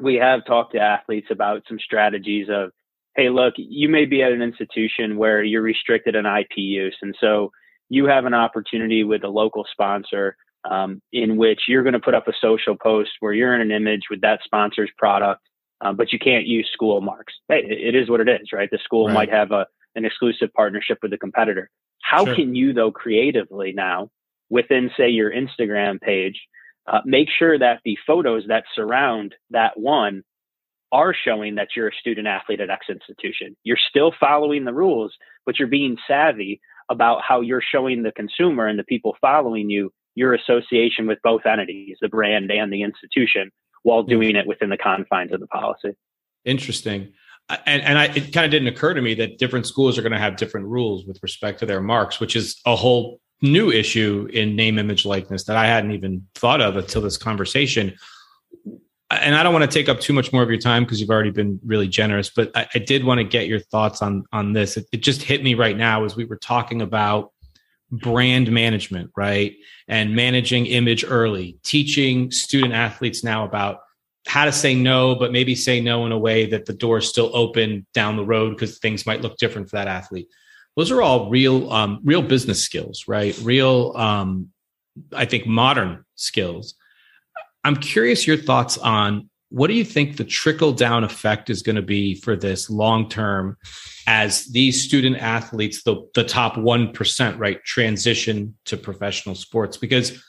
we 0.00 0.16
have 0.16 0.44
talked 0.44 0.72
to 0.72 0.80
athletes 0.80 1.28
about 1.30 1.62
some 1.68 1.78
strategies 1.78 2.48
of, 2.50 2.70
hey, 3.16 3.30
look, 3.30 3.54
you 3.56 3.88
may 3.88 4.06
be 4.06 4.22
at 4.22 4.32
an 4.32 4.42
institution 4.42 5.16
where 5.16 5.42
you're 5.42 5.62
restricted 5.62 6.14
in 6.14 6.26
IP 6.26 6.56
use. 6.56 6.96
And 7.02 7.14
so 7.20 7.52
you 7.88 8.06
have 8.06 8.24
an 8.24 8.34
opportunity 8.34 9.04
with 9.04 9.24
a 9.24 9.28
local 9.28 9.64
sponsor 9.70 10.36
um, 10.68 11.00
in 11.12 11.36
which 11.36 11.62
you're 11.68 11.82
going 11.82 11.92
to 11.92 12.00
put 12.00 12.14
up 12.14 12.26
a 12.28 12.32
social 12.40 12.76
post 12.76 13.10
where 13.20 13.32
you're 13.32 13.54
in 13.54 13.60
an 13.60 13.70
image 13.70 14.04
with 14.10 14.22
that 14.22 14.40
sponsor's 14.44 14.90
product, 14.96 15.42
uh, 15.80 15.92
but 15.92 16.12
you 16.12 16.18
can't 16.18 16.46
use 16.46 16.68
school 16.72 17.00
marks. 17.00 17.34
Hey, 17.48 17.62
it 17.64 17.94
is 17.94 18.08
what 18.08 18.20
it 18.20 18.28
is, 18.28 18.48
right? 18.52 18.70
The 18.70 18.78
school 18.82 19.06
right. 19.06 19.14
might 19.14 19.30
have 19.30 19.52
a, 19.52 19.66
an 19.94 20.04
exclusive 20.04 20.52
partnership 20.54 20.98
with 21.02 21.12
a 21.12 21.18
competitor. 21.18 21.70
How 22.02 22.24
sure. 22.24 22.34
can 22.34 22.54
you, 22.54 22.72
though, 22.72 22.90
creatively 22.90 23.72
now 23.72 24.10
within, 24.50 24.90
say, 24.96 25.08
your 25.08 25.30
Instagram 25.30 26.00
page, 26.00 26.40
uh, 26.86 27.00
make 27.04 27.28
sure 27.30 27.58
that 27.58 27.80
the 27.84 27.96
photos 28.06 28.44
that 28.48 28.64
surround 28.74 29.34
that 29.50 29.78
one 29.78 30.22
are 30.92 31.14
showing 31.14 31.56
that 31.56 31.68
you're 31.74 31.88
a 31.88 31.94
student 31.94 32.26
athlete 32.26 32.60
at 32.60 32.70
X 32.70 32.86
institution. 32.88 33.56
You're 33.64 33.78
still 33.90 34.12
following 34.18 34.64
the 34.64 34.72
rules, 34.72 35.12
but 35.44 35.58
you're 35.58 35.68
being 35.68 35.96
savvy 36.06 36.60
about 36.88 37.22
how 37.26 37.40
you're 37.40 37.62
showing 37.62 38.02
the 38.02 38.12
consumer 38.12 38.66
and 38.66 38.78
the 38.78 38.84
people 38.84 39.16
following 39.20 39.70
you 39.70 39.92
your 40.14 40.34
association 40.34 41.08
with 41.08 41.18
both 41.24 41.44
entities, 41.44 41.96
the 42.00 42.08
brand 42.08 42.50
and 42.50 42.72
the 42.72 42.82
institution, 42.82 43.50
while 43.82 44.04
doing 44.04 44.36
it 44.36 44.46
within 44.46 44.70
the 44.70 44.76
confines 44.76 45.32
of 45.32 45.40
the 45.40 45.46
policy. 45.48 45.90
Interesting. 46.44 47.12
And, 47.66 47.82
and 47.82 47.98
I, 47.98 48.04
it 48.04 48.32
kind 48.32 48.44
of 48.44 48.50
didn't 48.50 48.68
occur 48.68 48.94
to 48.94 49.02
me 49.02 49.14
that 49.14 49.38
different 49.38 49.66
schools 49.66 49.98
are 49.98 50.02
going 50.02 50.12
to 50.12 50.18
have 50.18 50.36
different 50.36 50.66
rules 50.66 51.04
with 51.04 51.18
respect 51.22 51.58
to 51.60 51.66
their 51.66 51.80
marks, 51.80 52.20
which 52.20 52.36
is 52.36 52.60
a 52.64 52.76
whole 52.76 53.20
new 53.44 53.70
issue 53.70 54.28
in 54.32 54.56
name, 54.56 54.78
image, 54.78 55.04
likeness 55.04 55.44
that 55.44 55.56
I 55.56 55.66
hadn't 55.66 55.92
even 55.92 56.26
thought 56.34 56.60
of 56.60 56.76
until 56.76 57.02
this 57.02 57.16
conversation. 57.16 57.94
And 59.10 59.36
I 59.36 59.42
don't 59.42 59.52
want 59.52 59.70
to 59.70 59.78
take 59.78 59.88
up 59.88 60.00
too 60.00 60.12
much 60.12 60.32
more 60.32 60.42
of 60.42 60.48
your 60.48 60.58
time 60.58 60.82
because 60.82 61.00
you've 61.00 61.10
already 61.10 61.30
been 61.30 61.60
really 61.64 61.86
generous, 61.86 62.30
but 62.30 62.50
I, 62.56 62.66
I 62.74 62.78
did 62.78 63.04
want 63.04 63.18
to 63.18 63.24
get 63.24 63.46
your 63.46 63.60
thoughts 63.60 64.02
on 64.02 64.24
on 64.32 64.54
this. 64.54 64.76
It, 64.76 64.86
it 64.92 65.02
just 65.02 65.22
hit 65.22 65.44
me 65.44 65.54
right 65.54 65.76
now 65.76 66.04
as 66.04 66.16
we 66.16 66.24
were 66.24 66.38
talking 66.38 66.82
about 66.82 67.32
brand 67.92 68.50
management, 68.50 69.10
right? 69.16 69.54
And 69.86 70.16
managing 70.16 70.66
image 70.66 71.04
early, 71.06 71.58
teaching 71.62 72.30
student 72.30 72.72
athletes 72.72 73.22
now 73.22 73.44
about 73.44 73.80
how 74.26 74.46
to 74.46 74.52
say 74.52 74.74
no, 74.74 75.14
but 75.14 75.32
maybe 75.32 75.54
say 75.54 75.80
no 75.80 76.06
in 76.06 76.12
a 76.12 76.18
way 76.18 76.46
that 76.46 76.64
the 76.64 76.72
door 76.72 76.98
is 76.98 77.08
still 77.08 77.30
open 77.34 77.86
down 77.92 78.16
the 78.16 78.24
road 78.24 78.50
because 78.50 78.78
things 78.78 79.06
might 79.06 79.20
look 79.20 79.36
different 79.36 79.68
for 79.68 79.76
that 79.76 79.86
athlete 79.86 80.28
those 80.76 80.90
are 80.90 81.02
all 81.02 81.30
real, 81.30 81.72
um, 81.72 82.00
real 82.04 82.22
business 82.22 82.62
skills, 82.62 83.04
right? 83.06 83.38
Real, 83.42 83.92
um, 83.96 84.48
I 85.12 85.24
think, 85.24 85.46
modern 85.46 86.04
skills. 86.16 86.74
I'm 87.62 87.76
curious 87.76 88.26
your 88.26 88.36
thoughts 88.36 88.76
on 88.78 89.30
what 89.50 89.68
do 89.68 89.74
you 89.74 89.84
think 89.84 90.16
the 90.16 90.24
trickle 90.24 90.72
down 90.72 91.04
effect 91.04 91.48
is 91.48 91.62
going 91.62 91.76
to 91.76 91.82
be 91.82 92.16
for 92.16 92.34
this 92.34 92.68
long 92.68 93.08
term 93.08 93.56
as 94.06 94.46
these 94.46 94.82
student 94.82 95.16
athletes, 95.18 95.84
the, 95.84 96.08
the 96.14 96.24
top 96.24 96.54
1%, 96.54 97.38
right, 97.38 97.62
transition 97.62 98.56
to 98.64 98.76
professional 98.76 99.36
sports? 99.36 99.76
Because 99.76 100.20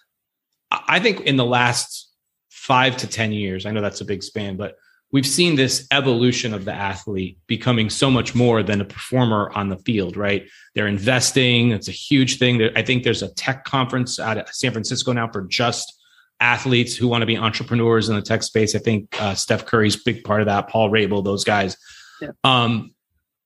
I 0.71 0.99
think 0.99 1.21
in 1.21 1.37
the 1.37 1.45
last 1.45 2.11
five 2.51 2.97
to 2.97 3.07
10 3.07 3.31
years, 3.31 3.65
I 3.65 3.71
know 3.71 3.81
that's 3.81 4.01
a 4.01 4.05
big 4.05 4.21
span, 4.21 4.57
but 4.57 4.75
we've 5.15 5.25
seen 5.25 5.55
this 5.55 5.87
evolution 5.91 6.53
of 6.53 6.65
the 6.65 6.73
athlete 6.73 7.37
becoming 7.47 7.89
so 7.89 8.11
much 8.11 8.35
more 8.35 8.61
than 8.61 8.81
a 8.81 8.83
performer 8.83 9.49
on 9.55 9.69
the 9.69 9.77
field, 9.77 10.17
right? 10.17 10.45
They're 10.73 10.87
investing. 10.87 11.71
It's 11.71 11.87
a 11.87 11.93
huge 11.93 12.37
thing. 12.37 12.61
I 12.75 12.81
think 12.81 13.05
there's 13.05 13.23
a 13.23 13.33
tech 13.33 13.63
conference 13.63 14.19
out 14.19 14.37
of 14.37 14.49
San 14.49 14.73
Francisco 14.73 15.13
now 15.13 15.29
for 15.31 15.43
just 15.43 15.97
athletes 16.41 16.97
who 16.97 17.07
want 17.07 17.21
to 17.21 17.25
be 17.25 17.37
entrepreneurs 17.37 18.09
in 18.09 18.15
the 18.17 18.21
tech 18.21 18.43
space. 18.43 18.75
I 18.75 18.79
think 18.79 19.15
uh, 19.21 19.35
Steph 19.35 19.65
Curry's 19.65 19.95
big 19.95 20.25
part 20.25 20.41
of 20.41 20.47
that, 20.47 20.67
Paul 20.67 20.89
Rabil, 20.89 21.23
those 21.23 21.45
guys. 21.45 21.77
Yeah. 22.19 22.31
Um, 22.43 22.93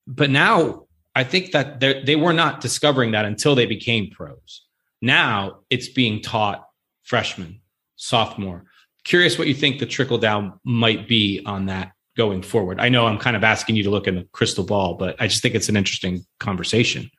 but 0.07 0.32
now 0.32 0.88
I 1.13 1.24
think 1.24 1.51
that 1.51 1.80
they 1.82 2.15
were 2.15 2.34
not 2.34 2.61
discovering 2.61 3.11
that 3.11 3.26
until 3.26 3.53
they 3.53 3.67
became 3.67 4.09
pros. 4.09 4.65
Now 5.03 5.59
it's 5.70 5.88
being 5.88 6.24
taught 6.24 6.65
freshman, 7.03 7.61
sophomore. 7.95 8.65
Curious 9.04 9.38
what 9.38 9.47
you 9.47 9.54
think 9.54 9.80
the 9.80 9.86
trickle 9.86 10.18
down 10.18 10.60
might 10.64 11.08
be 11.08 11.41
on 11.45 11.68
that 11.68 11.93
going 12.18 12.41
forward. 12.41 12.80
I 12.80 12.89
know 12.89 13.08
I'm 13.08 13.18
kind 13.18 13.36
of 13.36 13.43
asking 13.43 13.76
you 13.76 13.84
to 13.84 13.89
look 13.89 14.08
in 14.08 14.16
the 14.16 14.28
crystal 14.34 14.66
ball, 14.66 14.95
but 14.95 15.16
I 15.22 15.28
just 15.28 15.41
think 15.41 15.56
it's 15.56 15.70
an 15.70 15.78
interesting 15.78 16.26
conversation. 16.39 17.10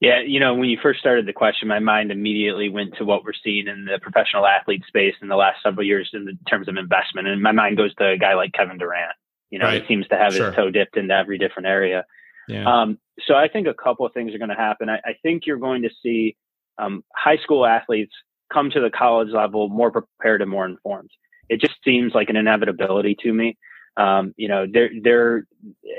Yeah, 0.00 0.20
you 0.20 0.40
know, 0.40 0.54
when 0.54 0.68
you 0.68 0.78
first 0.82 1.00
started 1.00 1.24
the 1.26 1.32
question, 1.32 1.68
my 1.68 1.78
mind 1.78 2.10
immediately 2.10 2.68
went 2.68 2.96
to 2.98 3.04
what 3.04 3.24
we're 3.24 3.32
seeing 3.42 3.68
in 3.68 3.86
the 3.86 3.98
professional 4.00 4.46
athlete 4.46 4.82
space 4.86 5.14
in 5.22 5.28
the 5.28 5.36
last 5.36 5.62
several 5.62 5.86
years 5.86 6.10
in 6.12 6.38
terms 6.50 6.68
of 6.68 6.76
investment. 6.76 7.28
And 7.28 7.40
my 7.40 7.52
mind 7.52 7.76
goes 7.76 7.94
to 7.94 8.08
a 8.08 8.18
guy 8.18 8.34
like 8.34 8.52
Kevin 8.52 8.76
Durant. 8.76 9.14
You 9.50 9.60
know, 9.60 9.66
right. 9.66 9.82
he 9.82 9.88
seems 9.88 10.06
to 10.08 10.16
have 10.16 10.34
sure. 10.34 10.46
his 10.46 10.56
toe 10.56 10.70
dipped 10.70 10.96
into 10.96 11.14
every 11.14 11.38
different 11.38 11.68
area. 11.68 12.04
Yeah. 12.48 12.64
Um, 12.66 12.98
so 13.26 13.34
I 13.34 13.48
think 13.48 13.66
a 13.66 13.72
couple 13.72 14.04
of 14.04 14.12
things 14.12 14.34
are 14.34 14.38
going 14.38 14.50
to 14.50 14.56
happen. 14.56 14.88
I, 14.88 14.96
I, 14.96 15.14
think 15.22 15.46
you're 15.46 15.58
going 15.58 15.82
to 15.82 15.90
see 16.02 16.36
um, 16.76 17.04
high 17.14 17.38
school 17.38 17.64
athletes 17.64 18.12
come 18.54 18.70
to 18.70 18.80
the 18.80 18.90
college 18.90 19.32
level 19.32 19.68
more 19.68 19.90
prepared 19.90 20.40
and 20.40 20.50
more 20.50 20.66
informed. 20.66 21.10
It 21.48 21.60
just 21.60 21.74
seems 21.84 22.14
like 22.14 22.30
an 22.30 22.36
inevitability 22.36 23.16
to 23.22 23.32
me. 23.32 23.58
Um, 23.96 24.34
you 24.36 24.48
know, 24.48 24.66
they're, 24.72 24.90
they're 25.02 25.46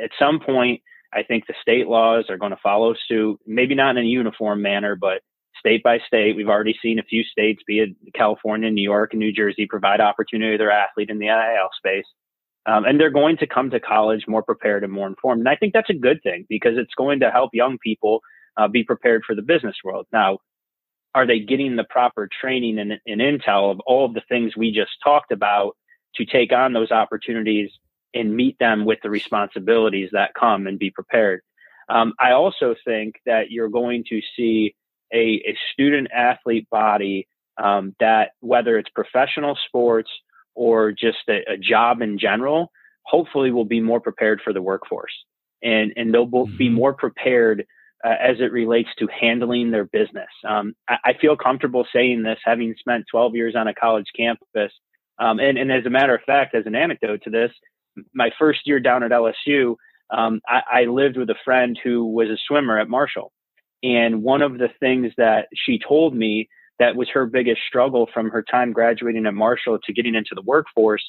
at 0.03 0.11
some 0.17 0.39
point– 0.39 0.81
I 1.15 1.23
think 1.23 1.47
the 1.47 1.53
state 1.61 1.87
laws 1.87 2.25
are 2.29 2.37
going 2.37 2.51
to 2.51 2.59
follow 2.61 2.93
suit, 3.07 3.39
maybe 3.47 3.73
not 3.73 3.95
in 3.95 4.03
a 4.03 4.07
uniform 4.07 4.61
manner, 4.61 4.97
but 4.97 5.21
state 5.57 5.81
by 5.81 5.99
state. 6.05 6.35
We've 6.35 6.49
already 6.49 6.75
seen 6.81 6.99
a 6.99 7.03
few 7.03 7.23
states, 7.23 7.63
be 7.65 7.79
it 7.79 7.89
California, 8.13 8.69
New 8.69 8.83
York, 8.83 9.13
and 9.13 9.21
New 9.21 9.31
Jersey, 9.31 9.65
provide 9.65 10.01
opportunity 10.01 10.51
to 10.51 10.57
their 10.57 10.71
athlete 10.71 11.09
in 11.09 11.19
the 11.19 11.27
NIL 11.27 11.69
space. 11.77 12.05
Um, 12.65 12.83
and 12.83 12.99
they're 12.99 13.11
going 13.11 13.37
to 13.37 13.47
come 13.47 13.69
to 13.69 13.79
college 13.79 14.25
more 14.27 14.43
prepared 14.43 14.83
and 14.83 14.91
more 14.91 15.07
informed. 15.07 15.39
And 15.39 15.49
I 15.49 15.55
think 15.55 15.71
that's 15.71 15.89
a 15.89 15.93
good 15.93 16.21
thing 16.21 16.45
because 16.49 16.73
it's 16.77 16.93
going 16.95 17.21
to 17.21 17.31
help 17.31 17.51
young 17.53 17.77
people 17.77 18.19
uh, 18.57 18.67
be 18.67 18.83
prepared 18.83 19.23
for 19.25 19.35
the 19.35 19.41
business 19.41 19.75
world. 19.83 20.07
Now, 20.11 20.39
are 21.15 21.25
they 21.25 21.39
getting 21.39 21.77
the 21.77 21.85
proper 21.85 22.27
training 22.41 22.77
and, 22.77 22.99
and 23.07 23.21
intel 23.21 23.71
of 23.71 23.79
all 23.87 24.05
of 24.05 24.13
the 24.13 24.21
things 24.27 24.55
we 24.55 24.69
just 24.69 24.91
talked 25.01 25.31
about 25.31 25.77
to 26.15 26.25
take 26.25 26.51
on 26.51 26.73
those 26.73 26.91
opportunities 26.91 27.71
and 28.13 28.35
meet 28.35 28.59
them 28.59 28.83
with 28.83 28.99
the 29.01 29.09
responsibilities 29.09 30.09
that 30.11 30.33
come 30.37 30.67
and 30.67 30.77
be 30.77 30.91
prepared. 30.91 31.41
Um, 31.87 32.13
I 32.19 32.31
also 32.31 32.75
think 32.83 33.15
that 33.25 33.49
you're 33.49 33.69
going 33.69 34.03
to 34.09 34.19
see 34.35 34.75
a, 35.13 35.41
a 35.47 35.57
student 35.71 36.09
athlete 36.13 36.69
body 36.69 37.27
um, 37.57 37.95
that, 38.01 38.31
whether 38.41 38.77
it's 38.77 38.89
professional 38.89 39.57
sports 39.67 40.09
or 40.53 40.91
just 40.91 41.19
a, 41.29 41.53
a, 41.53 41.57
job 41.57 42.01
in 42.01 42.17
general, 42.17 42.71
hopefully 43.03 43.51
will 43.51 43.65
be 43.65 43.79
more 43.79 44.01
prepared 44.01 44.41
for 44.43 44.51
the 44.51 44.61
workforce. 44.61 45.13
And, 45.63 45.93
and 45.95 46.13
they'll 46.13 46.27
mm-hmm. 46.27 46.57
be 46.57 46.69
more 46.69 46.93
prepared 46.93 47.65
uh, 48.05 48.15
as 48.21 48.37
it 48.39 48.51
relates 48.51 48.89
to 48.99 49.07
handling 49.07 49.71
their 49.71 49.85
business. 49.85 50.29
Um, 50.47 50.75
I, 50.87 50.97
I, 51.05 51.13
feel 51.19 51.35
comfortable 51.35 51.87
saying 51.91 52.23
this, 52.23 52.37
having 52.43 52.75
spent 52.77 53.05
12 53.09 53.35
years 53.35 53.55
on 53.55 53.67
a 53.67 53.73
college 53.73 54.05
campus. 54.15 54.71
Um, 55.17 55.39
and, 55.39 55.57
and 55.57 55.71
as 55.71 55.85
a 55.85 55.89
matter 55.89 56.13
of 56.13 56.21
fact, 56.21 56.53
as 56.53 56.65
an 56.67 56.75
anecdote 56.75 57.21
to 57.23 57.29
this, 57.29 57.51
my 58.13 58.29
first 58.37 58.59
year 58.65 58.79
down 58.79 59.03
at 59.03 59.11
LSU, 59.11 59.75
um, 60.11 60.41
I, 60.47 60.61
I 60.71 60.83
lived 60.85 61.17
with 61.17 61.29
a 61.29 61.35
friend 61.43 61.79
who 61.83 62.05
was 62.05 62.29
a 62.29 62.37
swimmer 62.47 62.77
at 62.79 62.89
Marshall. 62.89 63.31
And 63.81 64.21
one 64.23 64.41
of 64.41 64.57
the 64.57 64.69
things 64.79 65.11
that 65.17 65.47
she 65.55 65.79
told 65.79 66.15
me 66.15 66.47
that 66.77 66.95
was 66.95 67.09
her 67.09 67.25
biggest 67.25 67.61
struggle 67.67 68.07
from 68.13 68.29
her 68.29 68.43
time 68.43 68.73
graduating 68.73 69.25
at 69.25 69.33
Marshall 69.33 69.79
to 69.83 69.93
getting 69.93 70.15
into 70.15 70.35
the 70.35 70.41
workforce 70.41 71.03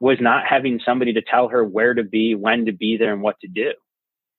was 0.00 0.18
not 0.20 0.44
having 0.46 0.78
somebody 0.84 1.12
to 1.14 1.22
tell 1.22 1.48
her 1.48 1.64
where 1.64 1.94
to 1.94 2.04
be, 2.04 2.34
when 2.34 2.66
to 2.66 2.72
be 2.72 2.96
there, 2.96 3.12
and 3.12 3.22
what 3.22 3.40
to 3.40 3.48
do. 3.48 3.72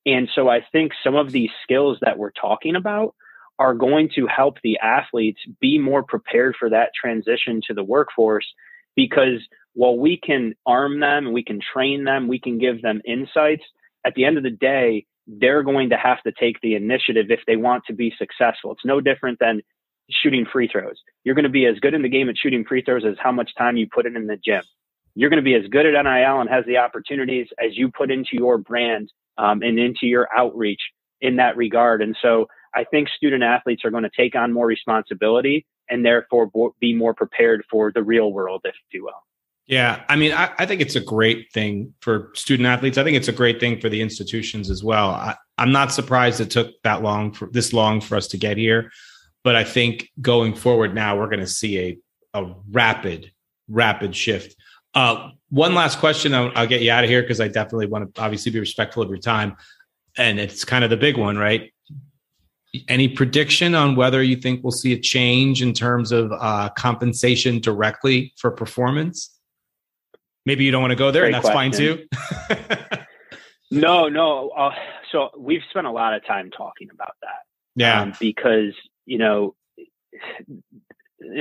And 0.07 0.29
so 0.33 0.47
I 0.47 0.61
think 0.71 0.93
some 1.03 1.15
of 1.15 1.33
these 1.33 1.49
skills 1.63 1.97
that 2.01 2.17
we're 2.17 2.31
talking 2.31 2.77
about 2.77 3.13
are 3.59 3.73
going 3.73 4.09
to 4.15 4.25
help 4.25 4.55
the 4.63 4.79
athletes 4.79 5.41
be 5.59 5.77
more 5.77 6.01
prepared 6.01 6.55
for 6.57 6.69
that 6.69 6.91
transition 6.99 7.59
to 7.67 7.73
the 7.73 7.83
workforce 7.83 8.47
because 8.95 9.45
while 9.73 9.97
we 9.97 10.17
can 10.17 10.55
arm 10.65 11.01
them 11.01 11.33
we 11.33 11.43
can 11.43 11.59
train 11.59 12.05
them, 12.05 12.29
we 12.29 12.39
can 12.39 12.57
give 12.57 12.81
them 12.81 13.01
insights. 13.05 13.63
At 14.05 14.15
the 14.15 14.23
end 14.23 14.37
of 14.37 14.43
the 14.43 14.49
day, 14.49 15.05
they're 15.27 15.61
going 15.63 15.89
to 15.89 15.97
have 15.97 16.23
to 16.23 16.31
take 16.31 16.61
the 16.61 16.75
initiative 16.75 17.25
if 17.29 17.41
they 17.45 17.57
want 17.57 17.83
to 17.87 17.93
be 17.93 18.13
successful. 18.17 18.71
It's 18.71 18.85
no 18.85 19.01
different 19.01 19.39
than 19.39 19.61
shooting 20.09 20.45
free 20.49 20.69
throws. 20.71 21.01
You're 21.25 21.35
going 21.35 21.43
to 21.43 21.49
be 21.49 21.65
as 21.65 21.79
good 21.79 21.93
in 21.93 22.01
the 22.01 22.09
game 22.09 22.29
at 22.29 22.37
shooting 22.37 22.63
free 22.63 22.81
throws 22.81 23.03
as 23.03 23.17
how 23.21 23.33
much 23.33 23.51
time 23.57 23.75
you 23.75 23.87
put 23.93 24.05
in 24.05 24.15
in 24.15 24.27
the 24.27 24.37
gym. 24.37 24.63
You're 25.15 25.29
going 25.29 25.43
to 25.43 25.43
be 25.43 25.55
as 25.55 25.67
good 25.69 25.85
at 25.85 26.01
NIL 26.01 26.39
and 26.39 26.49
has 26.49 26.63
the 26.65 26.77
opportunities 26.77 27.47
as 27.59 27.75
you 27.75 27.91
put 27.91 28.09
into 28.09 28.29
your 28.33 28.57
brand 28.57 29.11
um, 29.38 29.61
and 29.61 29.79
into 29.79 30.05
your 30.05 30.27
outreach 30.35 30.81
in 31.21 31.38
that 31.38 31.57
regard. 31.57 32.01
And 32.01 32.15
so 32.21 32.47
I 32.75 32.83
think 32.83 33.09
student 33.09 33.43
athletes 33.43 33.83
are 33.85 33.91
going 33.91 34.03
to 34.03 34.11
take 34.15 34.35
on 34.35 34.53
more 34.53 34.65
responsibility 34.65 35.65
and 35.89 36.05
therefore 36.05 36.49
be 36.79 36.93
more 36.93 37.13
prepared 37.13 37.63
for 37.69 37.91
the 37.91 38.03
real 38.03 38.31
world, 38.31 38.61
if 38.65 38.75
you 38.91 39.03
will. 39.03 39.23
Yeah, 39.65 40.03
I 40.07 40.15
mean, 40.15 40.31
I, 40.31 40.53
I, 40.57 40.65
think 40.65 40.79
it's 40.79 40.95
a 40.95 41.01
great 41.01 41.51
thing 41.51 41.93
for 41.99 42.31
student 42.35 42.67
athletes. 42.67 42.97
I 42.97 43.03
think 43.03 43.17
it's 43.17 43.27
a 43.27 43.33
great 43.33 43.59
thing 43.59 43.81
for 43.81 43.89
the 43.89 44.01
institutions 44.01 44.69
as 44.69 44.81
well. 44.81 45.09
I, 45.09 45.35
I'm 45.57 45.73
not 45.73 45.91
surprised 45.91 46.39
it 46.39 46.51
took 46.51 46.71
that 46.83 47.01
long 47.01 47.33
for 47.33 47.49
this 47.51 47.73
long 47.73 47.99
for 47.99 48.15
us 48.15 48.27
to 48.29 48.38
get 48.38 48.55
here, 48.55 48.91
but 49.43 49.57
I 49.57 49.65
think 49.65 50.09
going 50.21 50.55
forward 50.55 50.95
now 50.95 51.17
we're 51.17 51.27
going 51.27 51.41
to 51.41 51.47
see 51.47 51.79
a 51.79 51.97
a 52.38 52.53
rapid, 52.71 53.31
rapid 53.67 54.15
shift. 54.15 54.55
Uh, 54.97 55.29
one 55.49 55.75
last 55.75 55.99
question, 55.99 56.33
I'll, 56.33 56.51
I'll 56.55 56.67
get 56.67 56.81
you 56.81 56.91
out 56.91 57.03
of 57.03 57.09
here 57.09 57.21
because 57.21 57.39
I 57.39 57.47
definitely 57.47 57.87
want 57.87 58.13
to 58.15 58.21
obviously 58.21 58.51
be 58.51 58.59
respectful 58.59 59.03
of 59.03 59.09
your 59.09 59.19
time, 59.19 59.55
and 60.17 60.39
it's 60.39 60.65
kind 60.65 60.83
of 60.83 60.89
the 60.89 60.97
big 60.97 61.17
one, 61.17 61.37
right? 61.37 61.71
Any 62.87 63.07
prediction 63.07 63.75
on 63.75 63.95
whether 63.95 64.21
you 64.23 64.35
think 64.35 64.63
we'll 64.63 64.71
see 64.71 64.93
a 64.93 64.99
change 64.99 65.61
in 65.61 65.73
terms 65.73 66.11
of 66.11 66.31
uh, 66.31 66.69
compensation 66.69 67.59
directly 67.59 68.33
for 68.37 68.51
performance? 68.51 69.37
maybe 70.47 70.63
you 70.63 70.71
don't 70.71 70.81
want 70.81 70.91
to 70.91 70.95
go 70.95 71.11
there 71.11 71.23
Great 71.23 71.35
and 71.35 71.43
that's 71.43 71.51
question. 71.51 72.07
fine 72.07 72.89
too 72.89 72.97
no 73.71 74.07
no 74.07 74.49
uh, 74.49 74.73
so 75.11 75.29
we've 75.37 75.61
spent 75.69 75.85
a 75.85 75.91
lot 75.91 76.13
of 76.15 76.25
time 76.25 76.49
talking 76.49 76.87
about 76.91 77.13
that 77.21 77.43
yeah 77.75 78.01
um, 78.01 78.13
because 78.19 78.73
you 79.05 79.19
know 79.19 79.53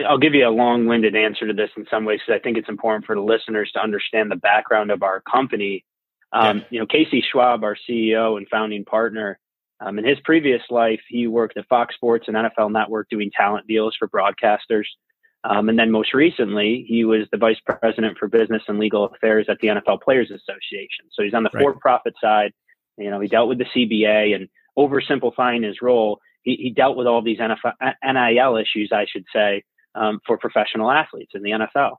i'll 0.08 0.18
give 0.18 0.34
you 0.34 0.46
a 0.46 0.50
long-winded 0.50 1.14
answer 1.16 1.46
to 1.46 1.52
this 1.52 1.70
in 1.76 1.86
some 1.90 2.04
ways 2.04 2.20
because 2.26 2.38
i 2.40 2.42
think 2.42 2.56
it's 2.56 2.68
important 2.68 3.04
for 3.04 3.14
the 3.14 3.20
listeners 3.20 3.70
to 3.72 3.80
understand 3.80 4.30
the 4.30 4.36
background 4.36 4.90
of 4.90 5.02
our 5.02 5.20
company 5.20 5.84
um, 6.32 6.58
yeah. 6.58 6.64
you 6.70 6.80
know 6.80 6.86
casey 6.86 7.22
schwab 7.22 7.64
our 7.64 7.76
ceo 7.88 8.36
and 8.36 8.46
founding 8.50 8.84
partner 8.84 9.38
um, 9.80 9.98
in 9.98 10.06
his 10.06 10.18
previous 10.24 10.62
life 10.70 11.00
he 11.08 11.26
worked 11.26 11.56
at 11.56 11.66
fox 11.68 11.94
sports 11.94 12.26
and 12.28 12.36
nfl 12.36 12.70
network 12.70 13.08
doing 13.08 13.30
talent 13.36 13.66
deals 13.66 13.94
for 13.98 14.08
broadcasters 14.08 14.86
um, 15.48 15.68
and 15.68 15.78
then 15.78 15.92
most 15.92 16.12
recently, 16.12 16.84
he 16.88 17.04
was 17.04 17.28
the 17.30 17.38
vice 17.38 17.58
president 17.64 18.18
for 18.18 18.26
business 18.26 18.62
and 18.66 18.80
legal 18.80 19.04
affairs 19.04 19.46
at 19.48 19.58
the 19.60 19.68
NFL 19.68 20.02
Players 20.02 20.30
Association. 20.30 21.06
So 21.12 21.22
he's 21.22 21.34
on 21.34 21.44
the 21.44 21.50
right. 21.54 21.62
for-profit 21.62 22.14
side. 22.20 22.52
You 22.96 23.10
know, 23.10 23.20
he 23.20 23.28
dealt 23.28 23.48
with 23.48 23.58
the 23.58 23.64
CBA 23.64 24.34
and 24.34 24.48
oversimplifying 24.76 25.64
his 25.64 25.80
role, 25.80 26.20
he, 26.42 26.56
he 26.56 26.70
dealt 26.70 26.96
with 26.96 27.06
all 27.06 27.22
these 27.22 27.38
NFL, 27.38 27.74
NIL 28.04 28.56
issues, 28.56 28.90
I 28.92 29.06
should 29.06 29.24
say, 29.32 29.64
um, 29.96 30.20
for 30.26 30.38
professional 30.38 30.90
athletes 30.90 31.32
in 31.34 31.42
the 31.42 31.50
NFL. 31.50 31.96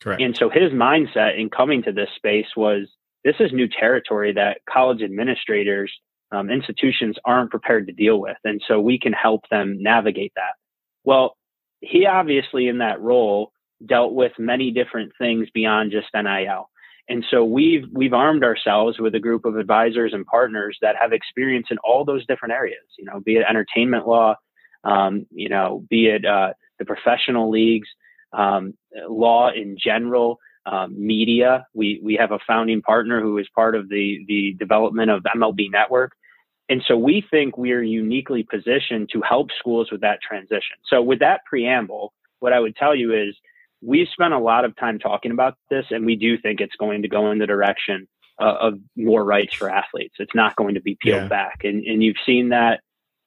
Correct. 0.00 0.20
And 0.20 0.36
so 0.36 0.48
his 0.48 0.72
mindset 0.72 1.38
in 1.38 1.50
coming 1.50 1.82
to 1.84 1.92
this 1.92 2.08
space 2.16 2.48
was 2.56 2.88
this 3.24 3.36
is 3.38 3.52
new 3.52 3.68
territory 3.68 4.32
that 4.32 4.58
college 4.68 5.02
administrators, 5.02 5.92
um, 6.32 6.50
institutions 6.50 7.16
aren't 7.24 7.50
prepared 7.50 7.86
to 7.86 7.92
deal 7.92 8.20
with. 8.20 8.36
And 8.44 8.60
so 8.66 8.80
we 8.80 8.98
can 8.98 9.12
help 9.12 9.42
them 9.50 9.76
navigate 9.80 10.32
that. 10.34 10.54
Well, 11.04 11.36
he 11.80 12.06
obviously 12.06 12.68
in 12.68 12.78
that 12.78 13.00
role 13.00 13.52
dealt 13.84 14.14
with 14.14 14.32
many 14.38 14.70
different 14.70 15.12
things 15.18 15.48
beyond 15.52 15.92
just 15.92 16.08
NIL. 16.14 16.68
And 17.08 17.24
so 17.30 17.44
we've 17.44 17.84
we've 17.92 18.12
armed 18.12 18.44
ourselves 18.44 18.98
with 18.98 19.14
a 19.14 19.20
group 19.20 19.44
of 19.44 19.56
advisors 19.56 20.12
and 20.14 20.24
partners 20.24 20.78
that 20.82 20.94
have 21.00 21.12
experience 21.12 21.66
in 21.70 21.78
all 21.78 22.04
those 22.04 22.24
different 22.26 22.54
areas. 22.54 22.84
You 22.96 23.04
know, 23.04 23.20
be 23.20 23.36
it 23.36 23.44
entertainment 23.48 24.06
law, 24.06 24.36
um, 24.84 25.26
you 25.30 25.48
know, 25.48 25.84
be 25.90 26.06
it 26.06 26.24
uh, 26.24 26.52
the 26.82 26.94
professional 26.94 27.50
leagues, 27.50 27.88
um, 28.32 28.74
law 29.08 29.50
in 29.50 29.76
general, 29.78 30.38
um, 30.66 30.94
media. 30.96 31.66
We 31.74 32.00
we 32.02 32.16
have 32.20 32.32
a 32.32 32.38
founding 32.46 32.82
partner 32.82 33.20
who 33.20 33.38
is 33.38 33.48
part 33.54 33.74
of 33.74 33.88
the 33.88 34.24
the 34.26 34.54
development 34.58 35.10
of 35.10 35.22
MLB 35.36 35.70
Network. 35.70 36.12
And 36.68 36.82
so 36.86 36.96
we 36.96 37.24
think 37.28 37.58
we 37.58 37.72
are 37.72 37.82
uniquely 37.82 38.44
positioned 38.44 39.10
to 39.12 39.20
help 39.20 39.50
schools 39.58 39.90
with 39.90 40.00
that 40.02 40.20
transition. 40.22 40.76
So 40.86 41.02
with 41.02 41.18
that 41.18 41.40
preamble, 41.44 42.14
what 42.38 42.52
I 42.52 42.60
would 42.60 42.76
tell 42.76 42.94
you 42.94 43.12
is 43.12 43.36
we've 43.82 44.08
spent 44.08 44.32
a 44.32 44.38
lot 44.38 44.64
of 44.64 44.76
time 44.76 44.98
talking 44.98 45.32
about 45.32 45.56
this, 45.68 45.86
and 45.90 46.06
we 46.06 46.16
do 46.16 46.38
think 46.38 46.60
it's 46.60 46.76
going 46.76 47.02
to 47.02 47.08
go 47.08 47.30
in 47.30 47.38
the 47.38 47.46
direction 47.46 48.08
uh, 48.40 48.54
of 48.60 48.78
more 48.96 49.24
rights 49.24 49.54
for 49.54 49.68
athletes. 49.68 50.14
It's 50.18 50.34
not 50.34 50.56
going 50.56 50.74
to 50.74 50.80
be 50.80 50.96
peeled 51.00 51.22
yeah. 51.22 51.28
back, 51.28 51.64
and 51.64 51.84
and 51.84 52.02
you've 52.02 52.16
seen 52.24 52.50
that 52.50 52.80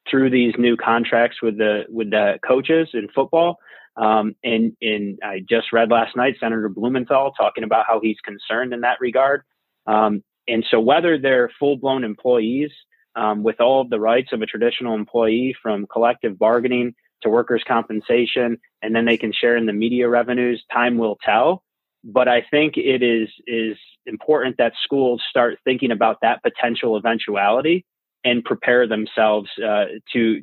through 0.10 0.30
these 0.30 0.53
new 0.58 0.78
contracts 0.78 1.41
with 1.41 1.58
the 1.58 1.84
with 1.89 2.12
the 2.12 2.39
coaches 2.45 2.89
in 2.93 3.08
football. 3.14 3.58
Um, 3.97 4.36
and 4.43 4.76
and 4.82 5.20
I 5.24 5.41
just 5.47 5.72
read 5.72 5.89
last 5.89 6.16
night 6.16 6.36
Senator 6.39 6.70
Blumenthal 6.70 7.32
talking 7.32 7.64
about 7.64 7.86
how 7.88 7.99
he's 8.01 8.20
concerned 8.24 8.74
in 8.74 8.82
that 8.82 8.99
regard. 8.99 9.43
Um, 9.88 10.24
and 10.47 10.66
so 10.70 10.80
whether 10.80 11.18
they're 11.18 11.49
full 11.60 11.78
blown 11.78 12.03
employees 12.03 12.72
um, 13.16 13.43
with 13.43 13.62
all 13.62 13.82
of 13.82 13.89
the 13.89 13.99
rights 13.99 14.30
of 14.34 14.41
a 14.41 14.45
traditional 14.45 14.95
employee, 14.95 15.56
from 15.62 15.88
collective 15.88 16.38
bargaining 16.38 16.93
to 17.24 17.30
workers' 17.30 17.64
compensation, 17.66 18.58
and 18.82 18.95
then 18.95 19.06
they 19.06 19.18
can 19.18 19.32
share 19.32 19.56
in 19.56 19.66
the 19.66 19.74
media 19.74 20.10
revenues. 20.10 20.64
Time 20.72 20.97
will 20.97 21.18
tell. 21.24 21.64
But 22.03 22.28
I 22.28 22.43
think 22.51 22.78
it 22.78 23.01
is 23.01 23.30
is 23.47 23.78
important 24.06 24.58
that 24.58 24.74
schools 24.84 25.24
start 25.28 25.58
thinking 25.64 25.91
about 25.91 26.18
that 26.22 26.43
potential 26.43 26.97
eventuality 26.97 27.86
and 28.26 28.43
prepare 28.43 28.88
themselves 28.88 29.49
uh, 29.65 29.86
to 30.11 30.41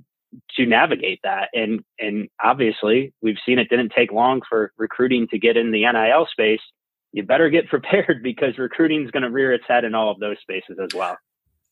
to 0.56 0.64
navigate 0.64 1.20
that. 1.24 1.50
And 1.52 1.84
and 1.98 2.28
obviously, 2.42 3.12
we've 3.20 3.36
seen 3.44 3.58
it 3.58 3.68
didn't 3.68 3.92
take 3.94 4.12
long 4.12 4.40
for 4.48 4.72
recruiting 4.78 5.28
to 5.28 5.38
get 5.38 5.58
in 5.58 5.72
the 5.72 5.84
NIL 5.84 6.26
space. 6.30 6.60
You 7.12 7.24
better 7.24 7.50
get 7.50 7.68
prepared 7.68 8.22
because 8.22 8.56
recruiting 8.56 9.04
is 9.04 9.10
going 9.10 9.24
to 9.24 9.30
rear 9.30 9.52
its 9.52 9.64
head 9.68 9.84
in 9.84 9.94
all 9.94 10.10
of 10.10 10.20
those 10.20 10.38
spaces 10.40 10.78
as 10.82 10.94
well. 10.94 11.18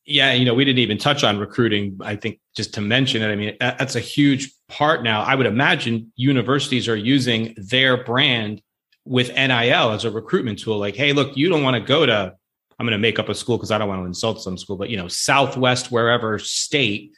Yeah, 0.07 0.33
you 0.33 0.45
know, 0.45 0.55
we 0.55 0.65
didn't 0.65 0.81
even 0.81 0.99
touch 0.99 1.23
on 1.23 1.39
recruiting. 1.39 1.99
I 2.03 2.17
think 2.17 2.41
just 2.57 2.75
to 2.75 2.81
mention 2.81 3.23
it, 3.23 3.31
I 3.31 3.37
mean, 3.37 3.57
that's 3.61 3.97
a 3.97 4.01
huge 4.01 4.51
part 4.67 5.03
now. 5.03 5.23
I 5.23 5.35
would 5.35 5.47
imagine 5.47 6.11
universities 6.17 6.89
are 6.89 6.97
using 6.97 7.55
their 7.57 8.03
brand 8.03 8.63
with 9.05 9.29
NIL 9.35 9.91
as 9.91 10.05
a 10.05 10.11
recruitment 10.11 10.59
tool. 10.59 10.79
Like, 10.79 10.97
hey, 10.97 11.13
look, 11.13 11.37
you 11.37 11.49
don't 11.49 11.63
want 11.63 11.75
to 11.75 11.81
go 11.81 12.07
to, 12.07 12.35
I'm 12.81 12.87
going 12.87 12.93
to 12.93 12.99
make 12.99 13.19
up 13.19 13.29
a 13.29 13.35
school 13.35 13.59
because 13.59 13.71
I 13.71 13.77
don't 13.77 13.89
want 13.89 14.01
to 14.01 14.07
insult 14.07 14.41
some 14.41 14.57
school, 14.57 14.79
but, 14.79 14.89
you 14.89 14.97
know, 14.97 15.07
Southwest, 15.07 15.93
wherever 15.93 16.39
state, 16.39 17.13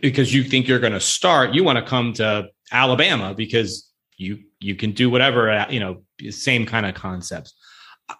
because 0.00 0.32
you 0.32 0.44
think 0.44 0.68
you're 0.68 0.78
going 0.78 0.92
to 0.92 1.00
start, 1.00 1.52
you 1.52 1.64
want 1.64 1.78
to 1.78 1.84
come 1.84 2.12
to 2.12 2.46
Alabama 2.70 3.34
because 3.34 3.90
you 4.16 4.44
you 4.60 4.76
can 4.76 4.92
do 4.92 5.10
whatever, 5.10 5.50
uh, 5.50 5.68
you 5.68 5.80
know, 5.80 6.04
same 6.30 6.64
kind 6.64 6.86
of 6.86 6.94
concepts. 6.94 7.54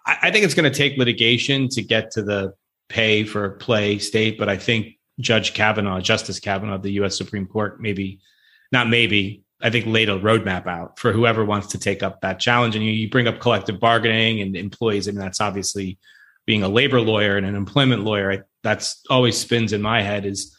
I, 0.04 0.18
I 0.22 0.30
think 0.32 0.44
it's 0.44 0.54
going 0.54 0.70
to 0.70 0.76
take 0.76 0.98
litigation 0.98 1.68
to 1.68 1.82
get 1.82 2.10
to 2.10 2.24
the 2.24 2.54
pay 2.88 3.22
for 3.22 3.50
play 3.50 4.00
state, 4.00 4.36
but 4.36 4.48
I 4.48 4.56
think 4.56 4.98
Judge 5.20 5.54
Kavanaugh, 5.54 6.00
Justice 6.00 6.40
Kavanaugh 6.40 6.74
of 6.74 6.82
the 6.82 6.92
U.S. 6.94 7.16
Supreme 7.16 7.46
Court, 7.46 7.80
maybe 7.80 8.18
not 8.72 8.88
maybe. 8.88 9.44
I 9.62 9.70
think 9.70 9.86
laid 9.86 10.10
a 10.10 10.18
roadmap 10.18 10.66
out 10.66 10.98
for 10.98 11.12
whoever 11.12 11.44
wants 11.44 11.68
to 11.68 11.78
take 11.78 12.02
up 12.02 12.20
that 12.20 12.40
challenge. 12.40 12.74
And 12.74 12.84
you, 12.84 12.90
you 12.90 13.08
bring 13.08 13.28
up 13.28 13.38
collective 13.38 13.78
bargaining 13.78 14.40
and 14.40 14.56
employees. 14.56 15.06
I 15.06 15.12
mean, 15.12 15.20
that's 15.20 15.40
obviously 15.40 15.96
being 16.46 16.62
a 16.62 16.68
labor 16.68 17.00
lawyer 17.00 17.36
and 17.36 17.46
an 17.46 17.54
employment 17.54 18.04
lawyer. 18.04 18.46
That's 18.62 19.02
always 19.10 19.36
spins 19.36 19.72
in 19.72 19.82
my 19.82 20.02
head 20.02 20.26
is 20.26 20.56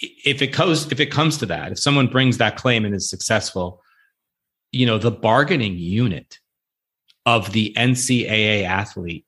if 0.00 0.42
it 0.42 0.48
goes 0.48 0.90
if 0.92 1.00
it 1.00 1.10
comes 1.10 1.38
to 1.38 1.46
that, 1.46 1.72
if 1.72 1.78
someone 1.78 2.06
brings 2.06 2.38
that 2.38 2.56
claim 2.56 2.84
and 2.84 2.94
is 2.94 3.10
successful, 3.10 3.82
you 4.70 4.86
know, 4.86 4.98
the 4.98 5.10
bargaining 5.10 5.76
unit 5.76 6.38
of 7.26 7.52
the 7.52 7.74
NCAA 7.76 8.64
athlete 8.64 9.26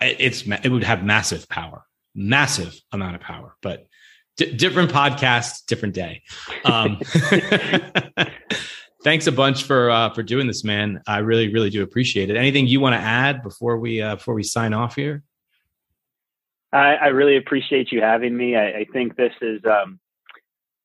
it's 0.00 0.42
it 0.46 0.70
would 0.70 0.84
have 0.84 1.04
massive 1.04 1.48
power, 1.48 1.84
massive 2.14 2.78
amount 2.92 3.14
of 3.14 3.20
power, 3.20 3.56
but 3.62 3.86
d- 4.36 4.52
different 4.54 4.90
podcast, 4.90 5.66
different 5.66 5.94
day. 5.94 6.22
Um, 6.64 7.00
thanks 9.06 9.26
a 9.26 9.32
bunch 9.32 9.62
for 9.62 9.88
uh, 9.90 10.10
for 10.10 10.22
doing 10.22 10.46
this, 10.46 10.64
man. 10.64 11.00
I 11.06 11.18
really, 11.18 11.52
really 11.52 11.70
do 11.70 11.82
appreciate 11.82 12.28
it. 12.28 12.36
Anything 12.36 12.66
you 12.66 12.80
want 12.80 12.94
to 12.94 13.00
add 13.00 13.42
before 13.42 13.78
we 13.78 14.02
uh, 14.02 14.16
before 14.16 14.34
we 14.34 14.42
sign 14.42 14.74
off 14.74 14.96
here? 14.96 15.22
I, 16.72 16.96
I 16.96 17.06
really 17.06 17.36
appreciate 17.36 17.92
you 17.92 18.02
having 18.02 18.36
me. 18.36 18.56
I, 18.56 18.80
I 18.80 18.86
think 18.92 19.16
this 19.16 19.32
is 19.40 19.62
um, 19.64 20.00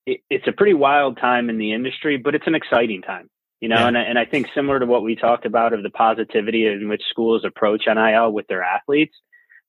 it, 0.05 0.21
it's 0.29 0.47
a 0.47 0.51
pretty 0.51 0.75
wild 0.75 1.17
time 1.17 1.49
in 1.49 1.57
the 1.57 1.73
industry, 1.73 2.17
but 2.17 2.35
it's 2.35 2.47
an 2.47 2.55
exciting 2.55 3.01
time 3.01 3.29
you 3.61 3.69
know, 3.69 3.75
yeah. 3.75 3.87
and, 3.87 3.97
and 3.97 4.19
I 4.19 4.25
think 4.25 4.47
similar 4.53 4.79
to 4.79 4.87
what 4.87 5.03
we 5.03 5.15
talked 5.15 5.45
about 5.45 5.71
of 5.71 5.83
the 5.83 5.91
positivity 5.91 6.65
in 6.65 6.89
which 6.89 7.03
schools 7.09 7.45
approach 7.45 7.83
NIL 7.85 8.33
with 8.33 8.47
their 8.47 8.63
athletes, 8.63 9.15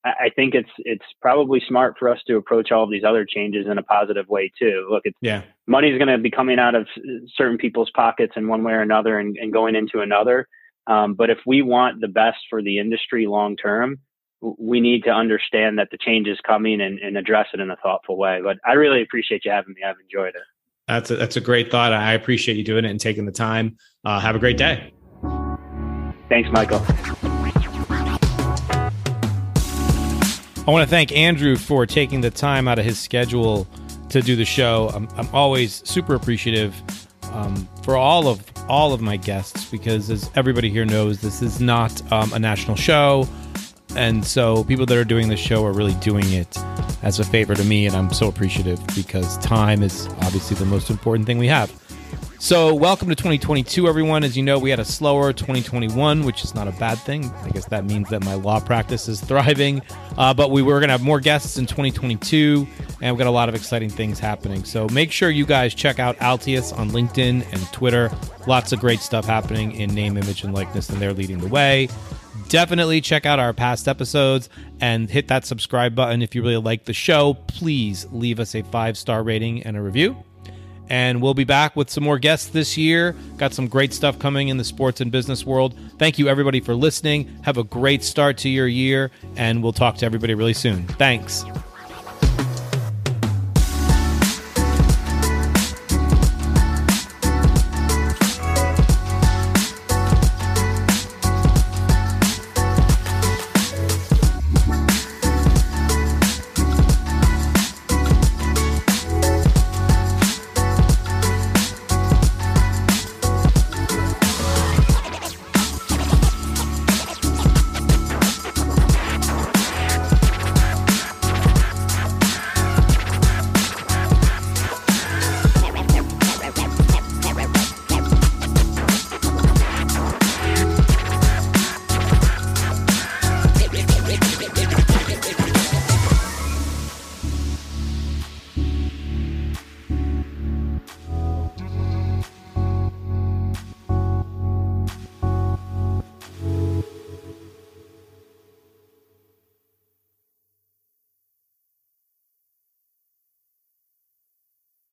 I, 0.04 0.30
think 0.34 0.54
it's 0.54 0.70
it's 0.78 1.04
probably 1.20 1.62
smart 1.68 1.96
for 1.98 2.08
us 2.08 2.18
to 2.26 2.36
approach 2.36 2.72
all 2.72 2.84
of 2.84 2.90
these 2.90 3.04
other 3.04 3.24
changes 3.24 3.66
in 3.70 3.78
a 3.78 3.82
positive 3.82 4.28
way 4.28 4.50
too. 4.58 4.88
Look, 4.90 5.02
it's 5.04 5.16
yeah, 5.20 5.42
money's 5.66 5.98
going 5.98 6.08
to 6.08 6.18
be 6.18 6.30
coming 6.30 6.58
out 6.58 6.74
of 6.74 6.88
certain 7.36 7.56
people's 7.56 7.90
pockets 7.94 8.32
in 8.36 8.48
one 8.48 8.64
way 8.64 8.72
or 8.72 8.80
another, 8.80 9.18
and, 9.18 9.36
and 9.36 9.52
going 9.52 9.76
into 9.76 10.00
another. 10.00 10.48
Um, 10.86 11.14
but 11.14 11.30
if 11.30 11.38
we 11.46 11.62
want 11.62 12.00
the 12.00 12.08
best 12.08 12.38
for 12.50 12.62
the 12.62 12.78
industry 12.78 13.26
long 13.26 13.56
term, 13.56 14.00
we 14.40 14.80
need 14.80 15.04
to 15.04 15.10
understand 15.10 15.78
that 15.78 15.88
the 15.90 15.98
change 15.98 16.26
is 16.26 16.38
coming 16.44 16.80
and, 16.80 16.98
and 16.98 17.16
address 17.16 17.46
it 17.54 17.60
in 17.60 17.70
a 17.70 17.76
thoughtful 17.76 18.16
way. 18.16 18.40
But 18.42 18.58
I 18.66 18.72
really 18.72 19.02
appreciate 19.02 19.44
you 19.44 19.52
having 19.52 19.74
me. 19.74 19.82
I've 19.86 19.96
enjoyed 20.02 20.34
it. 20.34 20.42
That's 20.88 21.10
a, 21.10 21.16
that's 21.16 21.36
a 21.36 21.40
great 21.40 21.70
thought. 21.70 21.92
I 21.92 22.12
appreciate 22.14 22.56
you 22.56 22.64
doing 22.64 22.84
it 22.84 22.90
and 22.90 22.98
taking 22.98 23.24
the 23.24 23.32
time. 23.32 23.76
Uh, 24.04 24.18
have 24.18 24.34
a 24.34 24.40
great 24.40 24.58
day. 24.58 24.92
Thanks, 26.28 26.50
Michael. 26.50 26.84
I 30.64 30.70
want 30.70 30.88
to 30.88 30.90
thank 30.90 31.10
Andrew 31.10 31.56
for 31.56 31.86
taking 31.86 32.20
the 32.20 32.30
time 32.30 32.68
out 32.68 32.78
of 32.78 32.84
his 32.84 32.96
schedule 32.96 33.66
to 34.10 34.22
do 34.22 34.36
the 34.36 34.44
show. 34.44 34.92
I'm, 34.94 35.08
I'm 35.16 35.28
always 35.32 35.82
super 35.88 36.14
appreciative 36.14 36.80
um, 37.32 37.68
for 37.82 37.96
all 37.96 38.28
of 38.28 38.44
all 38.68 38.92
of 38.92 39.00
my 39.00 39.16
guests 39.16 39.68
because, 39.68 40.08
as 40.08 40.30
everybody 40.36 40.70
here 40.70 40.84
knows, 40.84 41.20
this 41.20 41.42
is 41.42 41.60
not 41.60 42.00
um, 42.12 42.32
a 42.32 42.38
national 42.38 42.76
show, 42.76 43.26
and 43.96 44.24
so 44.24 44.62
people 44.62 44.86
that 44.86 44.96
are 44.96 45.04
doing 45.04 45.28
the 45.28 45.36
show 45.36 45.64
are 45.66 45.72
really 45.72 45.94
doing 45.94 46.32
it 46.32 46.56
as 47.02 47.18
a 47.18 47.24
favor 47.24 47.56
to 47.56 47.64
me, 47.64 47.86
and 47.86 47.96
I'm 47.96 48.12
so 48.12 48.28
appreciative 48.28 48.80
because 48.94 49.38
time 49.38 49.82
is 49.82 50.06
obviously 50.20 50.54
the 50.54 50.66
most 50.66 50.90
important 50.90 51.26
thing 51.26 51.38
we 51.38 51.48
have. 51.48 51.72
So, 52.42 52.74
welcome 52.74 53.08
to 53.08 53.14
2022, 53.14 53.86
everyone. 53.86 54.24
As 54.24 54.36
you 54.36 54.42
know, 54.42 54.58
we 54.58 54.68
had 54.68 54.80
a 54.80 54.84
slower 54.84 55.32
2021, 55.32 56.24
which 56.24 56.42
is 56.42 56.56
not 56.56 56.66
a 56.66 56.72
bad 56.72 56.98
thing. 56.98 57.30
I 57.44 57.50
guess 57.50 57.66
that 57.66 57.84
means 57.84 58.08
that 58.08 58.24
my 58.24 58.34
law 58.34 58.58
practice 58.58 59.06
is 59.06 59.20
thriving. 59.24 59.80
Uh, 60.18 60.34
but 60.34 60.50
we 60.50 60.60
were 60.60 60.80
going 60.80 60.88
to 60.88 60.92
have 60.92 61.04
more 61.04 61.20
guests 61.20 61.56
in 61.56 61.66
2022, 61.66 62.66
and 63.00 63.14
we've 63.14 63.18
got 63.18 63.28
a 63.28 63.30
lot 63.30 63.48
of 63.48 63.54
exciting 63.54 63.90
things 63.90 64.18
happening. 64.18 64.64
So, 64.64 64.88
make 64.88 65.12
sure 65.12 65.30
you 65.30 65.46
guys 65.46 65.72
check 65.72 66.00
out 66.00 66.16
Altius 66.16 66.76
on 66.76 66.90
LinkedIn 66.90 67.46
and 67.52 67.72
Twitter. 67.72 68.10
Lots 68.48 68.72
of 68.72 68.80
great 68.80 68.98
stuff 68.98 69.24
happening 69.24 69.76
in 69.76 69.94
name, 69.94 70.16
image, 70.16 70.42
and 70.42 70.52
likeness, 70.52 70.90
and 70.90 71.00
they're 71.00 71.12
leading 71.12 71.38
the 71.38 71.46
way. 71.46 71.88
Definitely 72.48 73.02
check 73.02 73.24
out 73.24 73.38
our 73.38 73.52
past 73.52 73.86
episodes 73.86 74.48
and 74.80 75.08
hit 75.08 75.28
that 75.28 75.46
subscribe 75.46 75.94
button 75.94 76.22
if 76.22 76.34
you 76.34 76.42
really 76.42 76.56
like 76.56 76.86
the 76.86 76.92
show. 76.92 77.34
Please 77.34 78.04
leave 78.10 78.40
us 78.40 78.56
a 78.56 78.62
five 78.62 78.98
star 78.98 79.22
rating 79.22 79.62
and 79.62 79.76
a 79.76 79.80
review 79.80 80.24
and 80.88 81.22
we'll 81.22 81.34
be 81.34 81.44
back 81.44 81.76
with 81.76 81.90
some 81.90 82.04
more 82.04 82.18
guests 82.18 82.48
this 82.48 82.76
year. 82.76 83.14
Got 83.36 83.54
some 83.54 83.68
great 83.68 83.92
stuff 83.92 84.18
coming 84.18 84.48
in 84.48 84.56
the 84.56 84.64
sports 84.64 85.00
and 85.00 85.10
business 85.10 85.44
world. 85.46 85.74
Thank 85.98 86.18
you, 86.18 86.28
everybody, 86.28 86.60
for 86.60 86.74
listening. 86.74 87.34
Have 87.42 87.58
a 87.58 87.64
great 87.64 88.02
start 88.02 88.38
to 88.38 88.48
your 88.48 88.66
year, 88.66 89.10
and 89.36 89.62
we'll 89.62 89.72
talk 89.72 89.96
to 89.98 90.06
everybody 90.06 90.34
really 90.34 90.54
soon. 90.54 90.86
Thanks. 90.86 91.44